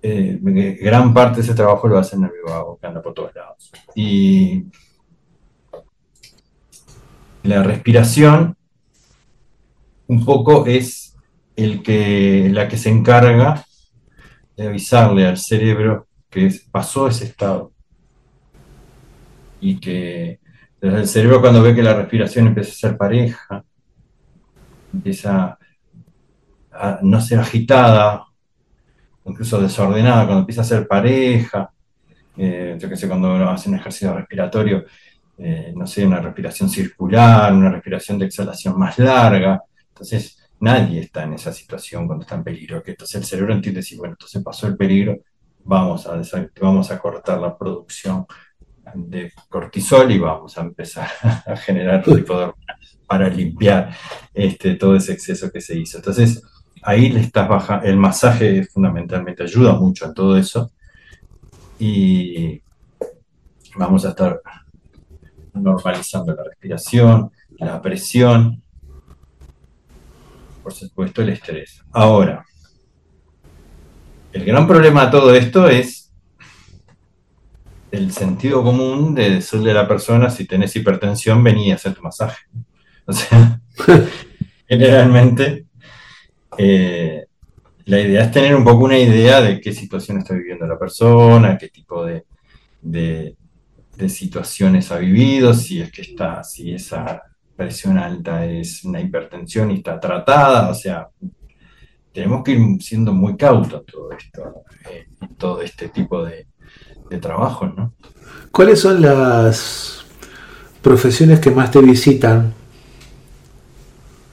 eh, 0.00 0.38
gran 0.80 1.12
parte 1.12 1.36
de 1.36 1.42
ese 1.42 1.54
trabajo 1.54 1.88
lo 1.88 1.98
hace 1.98 2.16
en 2.16 2.30
vago, 2.46 2.78
que 2.80 2.86
anda 2.86 3.02
por 3.02 3.14
todos 3.14 3.34
lados. 3.34 3.72
Y 3.94 4.64
la 7.42 7.62
respiración 7.62 8.56
un 10.06 10.24
poco 10.24 10.66
es 10.66 11.16
el 11.56 11.82
que, 11.82 12.48
la 12.52 12.68
que 12.68 12.76
se 12.76 12.90
encarga 12.90 13.64
de 14.56 14.68
avisarle 14.68 15.26
al 15.26 15.36
cerebro 15.36 16.06
que 16.30 16.52
pasó 16.70 17.08
ese 17.08 17.24
estado. 17.24 17.72
Y 19.60 19.80
que 19.80 20.38
desde 20.80 21.00
el 21.00 21.08
cerebro 21.08 21.40
cuando 21.40 21.62
ve 21.62 21.74
que 21.74 21.82
la 21.82 21.94
respiración 21.94 22.46
empieza 22.46 22.70
a 22.70 22.74
ser 22.74 22.96
pareja, 22.96 23.64
empieza 24.92 25.58
a 26.70 27.00
no 27.02 27.20
ser 27.20 27.40
agitada, 27.40 28.27
incluso 29.28 29.60
desordenada, 29.60 30.24
cuando 30.24 30.40
empieza 30.40 30.62
a 30.62 30.64
ser 30.64 30.86
pareja, 30.86 31.70
eh, 32.36 32.76
yo 32.78 32.88
qué 32.88 32.96
sé, 32.96 33.08
cuando 33.08 33.34
uno 33.34 33.50
hace 33.50 33.68
un 33.68 33.76
ejercicio 33.76 34.14
respiratorio, 34.14 34.84
eh, 35.38 35.72
no 35.76 35.86
sé, 35.86 36.06
una 36.06 36.20
respiración 36.20 36.68
circular, 36.68 37.52
una 37.52 37.70
respiración 37.70 38.18
de 38.18 38.26
exhalación 38.26 38.78
más 38.78 38.98
larga. 38.98 39.62
Entonces, 39.88 40.38
nadie 40.60 41.00
está 41.00 41.24
en 41.24 41.34
esa 41.34 41.52
situación 41.52 42.06
cuando 42.06 42.22
está 42.22 42.36
en 42.36 42.44
peligro. 42.44 42.82
Que 42.82 42.92
entonces 42.92 43.16
el 43.16 43.24
cerebro 43.24 43.54
entiende 43.54 43.80
decir, 43.80 43.98
bueno, 43.98 44.14
entonces 44.14 44.42
pasó 44.42 44.66
el 44.66 44.76
peligro, 44.76 45.18
vamos 45.64 46.06
a, 46.06 46.20
vamos 46.60 46.90
a 46.90 46.98
cortar 46.98 47.40
la 47.40 47.56
producción 47.56 48.26
de 48.94 49.32
cortisol 49.48 50.10
y 50.10 50.18
vamos 50.18 50.56
a 50.56 50.62
empezar 50.62 51.08
a 51.46 51.56
generar 51.56 52.02
tipo 52.04 52.38
de 52.38 52.52
para 53.06 53.28
limpiar 53.28 53.96
este, 54.34 54.74
todo 54.74 54.94
ese 54.94 55.14
exceso 55.14 55.50
que 55.50 55.62
se 55.62 55.78
hizo. 55.78 55.96
Entonces, 55.96 56.42
ahí 56.88 57.10
le 57.10 57.20
estás 57.20 57.46
bajando, 57.46 57.84
el 57.84 57.98
masaje 57.98 58.64
fundamentalmente 58.64 59.42
ayuda 59.42 59.74
mucho 59.74 60.06
en 60.06 60.14
todo 60.14 60.38
eso 60.38 60.70
y 61.78 62.62
vamos 63.76 64.06
a 64.06 64.10
estar 64.10 64.40
normalizando 65.52 66.34
la 66.34 66.44
respiración, 66.44 67.30
la 67.58 67.82
presión, 67.82 68.62
por 70.62 70.72
supuesto 70.72 71.20
el 71.20 71.28
estrés. 71.28 71.84
Ahora, 71.92 72.46
el 74.32 74.46
gran 74.46 74.66
problema 74.66 75.04
de 75.04 75.10
todo 75.10 75.34
esto 75.34 75.68
es 75.68 76.10
el 77.90 78.12
sentido 78.12 78.62
común 78.62 79.14
de 79.14 79.28
decirle 79.28 79.72
a 79.72 79.82
la 79.82 79.88
persona 79.88 80.30
si 80.30 80.46
tenés 80.46 80.74
hipertensión, 80.74 81.44
vení 81.44 81.70
a 81.70 81.74
hacer 81.74 81.92
tu 81.92 82.02
masaje. 82.02 82.46
O 83.04 83.12
sea, 83.12 83.60
generalmente 84.66 85.67
eh, 86.58 87.26
la 87.84 88.00
idea 88.00 88.24
es 88.24 88.30
tener 88.30 88.54
un 88.54 88.64
poco 88.64 88.84
una 88.84 88.98
idea 88.98 89.40
de 89.40 89.60
qué 89.60 89.72
situación 89.72 90.18
está 90.18 90.34
viviendo 90.34 90.66
la 90.66 90.78
persona, 90.78 91.56
qué 91.56 91.68
tipo 91.68 92.04
de, 92.04 92.24
situaciones 94.08 94.92
ha 94.92 94.98
vivido, 94.98 95.54
si 95.54 95.80
es 95.80 95.90
que 95.90 96.02
está, 96.02 96.44
si 96.44 96.72
esa 96.72 97.22
presión 97.56 97.98
alta 97.98 98.44
es 98.44 98.84
una 98.84 99.00
hipertensión 99.00 99.70
y 99.70 99.76
está 99.76 99.98
tratada, 99.98 100.68
o 100.68 100.74
sea, 100.74 101.08
tenemos 102.12 102.44
que 102.44 102.52
ir 102.52 102.82
siendo 102.82 103.12
muy 103.12 103.36
cautos 103.36 103.84
todo 103.86 104.12
esto, 104.12 104.62
eh, 104.90 105.06
todo 105.36 105.62
este 105.62 105.88
tipo 105.88 106.24
de, 106.24 106.46
de 107.08 107.18
trabajos, 107.18 107.74
¿no? 107.76 107.94
¿Cuáles 108.50 108.80
son 108.80 109.00
las 109.00 110.04
profesiones 110.82 111.40
que 111.40 111.50
más 111.50 111.70
te 111.70 111.80
visitan? 111.80 112.54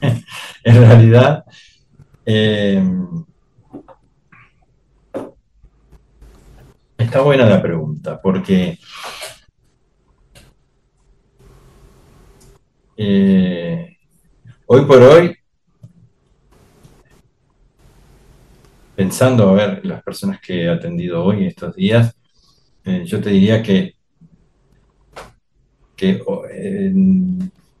en 0.00 0.80
realidad, 0.80 1.44
eh, 2.26 2.82
está 6.98 7.20
buena 7.20 7.46
la 7.46 7.62
pregunta, 7.62 8.20
porque 8.20 8.78
eh, 12.96 13.96
hoy 14.66 14.84
por 14.84 15.02
hoy, 15.02 15.36
pensando 18.96 19.48
a 19.48 19.52
ver 19.54 19.86
las 19.86 20.02
personas 20.02 20.40
que 20.40 20.64
he 20.64 20.68
atendido 20.68 21.24
hoy 21.24 21.46
estos 21.46 21.76
días, 21.76 22.12
eh, 22.84 23.04
yo 23.04 23.20
te 23.20 23.30
diría 23.30 23.62
que, 23.62 23.94
que 25.94 26.22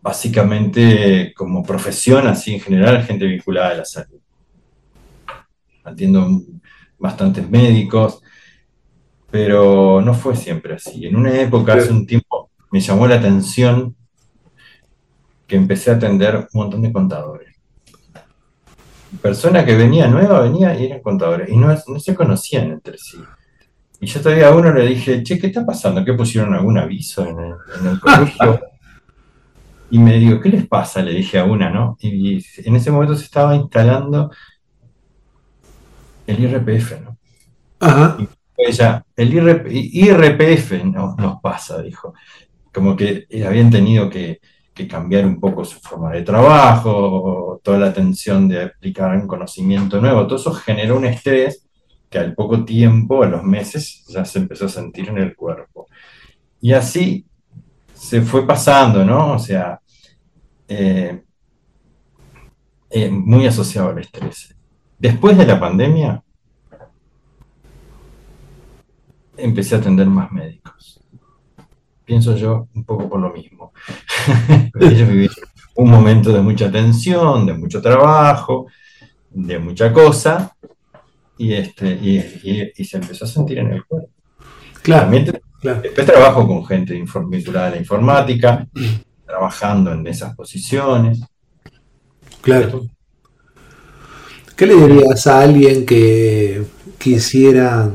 básicamente 0.00 1.34
como 1.34 1.64
profesión, 1.64 2.28
así 2.28 2.54
en 2.54 2.60
general, 2.60 3.02
gente 3.02 3.26
vinculada 3.26 3.70
a 3.70 3.74
la 3.78 3.84
salud. 3.84 4.20
Atiendo 5.86 6.42
bastantes 6.98 7.48
médicos, 7.48 8.20
pero 9.30 10.00
no 10.00 10.14
fue 10.14 10.36
siempre 10.36 10.74
así. 10.74 11.06
En 11.06 11.16
una 11.16 11.40
época, 11.40 11.74
hace 11.74 11.92
un 11.92 12.06
tiempo, 12.06 12.50
me 12.70 12.80
llamó 12.80 13.06
la 13.06 13.16
atención 13.16 13.94
que 15.46 15.56
empecé 15.56 15.90
a 15.90 15.94
atender 15.94 16.48
un 16.52 16.60
montón 16.60 16.82
de 16.82 16.92
contadores. 16.92 17.54
Persona 19.22 19.64
que 19.64 19.76
venía 19.76 20.08
nueva, 20.08 20.40
venía 20.40 20.78
y 20.78 20.86
eran 20.86 21.00
contadores, 21.00 21.48
y 21.48 21.56
no, 21.56 21.68
no 21.68 22.00
se 22.00 22.14
conocían 22.14 22.70
entre 22.72 22.98
sí. 22.98 23.18
Y 24.00 24.06
yo 24.06 24.20
todavía 24.20 24.48
a 24.48 24.54
uno 24.54 24.72
le 24.72 24.86
dije, 24.86 25.22
che, 25.22 25.38
¿qué 25.38 25.46
está 25.46 25.64
pasando? 25.64 26.04
¿Qué 26.04 26.12
pusieron 26.12 26.52
algún 26.54 26.76
aviso 26.76 27.24
en 27.26 27.38
el, 27.38 27.54
en 27.80 27.86
el 27.88 28.00
colegio? 28.00 28.60
Y 29.88 30.00
me 30.00 30.18
digo, 30.18 30.40
¿qué 30.40 30.48
les 30.48 30.66
pasa? 30.66 31.00
Le 31.00 31.12
dije 31.12 31.38
a 31.38 31.44
una, 31.44 31.70
¿no? 31.70 31.96
Y 32.00 32.44
en 32.64 32.74
ese 32.74 32.90
momento 32.90 33.14
se 33.14 33.22
estaba 33.22 33.54
instalando 33.54 34.32
el 36.26 36.40
IRPF, 36.40 37.00
¿no? 37.00 37.18
Ajá. 37.80 38.16
Y 38.18 38.28
ella, 38.56 39.04
el 39.16 39.34
IRPF 39.34 40.72
nos 40.84 41.40
pasa, 41.40 41.82
dijo. 41.82 42.14
Como 42.72 42.96
que 42.96 43.26
habían 43.46 43.70
tenido 43.70 44.10
que, 44.10 44.40
cambiar 44.88 45.24
un 45.24 45.40
poco 45.40 45.64
su 45.64 45.80
forma 45.80 46.12
de 46.12 46.22
trabajo, 46.22 47.60
toda 47.64 47.78
la 47.78 47.86
atención 47.86 48.46
de 48.46 48.64
aplicar 48.64 49.16
un 49.16 49.26
conocimiento 49.26 50.00
nuevo. 50.00 50.26
Todo 50.26 50.36
eso 50.36 50.52
generó 50.52 50.98
un 50.98 51.06
estrés 51.06 51.66
que 52.10 52.18
al 52.18 52.34
poco 52.34 52.62
tiempo, 52.64 53.22
a 53.22 53.26
los 53.26 53.42
meses, 53.42 54.04
ya 54.08 54.24
se 54.26 54.38
empezó 54.38 54.66
a 54.66 54.68
sentir 54.68 55.08
en 55.08 55.18
el 55.18 55.34
cuerpo. 55.34 55.86
Y 56.60 56.72
así 56.72 57.24
se 57.94 58.20
fue 58.20 58.46
pasando, 58.46 59.04
¿no? 59.04 59.32
O 59.32 59.38
sea, 59.38 59.80
eh, 60.68 61.22
eh, 62.90 63.10
muy 63.10 63.46
asociado 63.46 63.90
al 63.90 63.98
estrés. 63.98 64.55
Después 64.98 65.36
de 65.36 65.46
la 65.46 65.60
pandemia, 65.60 66.22
empecé 69.36 69.74
a 69.74 69.78
atender 69.78 70.06
más 70.06 70.32
médicos. 70.32 71.00
Pienso 72.04 72.36
yo 72.36 72.68
un 72.74 72.84
poco 72.84 73.08
por 73.08 73.20
lo 73.20 73.32
mismo. 73.32 73.72
Ellos 74.80 75.08
vivieron 75.08 75.36
un 75.76 75.90
momento 75.90 76.32
de 76.32 76.40
mucha 76.40 76.70
tensión, 76.70 77.46
de 77.46 77.52
mucho 77.52 77.82
trabajo, 77.82 78.66
de 79.30 79.58
mucha 79.58 79.92
cosa, 79.92 80.56
y, 81.36 81.52
este, 81.52 81.90
y, 81.90 82.84
se 82.84 82.96
empezó 82.96 83.26
a 83.26 83.28
sentir 83.28 83.58
en 83.58 83.72
el 83.72 83.84
cuerpo. 83.84 84.10
Claro. 84.82 85.10
Después 85.10 86.06
trabajo 86.06 86.46
con 86.46 86.64
gente 86.64 86.94
vinculada 86.94 87.66
a 87.66 87.70
la 87.70 87.76
informática, 87.76 88.66
trabajando 89.26 89.92
en 89.92 90.06
esas 90.06 90.34
posiciones. 90.34 91.20
Claro. 92.40 92.86
¿Qué 94.56 94.66
le 94.66 94.74
dirías 94.74 95.26
a 95.26 95.42
alguien 95.42 95.84
que 95.84 96.64
quisiera 96.98 97.90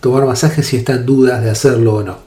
tomar 0.00 0.26
masaje 0.26 0.62
si 0.62 0.76
está 0.76 0.92
en 0.92 1.06
dudas 1.06 1.42
de 1.42 1.48
hacerlo 1.50 1.94
o 1.94 2.02
no? 2.02 2.18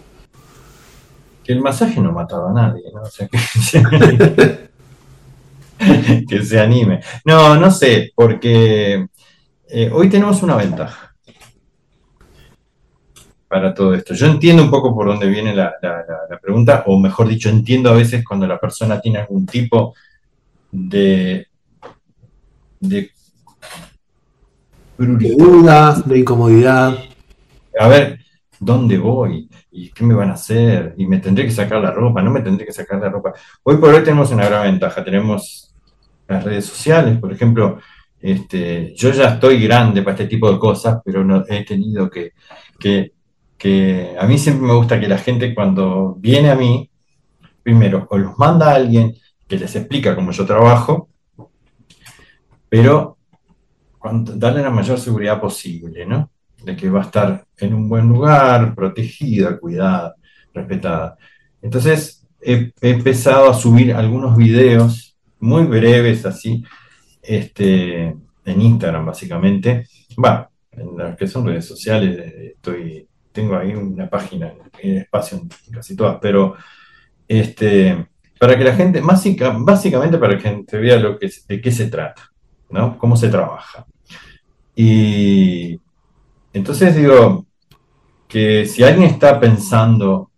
Que 1.43 1.53
el 1.53 1.61
masaje 1.61 2.01
no 2.01 2.11
mataba 2.11 2.49
a 2.49 2.53
nadie, 2.53 2.81
¿no? 2.91 3.03
O 3.03 3.05
sea, 3.05 3.29
que, 6.27 6.43
se 6.43 6.59
anime. 6.59 7.01
No, 7.25 7.57
no 7.57 7.69
sé, 7.69 8.11
porque 8.15 9.05
eh, 9.69 9.91
hoy 9.93 10.09
tenemos 10.09 10.41
una 10.41 10.55
ventaja 10.55 11.15
para 13.47 13.71
todo 13.71 13.93
esto. 13.93 14.15
Yo 14.15 14.25
entiendo 14.25 14.63
un 14.63 14.71
poco 14.71 14.95
por 14.95 15.05
dónde 15.05 15.27
viene 15.27 15.55
la, 15.55 15.75
pregunta, 16.41 16.85
o 16.87 16.99
mejor 16.99 17.27
dicho, 17.27 17.49
entiendo 17.49 17.91
a 17.91 17.93
veces 17.93 18.25
cuando 18.27 18.47
la 18.47 18.59
persona 18.59 18.99
tiene 18.99 19.19
algún 19.19 19.45
tipo 19.45 19.93
de, 20.71 21.45
de, 22.79 23.11
de 24.97 25.35
duda, 25.35 26.01
de 26.05 26.19
incomodidad. 26.19 26.97
A 27.79 27.87
ver, 27.87 28.19
¿dónde 28.59 28.97
voy? 28.97 29.49
¿Y 29.71 29.89
qué 29.91 30.03
me 30.03 30.13
van 30.13 30.29
a 30.29 30.33
hacer? 30.33 30.95
¿Y 30.97 31.07
me 31.07 31.19
tendré 31.19 31.45
que 31.45 31.51
sacar 31.51 31.81
la 31.81 31.91
ropa? 31.91 32.21
¿No 32.21 32.31
me 32.31 32.41
tendré 32.41 32.65
que 32.65 32.73
sacar 32.73 32.99
la 32.99 33.09
ropa? 33.09 33.33
Hoy 33.63 33.77
por 33.77 33.93
hoy 33.93 34.03
tenemos 34.03 34.31
una 34.31 34.45
gran 34.45 34.63
ventaja. 34.63 35.03
Tenemos 35.03 35.73
las 36.27 36.43
redes 36.43 36.65
sociales, 36.65 37.19
por 37.19 37.31
ejemplo, 37.31 37.79
este, 38.19 38.93
yo 38.95 39.11
ya 39.11 39.35
estoy 39.35 39.61
grande 39.61 40.01
para 40.01 40.15
este 40.15 40.27
tipo 40.27 40.51
de 40.51 40.57
cosas, 40.57 40.99
pero 41.05 41.23
no, 41.23 41.43
he 41.47 41.63
tenido 41.63 42.09
que, 42.09 42.31
que 42.79 43.15
que 43.57 44.15
a 44.19 44.25
mí 44.27 44.37
siempre 44.37 44.67
me 44.67 44.73
gusta 44.73 44.99
que 44.99 45.07
la 45.07 45.17
gente 45.17 45.53
cuando 45.55 46.15
viene 46.19 46.49
a 46.49 46.55
mí, 46.55 46.89
primero, 47.63 48.07
o 48.09 48.17
los 48.17 48.37
manda 48.37 48.71
a 48.71 48.75
alguien 48.75 49.15
que 49.47 49.57
les 49.57 49.75
explica 49.75 50.15
cómo 50.15 50.31
yo 50.31 50.45
trabajo, 50.45 51.09
pero 52.69 53.17
darle 54.13 54.61
la 54.61 54.69
mayor 54.69 54.99
seguridad 54.99 55.39
posible, 55.39 56.05
¿no? 56.05 56.31
De 56.63 56.75
que 56.75 56.89
va 56.89 57.01
a 57.01 57.05
estar 57.05 57.45
en 57.57 57.73
un 57.73 57.89
buen 57.89 58.07
lugar, 58.07 58.73
protegida, 58.75 59.57
cuidada, 59.59 60.15
respetada. 60.53 61.17
Entonces, 61.61 62.25
he, 62.41 62.71
empezado 62.81 63.49
a 63.49 63.53
subir 63.53 63.93
algunos 63.93 64.35
videos 64.37 65.15
muy 65.39 65.65
breves, 65.65 66.25
así, 66.25 66.63
este, 67.21 68.15
en 68.45 68.61
Instagram, 68.61 69.05
básicamente. 69.05 69.87
Va, 70.23 70.49
en 70.71 70.97
las 70.97 71.17
que 71.17 71.27
son 71.27 71.45
redes 71.45 71.65
sociales, 71.65 72.33
estoy 72.55 73.07
tengo 73.35 73.57
ahí 73.57 73.75
una 73.75 74.09
página 74.09 74.53
en 74.81 74.97
espacio 74.99 75.37
en 75.37 75.49
casi 75.71 75.95
todas, 75.95 76.17
pero 76.21 76.55
este, 77.27 78.07
para 78.39 78.57
que 78.57 78.63
la 78.63 78.73
gente, 78.73 79.01
básicamente 79.01 80.17
para 80.17 80.37
que 80.37 80.43
la 80.43 80.49
gente 80.55 80.77
vea 80.77 80.97
lo 80.97 81.19
que, 81.19 81.29
de 81.47 81.61
qué 81.61 81.71
se 81.71 81.87
trata, 81.87 82.31
¿no? 82.69 82.97
Cómo 82.97 83.17
se 83.17 83.27
trabaja. 83.27 83.85
Y, 84.75 85.79
entonces 86.53 86.95
digo 86.95 87.45
que 88.27 88.65
si 88.65 88.83
alguien 88.83 89.09
está 89.09 89.39
pensando 89.39 90.31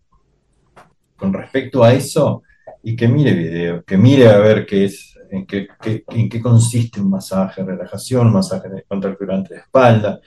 con 1.16 1.34
respecto 1.34 1.84
a 1.84 1.94
eso, 1.94 2.44
y 2.84 2.96
que 2.96 3.08
mire 3.08 3.34
video, 3.34 3.84
que 3.84 3.98
mire 3.98 4.30
a 4.30 4.38
ver 4.38 4.66
qué 4.66 4.86
es, 4.86 5.18
en 5.30 5.46
qué, 5.46 6.42
consiste 6.42 7.02
un 7.02 7.10
masaje, 7.10 7.64
relajación, 7.64 8.32
masaje 8.32 8.70
contracturante 8.88 9.56
de 9.56 9.60
espalda. 9.60 10.22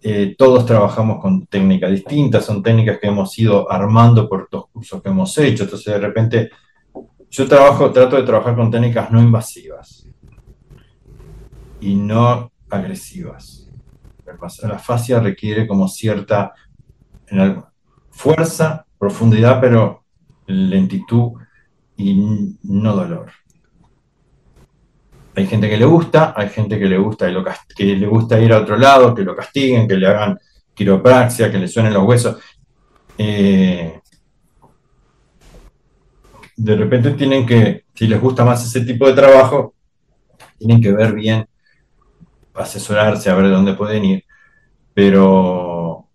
Eh, 0.00 0.34
todos 0.38 0.64
trabajamos 0.64 1.20
con 1.20 1.46
técnicas 1.46 1.90
distintas, 1.90 2.44
son 2.44 2.62
técnicas 2.62 2.98
que 2.98 3.08
hemos 3.08 3.38
ido 3.38 3.70
armando 3.70 4.28
por 4.28 4.48
los 4.50 4.68
cursos 4.68 5.02
que 5.02 5.08
hemos 5.10 5.36
hecho. 5.38 5.64
Entonces, 5.64 5.92
de 5.92 6.00
repente, 6.00 6.50
yo 7.30 7.46
trabajo, 7.46 7.90
trato 7.90 8.16
de 8.16 8.22
trabajar 8.22 8.56
con 8.56 8.70
técnicas 8.70 9.10
no 9.10 9.20
invasivas 9.20 10.06
y 11.80 11.94
no 11.94 12.51
agresivas. 12.72 13.68
La 14.62 14.78
fascia 14.78 15.20
requiere 15.20 15.66
como 15.66 15.88
cierta 15.88 16.52
fuerza, 18.10 18.86
profundidad, 18.98 19.60
pero 19.60 20.04
lentitud 20.46 21.32
y 21.96 22.56
no 22.62 22.96
dolor. 22.96 23.30
Hay 25.34 25.46
gente 25.46 25.68
que 25.68 25.78
le 25.78 25.86
gusta, 25.86 26.34
hay 26.36 26.50
gente 26.50 26.78
que 26.78 26.86
le 26.86 26.98
gusta, 26.98 27.26
que 27.74 27.84
le 27.84 28.06
gusta 28.06 28.38
ir 28.38 28.52
a 28.52 28.58
otro 28.58 28.76
lado, 28.76 29.14
que 29.14 29.22
lo 29.22 29.34
castiguen, 29.34 29.88
que 29.88 29.96
le 29.96 30.06
hagan 30.06 30.38
quiropraxia, 30.74 31.50
que 31.50 31.58
le 31.58 31.68
suenen 31.68 31.94
los 31.94 32.04
huesos. 32.04 32.36
Eh, 33.16 34.00
de 36.56 36.76
repente 36.76 37.12
tienen 37.12 37.46
que, 37.46 37.86
si 37.94 38.06
les 38.06 38.20
gusta 38.20 38.44
más 38.44 38.64
ese 38.64 38.84
tipo 38.84 39.06
de 39.06 39.14
trabajo, 39.14 39.74
tienen 40.58 40.80
que 40.80 40.92
ver 40.92 41.14
bien, 41.14 41.46
asesorarse, 42.54 43.30
a 43.30 43.34
ver 43.34 43.46
de 43.46 43.52
dónde 43.52 43.74
pueden 43.74 44.04
ir. 44.04 44.24
Pero 44.94 46.08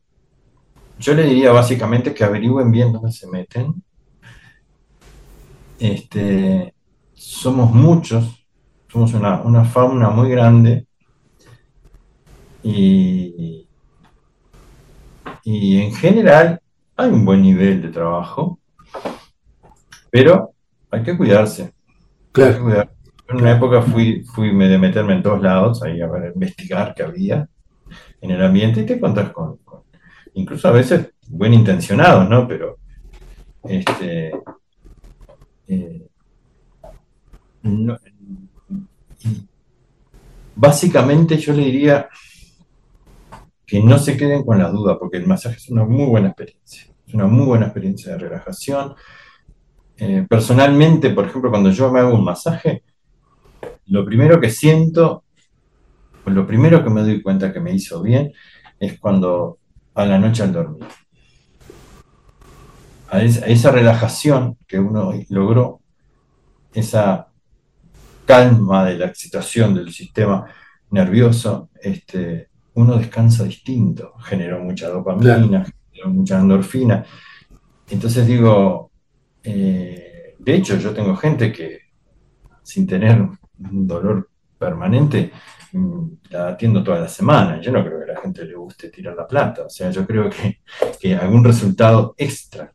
yo 0.99 1.13
le 1.13 1.23
diría 1.23 1.51
básicamente 1.51 2.13
que 2.13 2.23
averigüen 2.23 2.71
bien 2.71 2.91
dónde 2.91 3.11
se 3.11 3.27
meten, 3.27 3.83
este, 5.79 6.73
somos 7.13 7.71
muchos, 7.71 8.45
somos 8.91 9.13
una, 9.13 9.65
fauna 9.65 10.09
muy 10.09 10.29
grande 10.29 10.87
y, 12.63 13.67
en 15.45 15.93
general 15.93 16.61
hay 16.95 17.09
un 17.09 17.23
buen 17.23 17.41
nivel 17.41 17.81
de 17.81 17.89
trabajo, 17.89 18.59
pero 20.09 20.51
hay 20.89 21.03
que 21.03 21.15
cuidarse. 21.15 21.73
Claro. 22.31 22.96
En 23.29 23.37
una 23.37 23.51
época 23.51 23.81
fui, 23.81 24.23
fui 24.23 24.55
de 24.55 24.77
meterme 24.77 25.13
en 25.13 25.23
todos 25.23 25.41
lados, 25.41 25.83
ahí 25.83 26.01
a 26.01 26.09
investigar 26.33 26.93
qué 26.95 27.03
había 27.03 27.47
en 28.21 28.31
el 28.31 28.43
ambiente 28.43 28.81
y 28.81 28.85
te 28.85 28.93
encuentras 28.93 29.31
con, 29.31 29.59
incluso 30.33 30.67
a 30.67 30.71
veces 30.71 31.11
buen 31.27 31.53
intencionados, 31.53 32.29
¿no? 32.29 32.47
Pero 32.47 32.77
este, 33.63 34.31
eh, 35.67 36.07
básicamente 40.55 41.37
yo 41.37 41.53
le 41.53 41.65
diría 41.65 42.07
que 43.65 43.83
no 43.83 43.97
se 43.99 44.15
queden 44.15 44.45
con 44.45 44.57
la 44.57 44.69
duda, 44.69 44.97
porque 44.97 45.17
el 45.17 45.27
masaje 45.27 45.57
es 45.57 45.69
una 45.69 45.83
muy 45.83 46.05
buena 46.05 46.29
experiencia, 46.29 46.85
es 47.05 47.13
una 47.13 47.27
muy 47.27 47.45
buena 47.45 47.65
experiencia 47.65 48.13
de 48.13 48.19
relajación. 48.19 48.95
Eh, 49.97 50.25
personalmente, 50.29 51.09
por 51.09 51.25
ejemplo, 51.25 51.49
cuando 51.49 51.71
yo 51.71 51.91
me 51.91 51.99
hago 51.99 52.15
un 52.15 52.23
masaje, 52.23 52.83
lo 53.87 54.05
primero 54.05 54.39
que 54.39 54.49
siento, 54.49 55.23
lo 56.25 56.45
primero 56.45 56.83
que 56.83 56.89
me 56.89 57.01
doy 57.01 57.21
cuenta 57.21 57.53
que 57.53 57.59
me 57.59 57.73
hizo 57.73 58.01
bien, 58.01 58.33
es 58.79 58.99
cuando 58.99 59.59
a 59.95 60.05
la 60.05 60.19
noche 60.19 60.43
al 60.43 60.53
dormir. 60.53 60.85
A 63.09 63.21
esa, 63.21 63.71
relajación 63.71 64.57
que 64.67 64.79
uno 64.79 65.13
logró, 65.29 65.79
esa 66.73 67.27
calma 68.25 68.83
de 68.83 68.97
la 68.97 69.13
situación 69.15 69.73
del 69.73 69.93
sistema 69.93 70.45
nervioso, 70.91 71.69
este, 71.81 72.49
uno 72.73 72.97
descansa 72.97 73.45
distinto, 73.45 74.13
generó 74.19 74.59
mucha 74.59 74.89
dopamina, 74.89 75.65
generó 75.89 76.09
mucha 76.09 76.37
endorfina. 76.37 77.05
Entonces 77.89 78.27
digo, 78.27 78.91
eh, 79.41 80.35
de 80.37 80.55
hecho 80.55 80.77
yo 80.77 80.93
tengo 80.93 81.15
gente 81.15 81.53
que 81.53 81.79
sin 82.61 82.85
tener 82.85 83.25
un 83.59 83.87
dolor 83.87 84.29
permanente, 84.57 85.31
mm, 85.73 86.07
la 86.31 86.49
atiendo 86.49 86.83
toda 86.83 87.01
la 87.01 87.07
semana. 87.07 87.61
Yo 87.61 87.71
no 87.71 87.83
creo 87.83 87.99
que 87.99 88.11
a 88.11 88.13
la 88.15 88.21
gente 88.21 88.45
le 88.45 88.55
guste 88.55 88.89
tirar 88.89 89.15
la 89.15 89.27
plata. 89.27 89.63
O 89.65 89.69
sea, 89.69 89.89
yo 89.91 90.05
creo 90.05 90.29
que, 90.29 90.61
que 90.99 91.15
algún 91.15 91.43
resultado 91.43 92.15
extra 92.17 92.71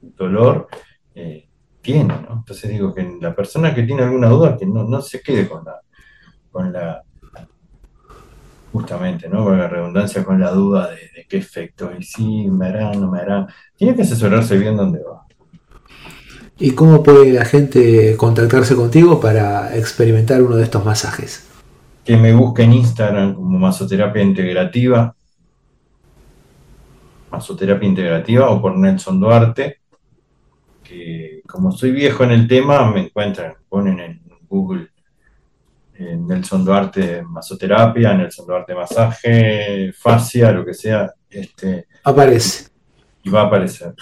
dolor 0.00 0.68
eh, 1.14 1.48
tiene, 1.80 2.14
¿no? 2.14 2.34
Entonces 2.34 2.70
digo 2.70 2.94
que 2.94 3.18
la 3.20 3.34
persona 3.34 3.74
que 3.74 3.82
tiene 3.82 4.02
alguna 4.02 4.28
duda, 4.28 4.56
que 4.56 4.66
no, 4.66 5.00
se 5.02 5.20
quede 5.20 5.48
con 5.48 5.64
la, 5.64 5.80
con 6.50 6.72
la, 6.72 7.02
justamente, 8.72 9.28
¿no? 9.28 9.44
Con 9.44 9.58
la 9.58 9.68
redundancia, 9.68 10.24
con 10.24 10.40
la 10.40 10.50
duda 10.50 10.90
de, 10.90 11.26
qué 11.28 11.38
efecto, 11.38 11.90
y 11.98 12.02
si 12.02 12.48
me 12.50 12.66
harán, 12.66 13.00
no 13.00 13.10
me 13.10 13.20
harán. 13.20 13.46
Tiene 13.76 13.94
que 13.96 14.02
asesorarse 14.02 14.56
bien 14.58 14.76
dónde 14.76 15.02
va. 15.02 15.26
¿Y 16.62 16.70
cómo 16.72 17.02
puede 17.02 17.32
la 17.32 17.44
gente 17.44 18.16
contactarse 18.16 18.76
contigo 18.76 19.20
para 19.20 19.76
experimentar 19.76 20.40
uno 20.42 20.56
de 20.56 20.62
estos 20.62 20.84
masajes? 20.84 21.46
Que 22.04 22.16
me 22.16 22.32
busque 22.32 22.62
en 22.62 22.72
Instagram 22.72 23.34
como 23.34 23.58
masoterapia 23.58 24.22
integrativa, 24.22 25.14
masoterapia 27.30 27.88
integrativa 27.88 28.50
o 28.50 28.62
por 28.62 28.78
Nelson 28.78 29.20
Duarte 29.20 29.82
como 31.46 31.72
soy 31.72 31.92
viejo 31.92 32.24
en 32.24 32.32
el 32.32 32.48
tema, 32.48 32.90
me 32.90 33.00
encuentran, 33.00 33.54
ponen 33.68 34.00
en 34.00 34.22
Google 34.48 34.88
Nelson 35.98 36.64
Duarte 36.64 37.22
masoterapia, 37.22 38.14
Nelson 38.14 38.46
Duarte 38.46 38.74
masaje, 38.74 39.92
fascia, 39.92 40.50
lo 40.50 40.64
que 40.64 40.74
sea, 40.74 41.12
este, 41.30 41.86
aparece. 42.04 42.68
Y 43.22 43.30
va 43.30 43.42
a 43.42 43.46
aparecer. 43.46 43.94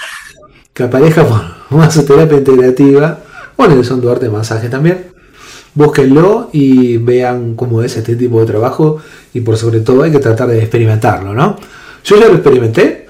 Que 0.73 0.85
aparezca 0.85 1.27
por 1.69 1.79
masoterapia 1.79 2.39
integrativa 2.39 3.19
o 3.57 3.67
Nelson 3.67 4.01
Duarte 4.01 4.29
masaje 4.29 4.69
también. 4.69 5.07
Búsquenlo 5.75 6.51
y 6.53 6.97
vean 6.97 7.55
cómo 7.55 7.83
es 7.83 7.97
este 7.97 8.17
tipo 8.17 8.41
de 8.41 8.47
trabajo 8.47 8.99
y 9.33 9.41
por 9.41 9.57
sobre 9.57 9.81
todo 9.81 10.03
hay 10.03 10.11
que 10.11 10.19
tratar 10.19 10.49
de 10.49 10.59
experimentarlo, 10.59 11.33
¿no? 11.33 11.57
Yo 12.03 12.19
ya 12.19 12.27
lo 12.27 12.35
experimenté, 12.35 13.07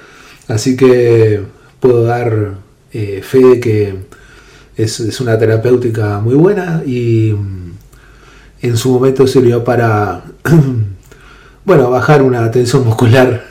así 0.49 0.77
que 0.77 1.41
puedo 1.79 2.05
dar 2.05 2.55
eh, 2.93 3.23
fe 3.23 3.39
de 3.39 3.61
que 3.61 3.95
es, 4.77 5.21
una 5.21 5.39
terapéutica 5.39 6.21
muy 6.21 6.35
buena 6.35 6.83
y 6.85 7.33
mm, 7.33 7.73
en 8.63 8.77
su 8.77 8.91
momento 8.93 9.27
sirvió 9.27 9.65
para, 9.65 10.23
bueno, 11.65 11.91
bajar 11.91 12.23
una 12.23 12.51
tensión 12.51 12.85
muscular 12.85 13.45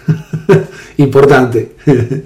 importante. 0.98 1.76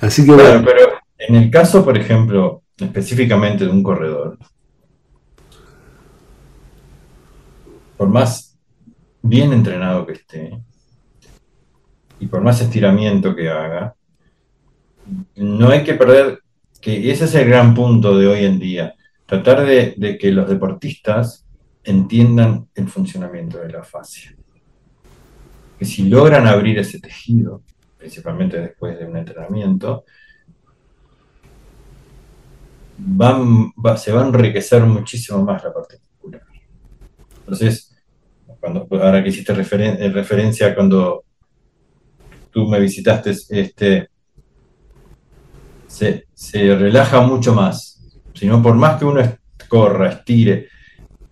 Así 0.00 0.24
que 0.24 0.32
bueno, 0.32 0.62
pero 0.64 0.83
en 1.26 1.36
el 1.36 1.50
caso, 1.50 1.84
por 1.84 1.96
ejemplo, 1.96 2.62
específicamente 2.76 3.64
de 3.64 3.70
un 3.70 3.82
corredor, 3.82 4.38
por 7.96 8.08
más 8.08 8.58
bien 9.22 9.52
entrenado 9.52 10.06
que 10.06 10.12
esté 10.12 10.60
y 12.20 12.26
por 12.26 12.42
más 12.42 12.60
estiramiento 12.60 13.34
que 13.34 13.48
haga, 13.48 13.94
no 15.36 15.68
hay 15.70 15.84
que 15.84 15.94
perder 15.94 16.40
que 16.80 17.10
ese 17.10 17.24
es 17.24 17.34
el 17.34 17.48
gran 17.48 17.74
punto 17.74 18.18
de 18.18 18.26
hoy 18.26 18.44
en 18.44 18.58
día, 18.58 18.94
tratar 19.26 19.64
de, 19.64 20.18
que 20.20 20.30
los 20.30 20.48
deportistas 20.48 21.46
entiendan 21.82 22.68
el 22.74 22.88
funcionamiento 22.88 23.58
de 23.58 23.72
la 23.72 23.82
fascia. 23.82 24.34
Que 25.78 25.84
si 25.84 26.08
logran 26.08 26.46
abrir 26.46 26.78
ese 26.78 27.00
tejido, 27.00 27.62
principalmente 27.96 28.60
después 28.60 28.98
de 28.98 29.06
un 29.06 29.16
entrenamiento, 29.16 30.04
se 33.96 34.12
va 34.12 34.22
a 34.22 34.26
enriquecer 34.26 34.82
muchísimo 34.84 35.42
más 35.42 35.62
la 35.64 35.72
parte 35.72 35.98
muscular. 35.98 36.42
Entonces, 37.40 37.94
cuando, 38.60 38.86
ahora 38.90 39.22
que 39.22 39.28
hiciste 39.28 39.52
referencia 39.52 40.74
cuando 40.74 41.24
tú 42.50 42.66
me 42.66 42.80
visitaste 42.80 43.34
este, 43.50 44.08
se, 45.86 46.24
relaja 46.76 47.20
mucho 47.20 47.54
más. 47.54 47.90
Sino 48.34 48.62
por 48.62 48.74
más 48.74 48.98
que 48.98 49.04
uno 49.04 49.20
corra, 49.68 50.10
estire, 50.10 50.68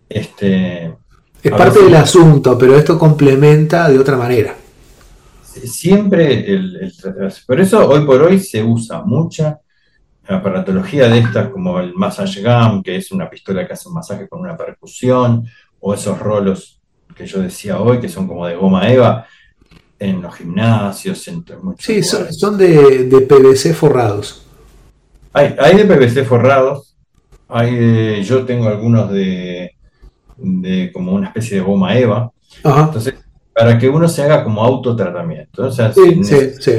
este, 0.08 0.94
es 1.42 1.50
parte 1.50 1.82
del 1.82 1.94
asunto, 1.96 2.56
pero 2.56 2.76
esto 2.76 2.96
complementa 2.98 3.88
de 3.88 3.98
otra 3.98 4.16
manera. 4.16 4.54
Siempre, 5.42 6.52
el, 6.52 6.92
por 7.46 7.60
eso 7.60 7.88
hoy 7.88 8.06
por 8.06 8.22
hoy 8.22 8.38
se 8.38 8.62
usa 8.62 9.02
mucha 9.02 9.60
aparatología 10.36 11.08
de 11.08 11.18
estas, 11.18 11.48
como 11.50 11.80
el 11.80 11.94
massage 11.94 12.42
gun, 12.42 12.82
que 12.82 12.96
es 12.96 13.10
una 13.12 13.28
pistola 13.30 13.66
que 13.66 13.72
hace 13.74 13.88
un 13.88 13.94
masaje 13.94 14.28
con 14.28 14.40
una 14.40 14.56
percusión, 14.56 15.46
o 15.80 15.94
esos 15.94 16.18
rolos 16.18 16.80
que 17.16 17.26
yo 17.26 17.40
decía 17.40 17.78
hoy, 17.80 18.00
que 18.00 18.08
son 18.08 18.26
como 18.28 18.46
de 18.46 18.56
goma 18.56 18.90
eva. 18.90 19.26
en 19.98 20.20
los 20.20 20.34
gimnasios, 20.34 21.28
en 21.28 21.44
muchos 21.62 21.84
Sí, 21.86 22.02
son, 22.02 22.18
lugares. 22.20 22.38
son 22.40 22.58
de, 22.58 23.04
de 23.04 23.20
PVC 23.20 23.72
forrados. 23.72 24.44
Hay, 25.32 25.54
hay 25.58 25.76
de 25.76 25.84
PVC 25.84 26.24
forrados, 26.24 26.96
hay 27.48 27.76
de- 27.76 28.22
yo 28.24 28.44
tengo 28.44 28.66
algunos 28.68 29.12
de, 29.12 29.76
de 30.36 30.90
como 30.92 31.12
una 31.12 31.28
especie 31.28 31.58
de 31.58 31.62
goma 31.62 31.96
eva. 31.96 32.32
Ajá. 32.64 32.82
Entonces, 32.86 33.14
para 33.54 33.78
que 33.78 33.88
uno 33.88 34.08
se 34.08 34.22
haga 34.24 34.42
como 34.42 34.64
autotratamiento. 34.64 35.66
O 35.66 35.70
sea, 35.70 35.92
Sí, 35.92 36.16
si 36.22 36.24
sí, 36.24 36.50
sí. 36.58 36.72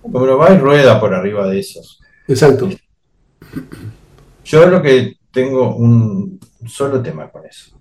como 0.00 0.24
lo 0.24 0.38
va 0.38 0.54
y 0.54 0.58
rueda 0.58 0.98
por 0.98 1.12
arriba 1.12 1.46
de 1.48 1.58
esos. 1.60 2.00
Exacto. 2.28 2.68
Yo 4.44 4.66
lo 4.66 4.82
que 4.82 5.16
tengo 5.30 5.74
un 5.76 6.38
solo 6.66 7.02
tema 7.02 7.28
con 7.30 7.44
eso. 7.46 7.76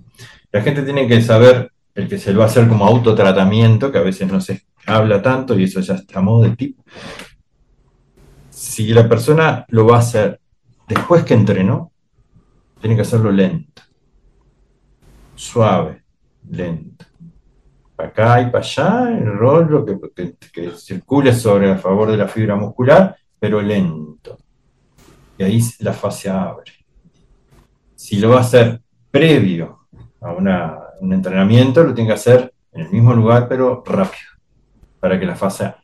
La 0.51 0.61
gente 0.61 0.83
tiene 0.83 1.07
que 1.07 1.21
saber, 1.21 1.71
el 1.93 2.07
que 2.07 2.17
se 2.17 2.33
lo 2.33 2.39
va 2.39 2.45
a 2.45 2.47
hacer 2.47 2.67
como 2.67 2.85
autotratamiento, 2.85 3.91
que 3.91 3.97
a 3.97 4.01
veces 4.03 4.31
no 4.31 4.39
se 4.41 4.63
habla 4.85 5.21
tanto 5.21 5.57
y 5.57 5.63
eso 5.63 5.79
ya 5.79 5.95
está 5.95 6.19
a 6.19 6.21
modo 6.23 6.43
de 6.43 6.55
tip. 6.55 6.77
Si 8.49 8.87
la 8.93 9.07
persona 9.07 9.65
lo 9.69 9.85
va 9.87 9.97
a 9.97 9.99
hacer 9.99 10.39
después 10.87 11.23
que 11.23 11.33
entrenó, 11.33 11.91
tiene 12.79 12.95
que 12.95 13.01
hacerlo 13.01 13.31
lento, 13.31 13.81
suave, 15.35 16.03
lento. 16.49 17.05
Para 17.95 18.09
acá 18.09 18.41
y 18.41 18.45
para 18.51 18.59
allá, 18.63 19.09
el 19.17 19.25
rollo 19.37 19.85
que, 19.85 19.97
que- 20.13 20.35
que 20.51 20.71
circule 20.71 21.33
sobre 21.33 21.71
a 21.71 21.77
favor 21.77 22.11
de 22.11 22.17
la 22.17 22.27
fibra 22.27 22.55
muscular, 22.55 23.15
pero 23.45 23.61
lento. 23.61 24.39
Y 25.37 25.43
ahí 25.43 25.61
la 25.79 25.93
fase 25.93 26.31
abre. 26.31 26.71
Si 27.95 28.17
lo 28.17 28.29
va 28.29 28.37
a 28.37 28.41
hacer 28.41 28.81
previo 29.11 29.81
a 30.19 30.31
una- 30.31 30.79
un 30.99 31.13
entrenamiento, 31.13 31.83
lo 31.83 31.93
tiene 31.93 32.07
que 32.09 32.15
hacer 32.15 32.51
en 32.71 32.81
el 32.87 32.89
mismo 32.91 33.13
lugar, 33.13 33.47
pero 33.47 33.83
rápido, 33.85 34.31
para 34.99 35.19
que 35.19 35.27
la 35.27 35.35
fase 35.35 35.75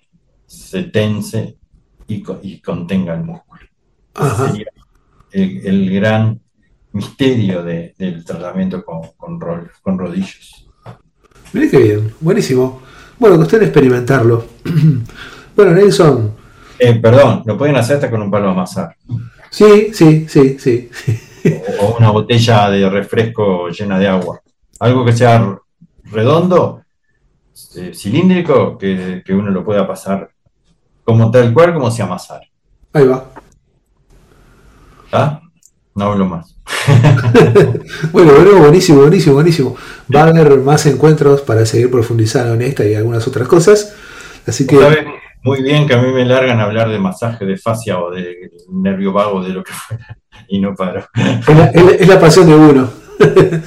se 0.47 0.83
tense 0.85 1.59
y, 2.07 2.23
y 2.41 2.59
contenga 2.61 3.13
el 3.13 3.23
músculo. 3.25 3.61
Ese 4.15 4.23
Ajá. 4.25 4.47
sería 4.49 4.65
el, 5.31 5.67
el 5.67 5.93
gran 5.93 6.41
misterio 6.93 7.61
de- 7.63 7.93
del 7.95 8.25
tratamiento 8.25 8.83
con, 8.83 9.01
con, 9.17 9.39
rol- 9.39 9.69
con 9.83 9.99
rodillos. 9.99 10.67
Mire 11.53 11.69
qué 11.69 11.77
bien, 11.77 12.11
buenísimo. 12.19 12.81
Bueno, 13.19 13.35
cuestión 13.37 13.59
de 13.61 13.67
experimentarlo. 13.67 14.45
bueno, 15.55 15.71
Nelson, 15.73 16.40
Eh, 16.83 16.95
perdón, 16.95 17.43
lo 17.45 17.55
pueden 17.59 17.75
hacer 17.75 17.97
hasta 17.97 18.09
con 18.09 18.23
un 18.23 18.31
palo 18.31 18.47
de 18.47 18.51
amasar. 18.53 18.95
sí, 19.51 19.93
sí, 19.93 20.25
sí, 20.27 20.57
sí. 20.57 20.89
o 21.79 21.85
o 21.85 21.97
una 21.97 22.09
botella 22.09 22.71
de 22.71 22.89
refresco 22.89 23.69
llena 23.69 23.99
de 23.99 24.07
agua. 24.07 24.41
Algo 24.79 25.05
que 25.05 25.13
sea 25.13 25.59
redondo, 26.05 26.81
eh, 27.75 27.91
cilíndrico, 27.93 28.79
que, 28.79 29.21
que 29.23 29.31
uno 29.31 29.51
lo 29.51 29.63
pueda 29.63 29.87
pasar 29.87 30.31
como 31.03 31.29
tal 31.29 31.53
cual 31.53 31.75
como 31.75 31.91
si 31.91 32.01
amasar. 32.01 32.41
Ahí 32.93 33.05
va. 33.05 33.29
¿Está? 35.05 35.39
No 35.93 36.05
hablo 36.05 36.25
más. 36.25 36.55
Bueno, 38.11 38.33
bueno, 38.33 38.57
buenísimo, 38.57 39.01
buenísimo, 39.01 39.35
buenísimo. 39.35 39.75
Va 40.13 40.23
a 40.23 40.27
haber 40.29 40.57
más 40.61 40.87
encuentros 40.87 41.41
para 41.41 41.63
seguir 41.67 41.91
profundizando 41.91 42.55
en 42.55 42.63
esta 42.63 42.83
y 42.85 42.95
algunas 42.95 43.27
otras 43.27 43.47
cosas. 43.47 43.93
Así 44.47 44.65
que, 44.65 44.77
muy 45.43 45.61
bien 45.63 45.87
que 45.87 45.93
a 45.93 46.01
mí 46.01 46.11
me 46.13 46.25
largan 46.25 46.59
a 46.59 46.63
hablar 46.63 46.89
de 46.89 46.99
masaje 46.99 47.45
de 47.45 47.57
fascia 47.57 47.99
o 47.99 48.11
de 48.11 48.51
nervio 48.69 49.11
vago, 49.13 49.43
de 49.43 49.49
lo 49.49 49.63
que 49.63 49.73
fuera, 49.73 50.17
y 50.47 50.59
no 50.59 50.75
paro. 50.75 51.05
es 51.15 51.57
la, 52.07 52.15
es 52.15 52.19
pasión 52.19 52.47
de 52.47 52.55
uno. 52.55 52.89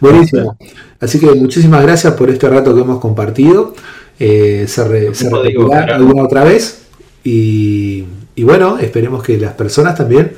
buenísimo. 0.00 0.56
Así 1.00 1.18
que 1.18 1.26
muchísimas 1.34 1.82
gracias 1.82 2.14
por 2.14 2.30
este 2.30 2.48
rato 2.48 2.74
que 2.74 2.80
hemos 2.80 3.00
compartido. 3.00 3.74
Eh, 4.18 4.64
se, 4.68 4.86
re- 4.86 5.14
se 5.14 5.30
digo, 5.46 5.72
alguna 5.72 6.24
otra 6.24 6.44
vez. 6.44 6.86
Y, 7.24 8.04
y 8.34 8.42
bueno, 8.44 8.78
esperemos 8.78 9.22
que 9.22 9.38
las 9.38 9.54
personas 9.54 9.94
también 9.96 10.32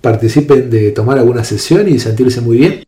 participen 0.00 0.70
de 0.70 0.92
tomar 0.92 1.18
alguna 1.18 1.44
sesión 1.44 1.88
y 1.88 1.98
sentirse 1.98 2.40
muy 2.40 2.58
bien. 2.58 2.84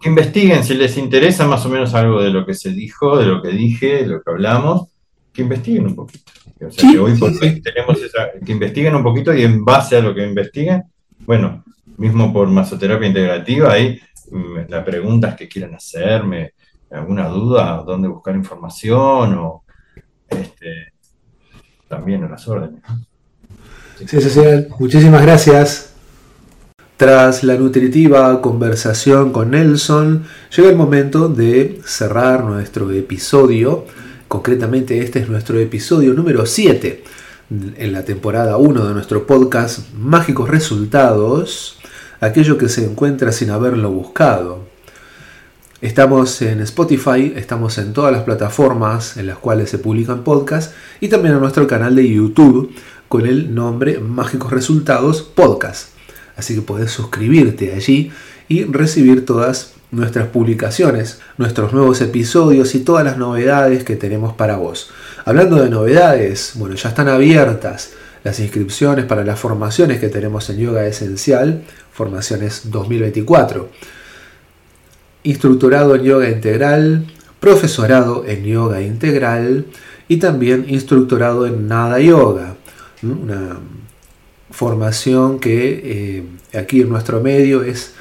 Que 0.00 0.08
investiguen 0.08 0.62
si 0.62 0.74
les 0.74 0.96
interesa 0.96 1.46
más 1.46 1.64
o 1.66 1.68
menos 1.68 1.94
algo 1.94 2.22
de 2.22 2.30
lo 2.30 2.46
que 2.46 2.54
se 2.54 2.70
dijo, 2.70 3.16
de 3.18 3.26
lo 3.26 3.42
que 3.42 3.48
dije, 3.48 4.02
de 4.02 4.06
lo 4.06 4.22
que 4.22 4.30
hablamos, 4.30 4.88
que 5.32 5.42
investiguen 5.42 5.86
un 5.86 5.96
poquito. 5.96 6.32
O 6.66 6.70
sea, 6.70 6.82
Sí, 6.82 6.92
que 6.92 6.98
hoy 6.98 7.14
sí, 7.14 7.20
por 7.20 7.32
sí. 7.32 7.38
hoy 7.42 7.60
tenemos 7.60 8.02
esa, 8.02 8.30
que 8.44 8.52
investiguen 8.52 8.94
un 8.94 9.02
poquito 9.02 9.32
y 9.34 9.42
en 9.42 9.64
base 9.64 9.96
a 9.96 10.00
lo 10.00 10.14
que 10.14 10.26
investiguen, 10.26 10.84
bueno, 11.26 11.64
mismo 11.96 12.32
por 12.32 12.48
masoterapia 12.48 13.08
integrativa, 13.08 13.72
ahí 13.72 14.00
mm, 14.30 14.68
las 14.68 14.84
preguntas 14.84 15.34
que 15.36 15.48
quieran 15.48 15.74
hacerme, 15.74 16.52
alguna 16.90 17.28
duda, 17.28 17.82
dónde 17.86 18.08
buscar 18.08 18.34
información 18.34 19.34
o 19.34 19.64
este, 20.28 20.92
también 21.88 22.24
a 22.24 22.28
las 22.28 22.46
órdenes. 22.48 22.82
Sensacional. 24.06 24.68
Muchísimas 24.78 25.22
gracias. 25.22 25.94
Tras 26.96 27.44
la 27.44 27.54
nutritiva 27.54 28.40
conversación 28.40 29.32
con 29.32 29.52
Nelson, 29.52 30.24
llega 30.56 30.68
el 30.68 30.76
momento 30.76 31.28
de 31.28 31.80
cerrar 31.84 32.44
nuestro 32.44 32.90
episodio. 32.90 33.86
Concretamente, 34.28 35.00
este 35.00 35.20
es 35.20 35.30
nuestro 35.30 35.58
episodio 35.58 36.12
número 36.12 36.44
7 36.44 37.02
en 37.78 37.92
la 37.94 38.04
temporada 38.04 38.58
1 38.58 38.86
de 38.86 38.92
nuestro 38.92 39.26
podcast 39.26 39.90
Mágicos 39.94 40.50
Resultados, 40.50 41.78
aquello 42.20 42.58
que 42.58 42.68
se 42.68 42.84
encuentra 42.84 43.32
sin 43.32 43.48
haberlo 43.48 43.90
buscado. 43.90 44.66
Estamos 45.80 46.42
en 46.42 46.60
Spotify, 46.60 47.32
estamos 47.36 47.78
en 47.78 47.94
todas 47.94 48.12
las 48.12 48.24
plataformas 48.24 49.16
en 49.16 49.28
las 49.28 49.38
cuales 49.38 49.70
se 49.70 49.78
publican 49.78 50.24
podcasts 50.24 50.74
y 51.00 51.08
también 51.08 51.34
en 51.34 51.40
nuestro 51.40 51.66
canal 51.66 51.96
de 51.96 52.06
YouTube 52.06 52.70
con 53.08 53.26
el 53.26 53.54
nombre 53.54 53.98
Mágicos 53.98 54.52
Resultados 54.52 55.22
Podcast. 55.22 55.94
Así 56.36 56.54
que 56.54 56.60
podés 56.60 56.90
suscribirte 56.90 57.72
allí 57.72 58.12
y 58.46 58.64
recibir 58.64 59.24
todas 59.24 59.77
nuestras 59.90 60.28
publicaciones, 60.28 61.20
nuestros 61.38 61.72
nuevos 61.72 62.00
episodios 62.00 62.74
y 62.74 62.80
todas 62.80 63.04
las 63.04 63.16
novedades 63.18 63.84
que 63.84 63.96
tenemos 63.96 64.34
para 64.34 64.56
vos. 64.56 64.90
Hablando 65.24 65.62
de 65.62 65.70
novedades, 65.70 66.52
bueno, 66.54 66.74
ya 66.74 66.90
están 66.90 67.08
abiertas 67.08 67.92
las 68.24 68.40
inscripciones 68.40 69.04
para 69.06 69.24
las 69.24 69.38
formaciones 69.38 70.00
que 70.00 70.08
tenemos 70.08 70.50
en 70.50 70.58
Yoga 70.58 70.86
Esencial, 70.86 71.62
formaciones 71.92 72.70
2024 72.70 73.70
instructorado 75.22 75.94
en 75.94 76.02
yoga 76.04 76.30
integral, 76.30 77.06
profesorado 77.40 78.24
en 78.26 78.44
yoga 78.44 78.80
integral 78.80 79.66
y 80.08 80.16
también 80.16 80.64
instructorado 80.68 81.46
en 81.46 81.68
nada 81.68 82.00
yoga. 82.00 82.56
Una 83.02 83.58
formación 84.50 85.38
que 85.38 85.82
eh, 85.84 86.58
aquí 86.58 86.80
en 86.80 86.88
nuestro 86.88 87.20
medio 87.20 87.62
es 87.62 87.94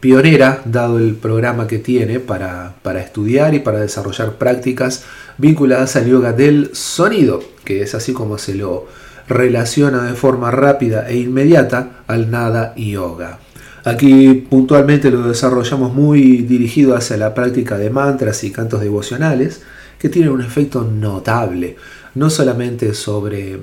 pionera, 0.00 0.62
dado 0.64 0.98
el 0.98 1.14
programa 1.14 1.66
que 1.66 1.78
tiene 1.78 2.20
para, 2.20 2.74
para 2.82 3.00
estudiar 3.00 3.54
y 3.54 3.60
para 3.60 3.80
desarrollar 3.80 4.36
prácticas 4.36 5.04
vinculadas 5.38 5.96
al 5.96 6.06
yoga 6.06 6.32
del 6.32 6.70
sonido, 6.74 7.42
que 7.64 7.82
es 7.82 7.94
así 7.94 8.12
como 8.12 8.38
se 8.38 8.54
lo 8.54 8.86
relaciona 9.28 10.04
de 10.04 10.14
forma 10.14 10.50
rápida 10.50 11.08
e 11.08 11.16
inmediata 11.16 12.02
al 12.06 12.30
nada 12.30 12.74
yoga. 12.76 13.38
Aquí 13.84 14.46
puntualmente 14.48 15.10
lo 15.10 15.26
desarrollamos 15.28 15.92
muy 15.92 16.38
dirigido 16.42 16.94
hacia 16.94 17.16
la 17.16 17.34
práctica 17.34 17.78
de 17.78 17.90
mantras 17.90 18.44
y 18.44 18.52
cantos 18.52 18.80
devocionales 18.80 19.62
que 19.98 20.08
tienen 20.08 20.32
un 20.32 20.40
efecto 20.40 20.82
notable, 20.82 21.76
no 22.14 22.30
solamente 22.30 22.94
sobre 22.94 23.58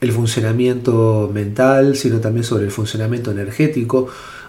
el 0.00 0.12
funcionamiento 0.12 1.30
mental, 1.32 1.96
sino 1.96 2.20
también 2.20 2.44
sobre 2.44 2.64
el 2.64 2.70
funcionamiento 2.70 3.30
energético, 3.30 4.08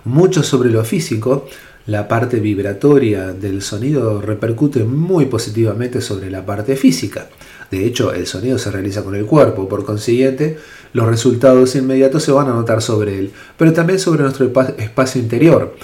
mucho 0.10 0.44
sobre 0.44 0.72
lo 0.72 0.84
físico. 0.84 1.48
La 1.86 2.08
parte 2.08 2.40
vibratoria 2.40 3.32
del 3.32 3.62
sonido 3.62 4.22
repercute 4.22 4.84
muy 4.84 5.26
positivamente 5.26 6.02
sobre 6.02 6.30
la 6.30 6.46
parte 6.46 6.76
física. 6.76 7.30
De 7.72 7.86
hecho, 7.86 8.14
el 8.14 8.28
sonido 8.28 8.58
se 8.58 8.72
realiza 8.72 9.04
con 9.04 9.16
el 9.16 9.26
cuerpo, 9.26 9.70
por 9.70 9.86
consiguiente, 9.86 10.58
los 10.94 11.08
resultados 11.08 11.76
inmediatos 11.76 12.24
se 12.24 12.32
van 12.32 12.48
a 12.48 12.54
notar 12.54 12.82
sobre 12.82 13.20
él, 13.20 13.32
pero 13.58 13.74
también 13.74 14.00
sobre 14.00 14.24
nuestro 14.24 14.52
espacio 14.78 15.22
interior. 15.22 15.76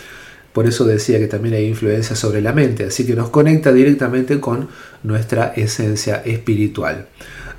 Por 0.51 0.65
eso 0.67 0.85
decía 0.85 1.19
que 1.19 1.27
también 1.27 1.55
hay 1.55 1.65
influencia 1.65 2.15
sobre 2.15 2.41
la 2.41 2.53
mente, 2.53 2.85
así 2.85 3.05
que 3.05 3.15
nos 3.15 3.29
conecta 3.29 3.71
directamente 3.71 4.39
con 4.39 4.69
nuestra 5.03 5.53
esencia 5.55 6.23
espiritual. 6.25 7.07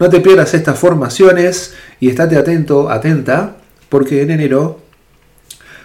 No 0.00 0.08
te 0.08 0.20
pierdas 0.20 0.54
estas 0.54 0.78
formaciones 0.78 1.74
y 2.00 2.08
estate 2.08 2.36
atento, 2.36 2.90
atenta, 2.90 3.58
porque 3.88 4.22
en 4.22 4.30
enero 4.30 4.85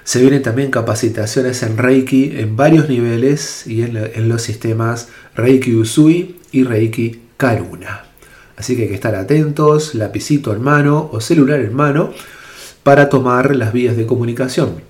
se 0.03 0.21
vienen 0.21 0.41
también 0.41 0.71
capacitaciones 0.71 1.61
en 1.63 1.77
Reiki 1.77 2.33
en 2.37 2.55
varios 2.55 2.89
niveles 2.89 3.67
y 3.67 3.83
en, 3.83 4.29
los 4.29 4.41
sistemas 4.41 5.09
Reiki 5.35 5.75
Usui 5.75 6.37
y 6.51 6.63
Reiki 6.63 7.21
Karuna. 7.37 8.05
Así 8.57 8.75
que 8.75 8.83
hay 8.83 8.89
que 8.89 8.95
estar 8.95 9.15
atentos, 9.15 9.95
lapicito 9.95 10.53
en 10.53 10.61
mano 10.61 11.09
o 11.11 11.21
celular 11.21 11.59
en 11.59 11.73
mano 11.73 12.11
para 12.83 13.09
tomar 13.09 13.55
las 13.55 13.73
vías 13.73 13.95
de 13.95 14.05
comunicación. 14.05 14.81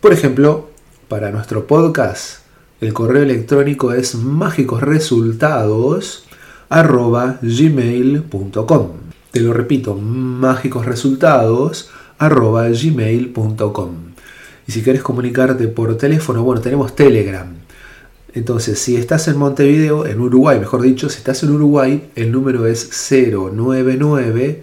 Por 0.00 0.12
ejemplo, 0.12 0.70
para 1.08 1.30
nuestro 1.30 1.66
podcast, 1.66 2.40
el 2.80 2.92
correo 2.92 3.22
electrónico 3.22 3.92
es 3.92 4.14
mágicosresultados 4.14 6.24
arroba 6.68 7.38
gmail.com. 7.40 8.88
Te 9.30 9.40
lo 9.40 9.52
repito, 9.52 9.94
mágicosresultados 9.94 11.90
arroba 12.18 12.68
gmail.com. 12.68 14.15
Y 14.66 14.72
si 14.72 14.82
quieres 14.82 15.02
comunicarte 15.02 15.68
por 15.68 15.96
teléfono, 15.96 16.42
bueno, 16.42 16.60
tenemos 16.60 16.96
Telegram. 16.96 17.46
Entonces, 18.34 18.78
si 18.78 18.96
estás 18.96 19.28
en 19.28 19.38
Montevideo, 19.38 20.06
en 20.06 20.20
Uruguay, 20.20 20.58
mejor 20.60 20.82
dicho, 20.82 21.08
si 21.08 21.18
estás 21.18 21.42
en 21.42 21.50
Uruguay, 21.50 22.10
el 22.16 22.32
número 22.32 22.66
es 22.66 22.90
099 23.10 24.62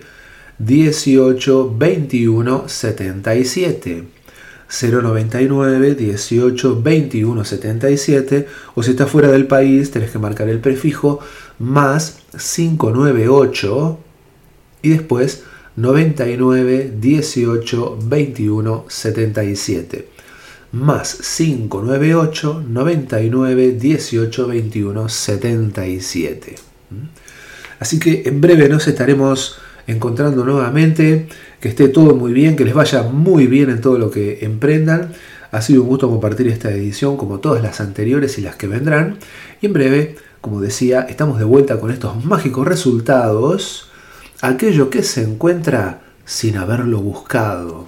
18 0.59 1.75
21 1.77 2.63
77. 2.67 4.03
099 4.69 5.95
18 5.95 6.81
21 6.81 7.45
77 7.45 8.47
o 8.73 8.81
si 8.81 8.91
estás 8.91 9.09
fuera 9.09 9.31
del 9.31 9.45
país 9.45 9.91
tenés 9.91 10.09
que 10.09 10.17
marcar 10.17 10.49
el 10.49 10.59
prefijo 10.59 11.19
más 11.59 12.17
598 12.31 13.99
y 14.81 14.89
después 14.89 15.43
99 15.75 16.93
18 16.99 17.99
21 18.03 18.85
77 18.87 20.07
más 20.73 21.17
598 21.37 22.63
99 22.67 23.71
18 23.71 24.47
21 24.47 25.09
77 25.09 26.55
así 27.79 27.99
que 27.99 28.23
en 28.25 28.41
breve 28.41 28.69
nos 28.69 28.87
estaremos 28.87 29.57
encontrando 29.87 30.45
nuevamente. 30.45 31.27
Que 31.59 31.69
esté 31.69 31.87
todo 31.87 32.15
muy 32.15 32.33
bien 32.33 32.55
que 32.55 32.65
les 32.65 32.73
vaya 32.73 33.03
muy 33.03 33.47
bien 33.47 33.69
en 33.69 33.81
todo 33.81 33.97
lo 33.97 34.11
que 34.11 34.39
emprendan. 34.41 35.13
Ha 35.51 35.61
sido 35.61 35.83
un 35.83 35.87
gusto 35.87 36.09
compartir 36.09 36.47
esta 36.47 36.71
edición 36.71 37.15
como 37.15 37.39
todas 37.39 37.63
las 37.63 37.79
anteriores 37.79 38.37
y 38.37 38.41
las 38.41 38.55
que 38.55 38.67
vendrán. 38.67 39.17
Y 39.61 39.67
en 39.67 39.73
breve 39.73 40.15
como 40.41 40.59
decía 40.59 41.01
estamos 41.01 41.39
de 41.39 41.45
vuelta 41.45 41.79
con 41.79 41.91
estos 41.91 42.25
mágicos 42.25 42.67
resultados 42.67 43.89
aquello 44.43 44.89
que 44.89 45.03
se 45.03 45.23
encuentra 45.23 46.01
sin 46.25 46.57
haberlo 46.57 46.99
buscado. 46.99 47.87